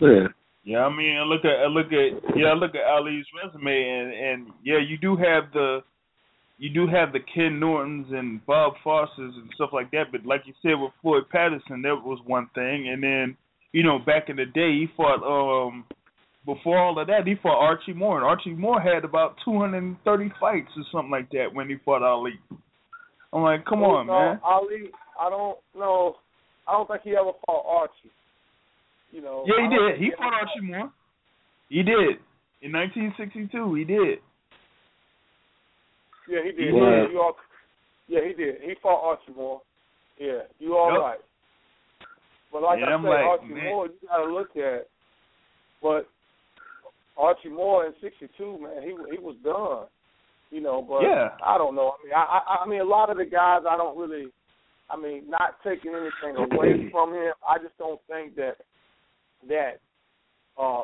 [0.00, 0.26] Yeah.
[0.66, 3.70] Yeah, I mean, I look at I look at yeah, I look at Ali's resume,
[3.70, 5.78] and and yeah, you do have the
[6.58, 10.10] you do have the Ken Nortons and Bob Fosters and stuff like that.
[10.10, 13.36] But like you said with Floyd Patterson, that was one thing, and then
[13.70, 15.84] you know back in the day he fought um
[16.44, 20.70] before all of that he fought Archie Moore, and Archie Moore had about 230 fights
[20.76, 22.40] or something like that when he fought Ali.
[23.32, 24.40] I'm like, come on, no, man.
[24.42, 24.90] Ali,
[25.20, 26.16] I don't know.
[26.66, 28.10] I don't think he ever fought Archie.
[29.16, 29.44] You know.
[29.48, 29.98] Yeah, he did.
[29.98, 30.92] He fought Archie Moore.
[31.70, 32.20] He did
[32.60, 33.48] in 1962.
[33.74, 34.18] He did.
[36.28, 36.74] Yeah, he did.
[36.74, 37.10] Yeah, did.
[37.12, 37.36] you all,
[38.08, 38.56] yeah, he did.
[38.60, 39.62] He fought Archie Moore.
[40.18, 41.00] Yeah, you all Yep.
[41.00, 41.18] right.
[42.52, 43.64] But like Yeah, I I'm said, like, Archie man.
[43.64, 44.86] Moore, you got to look at.
[45.82, 46.08] But
[47.16, 49.86] Archie Moore in '62, man, he he was done.
[50.50, 51.30] You know, but Yeah.
[51.42, 51.94] I don't know.
[51.96, 54.26] I mean, I, I I mean, a lot of the guys, I don't really.
[54.90, 58.58] I mean, not taking anything away from him, I just don't think that
[59.48, 59.80] that
[60.60, 60.82] uh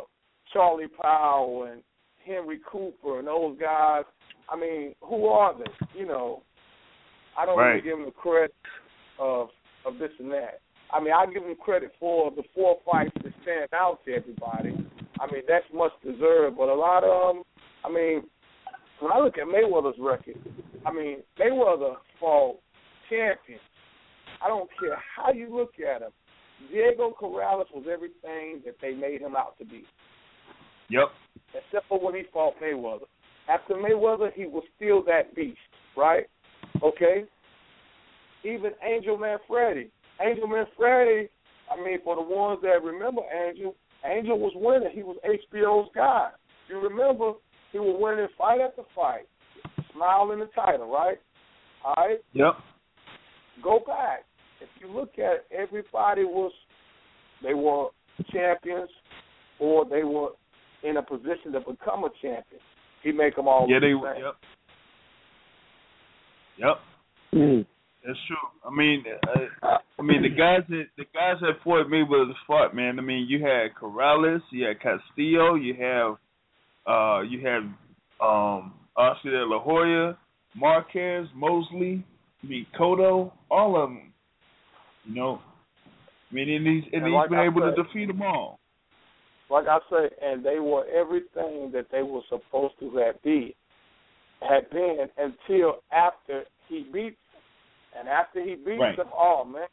[0.52, 1.82] Charlie Powell and
[2.26, 4.05] Henry Cooper and those guys.
[4.48, 5.98] I mean, who are they?
[5.98, 6.43] You know,
[7.39, 7.70] I don't Right.
[7.70, 8.55] really give them the credit
[9.18, 9.48] of
[9.84, 10.60] of this and that.
[10.93, 14.76] I mean, I give him credit for the four fights that stand out to everybody.
[15.18, 16.56] I mean, that's much deserved.
[16.59, 17.44] But a lot of them,
[17.84, 18.22] I mean,
[19.01, 20.36] when I look at Mayweather's record,
[20.84, 22.59] I mean, Mayweather fought
[23.09, 23.62] champions.
[24.44, 26.10] I don't care how you look at him.
[26.70, 29.84] Diego Corrales was everything that they made him out to be.
[30.89, 31.09] Yep.
[31.55, 33.06] Except for when he fought Mayweather.
[33.48, 35.59] After Mayweather, he was still that beast,
[35.97, 36.26] right?
[36.82, 37.24] Okay.
[38.44, 39.89] Even Angel Manfredy.
[40.20, 41.28] Angel Manfredy.
[41.70, 43.74] I mean, for the ones that remember Angel,
[44.05, 44.90] Angel was winning.
[44.93, 46.30] He was HBO's guy.
[46.68, 47.32] You remember
[47.72, 49.26] he was winning fight after fight,
[49.94, 51.18] smiling the title, right?
[51.84, 52.18] All right.
[52.34, 52.55] Yep.
[53.62, 54.24] Go back.
[54.62, 56.52] If you look at it, everybody was
[57.43, 57.89] they were
[58.30, 58.90] champions
[59.59, 60.30] or they were
[60.82, 62.60] in a position to become a champion.
[63.02, 64.24] He make them all yeah, they the same.
[64.24, 64.36] yep.
[66.59, 66.76] Yep.
[67.34, 67.66] Mm.
[68.05, 68.36] That's true.
[68.64, 69.05] I mean,
[69.62, 72.98] uh, I mean the guys that the guys that fought Mayweather fought, man.
[72.98, 76.16] I mean, you had Corrales, you had Castillo, you have
[76.86, 77.62] uh, you have
[78.20, 80.18] um, Oscar De La Hoya,
[80.56, 82.05] Marquez, Mosley,
[82.44, 84.11] Mikoto, all of them.
[85.04, 85.40] You know,
[86.30, 88.22] I mean, and he's and, And he's like been I able said- to defeat them
[88.22, 88.58] all.
[89.50, 93.54] Like I said, and they were everything that they were supposed to have be
[94.40, 97.42] had been until after he beat them.
[97.98, 98.96] And after he beat Right.
[98.96, 99.68] them, all, man,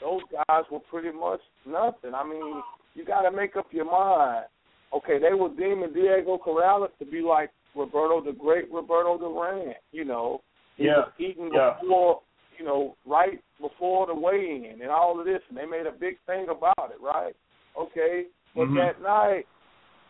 [0.00, 2.14] those guys were pretty much nothing.
[2.14, 2.60] I mean,
[2.94, 4.46] you got to make up your mind.
[4.92, 9.74] Okay, they were deeming Diego Corrales to be like Roberto the Great, Roberto Duran.
[9.92, 10.42] You know,
[10.76, 11.76] he Yeah, was eating yeah.
[11.80, 12.22] before,
[12.58, 16.18] you know, right before the weigh-in and all of this, and they made a big
[16.26, 17.34] thing about it, right?
[17.78, 18.74] Okay, but Mhm.
[18.76, 19.46] that night,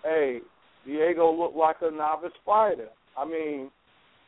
[0.02, 0.40] hey,
[0.84, 2.88] Diego looked like a novice fighter.
[3.16, 3.70] I mean,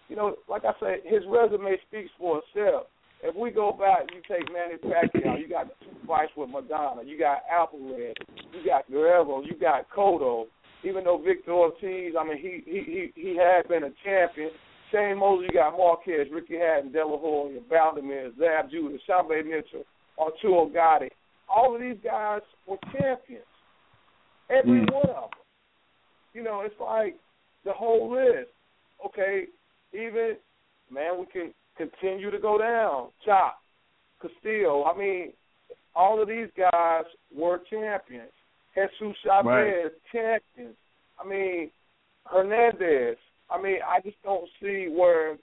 [0.08, 2.88] you know, like I said, his resume speaks for itself.
[3.22, 7.18] If we go back, you take Manny Pacquiao, you got two fights with Maidana, you
[7.18, 8.14] got Alvarez,
[8.52, 10.46] you got Guerrero, you got Cotto.
[10.84, 14.50] Even though Victor Ortiz, I mean, he he he, he had been a champion.
[14.90, 19.84] Shane Mosley, you got Marquez, Ricky Hatton, De La Hoya, Baldomir, Zab Judah, Sharmba Mitchell,
[20.18, 21.10] Arturo Gatti.
[21.48, 23.44] All of these guys were champions.
[24.50, 24.92] Every Mm.
[24.92, 25.40] one of them.
[26.34, 27.16] You know, it's like
[27.64, 28.50] the whole list.
[29.04, 29.46] Okay,
[29.92, 30.36] even
[30.90, 33.12] man, we can continue to go down.
[33.24, 33.62] Chop,
[34.20, 34.84] Castillo.
[34.84, 35.32] I mean,
[35.94, 37.04] all of these guys
[37.34, 38.32] were champions.
[38.74, 39.92] Jesus Chavez, Right.
[40.12, 40.76] champions.
[41.18, 41.70] I mean,
[42.26, 43.18] Hernandez.
[43.50, 45.36] I mean, I just don't see where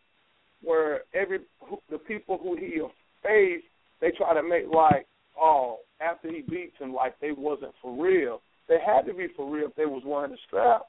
[0.64, 2.82] where every who, the people who he
[3.23, 3.65] faced,
[4.02, 5.06] they try to make like,
[5.40, 8.41] oh, after he beats him, like they wasn't for real.
[8.68, 10.84] They had to be for real if they was wearing the strap.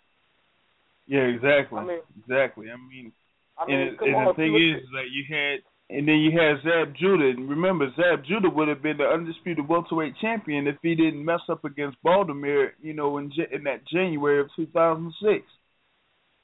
[1.06, 2.66] Yeah, exactly, I mean- exactly.
[2.70, 3.12] I mean,
[3.58, 6.62] I mean, and, and on, the thing is that you had, and then you had
[6.62, 7.30] Zab Judah.
[7.30, 11.40] And remember, Zab Judah would have been the undisputed welterweight champion if he didn't mess
[11.48, 15.44] up against Baldomir, you know, in in that January of 2006.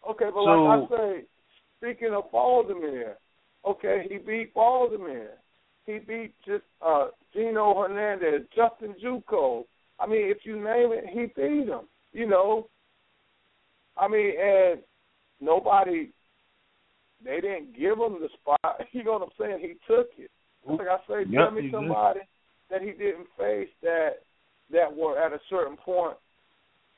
[0.09, 1.25] Okay, but So- like I say,
[1.79, 3.17] speaking of Baldomir,
[3.65, 5.29] okay, he beat Baldomir.
[5.87, 9.65] He beat just uh Genaro Hernandez, Justin Juuko.
[9.99, 11.89] I mean, if you name it, he beat him.
[12.13, 12.69] You know.
[13.97, 14.81] I mean, and
[15.41, 16.11] nobody
[17.25, 18.81] they didn't give him the spot.
[18.93, 19.61] You know what I'm saying?
[19.61, 20.31] He took it.
[20.67, 21.73] Like I say, Yep, tell me he did.
[21.75, 22.21] somebody
[22.71, 24.23] that he didn't face that
[24.71, 26.17] that were at a certain point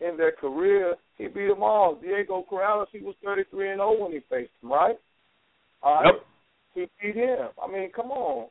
[0.00, 0.94] in their career.
[1.16, 1.94] He beat them all.
[1.94, 4.96] Diego Corrales, he was 33 and 0 when he faced him, right?
[5.82, 6.14] All right.
[6.14, 6.24] Yep.
[6.74, 7.48] He beat him.
[7.62, 8.48] I mean, come on.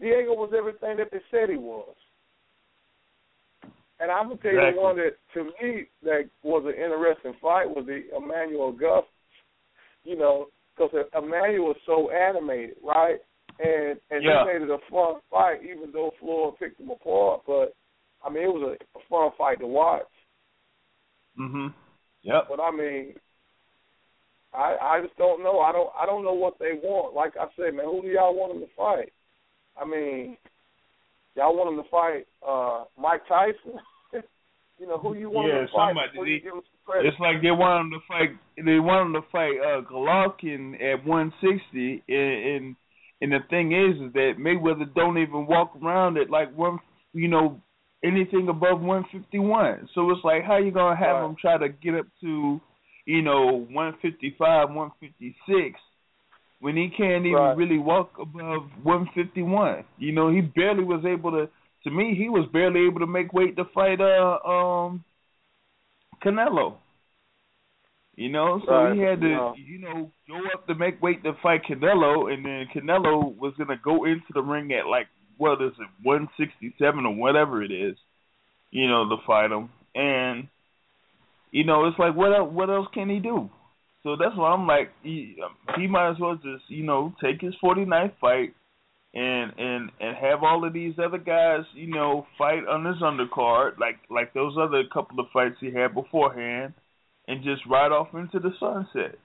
[0.00, 1.94] Diego was everything that they said he was.
[4.00, 4.76] And I'm gonna tell you Exactly.
[4.76, 9.04] the one that to me that was an interesting fight was the Emmanuel Guff.
[10.04, 13.20] You know, because Emmanuel was so animated, right?
[13.58, 14.44] And and Yeah.
[14.44, 17.42] they made it a fun fight, even though Floyd picked him apart.
[17.46, 17.74] But
[18.24, 20.08] I mean, it was a, a fun fight to watch.
[21.38, 21.74] Mhm.
[22.22, 22.44] Yep.
[22.48, 23.14] But I mean,
[24.52, 25.60] I I just don't know.
[25.60, 27.14] I don't I don't know what they want.
[27.14, 29.12] Like I said, man, who do y'all want them to fight?
[29.80, 30.36] I mean,
[31.36, 33.80] y'all want them to fight uh Mike Tyson?
[34.78, 35.88] you know, who you want Yeah, them to fight?
[35.88, 37.08] somebody- before you give them some credit?
[37.08, 38.30] It's like they want him to fight.
[38.56, 42.76] They want him to fight uh, Golovkin at 160, and, and
[43.22, 46.78] and the thing is, is that Mayweather don't even walk around at like one,
[47.12, 47.60] you know,
[48.02, 49.88] anything above 151.
[49.94, 51.24] So it's like, how you gonna have Right.
[51.26, 52.60] him try to get up to,
[53.06, 55.80] you know, 155, 156,
[56.60, 57.56] when he can't even Right.
[57.56, 59.84] really walk above 151?
[59.98, 61.48] You know, he barely was able to.
[61.84, 65.02] To me, he was barely able to make weight to fight uh um
[66.22, 66.76] Canelo.
[68.16, 69.52] You know, so Right, he had to, yeah.
[69.56, 73.78] you know, go up to make weight to fight Canelo, and then Canelo was gonna
[73.82, 75.06] go into the ring at like
[75.40, 77.96] what is it, one sixty seven or whatever it is,
[78.70, 79.70] you know, to fight him.
[79.94, 80.48] And
[81.50, 83.48] you know, it's like what else, what else can he do?
[84.02, 85.36] So that's why I'm like, he,
[85.76, 88.54] he might as well just you know take his 49th fight
[89.14, 93.78] and and and have all of these other guys, you know, fight on his undercard,
[93.78, 96.74] like like those other couple of fights he had beforehand,
[97.26, 99.18] and just ride off into the sunset.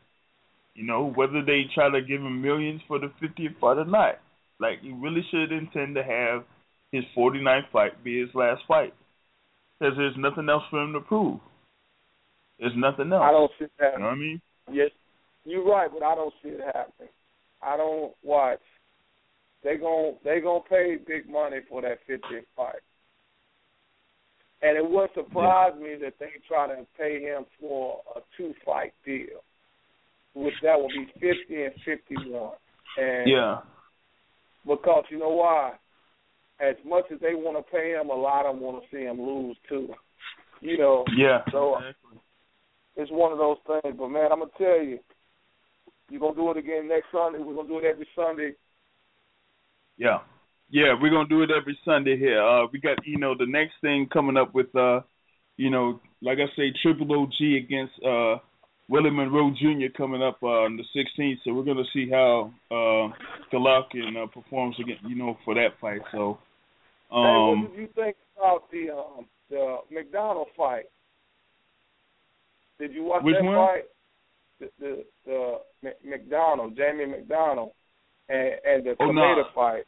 [0.73, 4.19] You know, whether they try to give him millions for the 50th fight or not.
[4.59, 6.43] Like, he really should intend to have
[6.91, 8.93] his 49th fight be his last fight.
[9.79, 11.39] Because there's nothing else for him to prove.
[12.59, 13.23] There's nothing else.
[13.23, 13.93] I don't see that.
[13.93, 14.41] You know what I mean?
[14.71, 14.91] Yes,
[15.43, 17.09] you're right, but I don't see it happening.
[17.61, 18.59] I don't watch.
[19.63, 22.81] They gon' they gonna pay big money for that 50th fight,
[24.61, 25.83] and it would surprise yeah.
[25.83, 29.41] me that they try to pay him for a two fight deal,
[30.35, 32.51] which that would be 50 and 51.
[32.97, 33.57] And yeah,
[34.65, 35.73] because you know why?
[36.59, 39.03] As much as they want to pay him, a lot of them want to see
[39.03, 39.89] him lose too.
[40.61, 41.05] You know.
[41.17, 41.41] Yeah.
[41.51, 42.19] So exactly.
[42.95, 43.95] it's one of those things.
[43.97, 44.99] But man, I'm gonna tell you,
[46.09, 47.39] you're gonna do it again next Sunday.
[47.39, 48.53] We're gonna do it every Sunday.
[49.97, 50.19] Yeah.
[50.69, 52.41] Yeah, we're gonna do it every Sunday here.
[52.41, 55.01] Uh we got you know the next thing coming up with uh
[55.57, 58.37] you know, like I say, Triple OG against uh
[58.87, 59.91] Willie Monroe Jr.
[59.97, 63.09] coming up uh, on the 16th, so we're going to see how uh,
[63.51, 66.01] Golovkin uh, performs again, you know, for that fight.
[66.11, 66.37] So,
[67.11, 70.85] um, hey, what did you think about the um, the McDonnell fight?
[72.79, 73.55] Did you watch that one?
[73.55, 73.83] fight?
[74.59, 75.03] The the,
[75.83, 77.71] the McDonnell, Jamie McDonnell,
[78.29, 79.43] and, and the oh, Tomoki nah.
[79.55, 79.83] fight.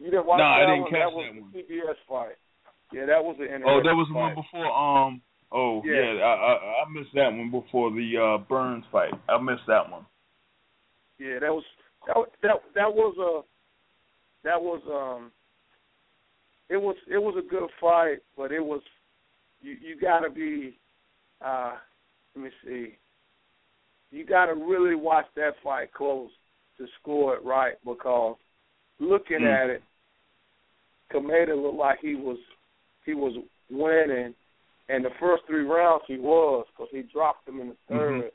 [0.00, 0.90] You didn't watch nah, that I didn't one?
[0.90, 1.52] catch that was that one.
[1.52, 2.36] the CBS fight.
[2.92, 4.66] Yeah, that was an Oh, that was the one before.
[4.66, 5.22] Um.
[5.52, 5.94] Oh Yeah.
[5.94, 9.14] yeah, I, I I missed that one before the uh Burns fight.
[9.28, 10.04] I missed that one.
[11.18, 11.64] Yeah, that was
[12.06, 13.42] that that that was a
[14.44, 15.32] that was um
[16.70, 18.82] it was it was a good fight, but it was
[19.60, 20.78] you you got to be
[21.44, 21.74] uh
[22.34, 22.96] let me see.
[24.10, 26.30] You got to really watch that fight close
[26.78, 28.36] to score it right because
[29.00, 29.64] looking Mm.
[29.64, 29.82] at it,
[31.12, 32.38] Kameda looked like he was
[33.04, 33.36] he was
[33.70, 34.34] winning,
[34.88, 38.32] and the first three rounds he was because he dropped him in the 3rd Mhm.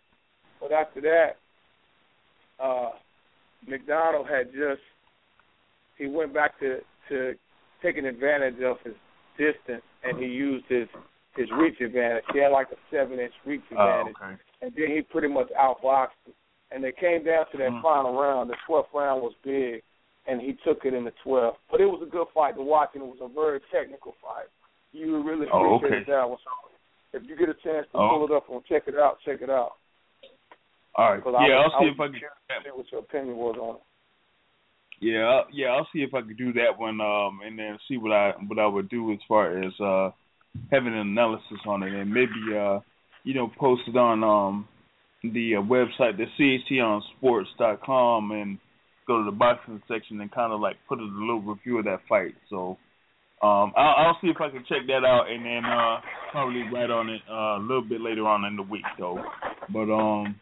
[0.59, 1.37] But after that,
[2.59, 2.91] uh,
[3.65, 4.81] McDonnell had just
[5.97, 7.37] he went back to to
[7.81, 8.95] taking advantage of his
[9.37, 10.87] distance, and he used his
[11.35, 12.23] his reach advantage.
[12.31, 14.35] He had like a seven inch reach Oh, advantage, okay.
[14.61, 16.33] and then he pretty much outboxed him.
[16.71, 17.81] And they came down to that Mhm.
[17.81, 18.49] final round.
[18.49, 19.83] The twelfth round was big,
[20.27, 21.59] and he took it in the twelfth.
[21.69, 24.47] But it was a good fight to watch, and it was a very technical fight.
[24.93, 26.11] You really Oh, appreciate okay.
[26.11, 26.37] that one.
[26.43, 26.51] So
[27.17, 28.09] if you get a chance to Oh.
[28.09, 29.73] pull it up and check it out, check it out.
[30.95, 31.25] All right.
[31.25, 32.13] I Yeah, was- I'll see I if I can.
[32.63, 33.81] see what your opinion was on it.
[34.99, 37.97] Yeah, I'll- yeah, I'll see if I could do that one, um, and then see
[37.97, 40.11] what I what I would do as far as uh
[40.71, 42.79] having an analysis on it, and maybe uh
[43.23, 44.67] you know post it on um
[45.23, 48.59] the uh, website, the chtonsports.com, and
[49.07, 52.01] go to the boxing section and kind of like put a little review of that
[52.07, 52.35] fight.
[52.49, 52.77] So
[53.43, 55.99] um I'll, I'll see if I can check that out, and then uh
[56.31, 59.23] probably write on it uh, a little bit later on in the week, though.
[59.71, 60.35] But um.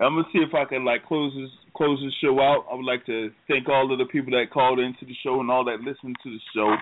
[0.00, 2.66] I'm gonna see if I can like close this close this show out.
[2.70, 5.50] I would like to thank all of the people that called into the show and
[5.50, 6.76] all that listened to the show.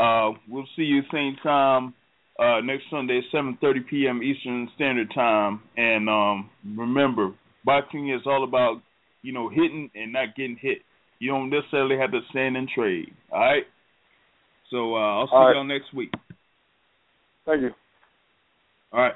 [0.00, 1.94] Uh, we'll see you same time
[2.38, 4.22] uh, next Sunday, 7:30 p.m.
[4.22, 5.62] Eastern Standard Time.
[5.76, 7.32] And um, remember,
[7.64, 8.82] boxing is all about
[9.22, 10.78] you know hitting and not getting hit.
[11.18, 13.12] You don't necessarily have to stand and trade.
[13.30, 13.64] All right.
[14.72, 15.54] So uh, I'll see All right.
[15.54, 16.12] y'all next week.
[17.44, 17.74] Thank you.
[18.90, 19.14] All right.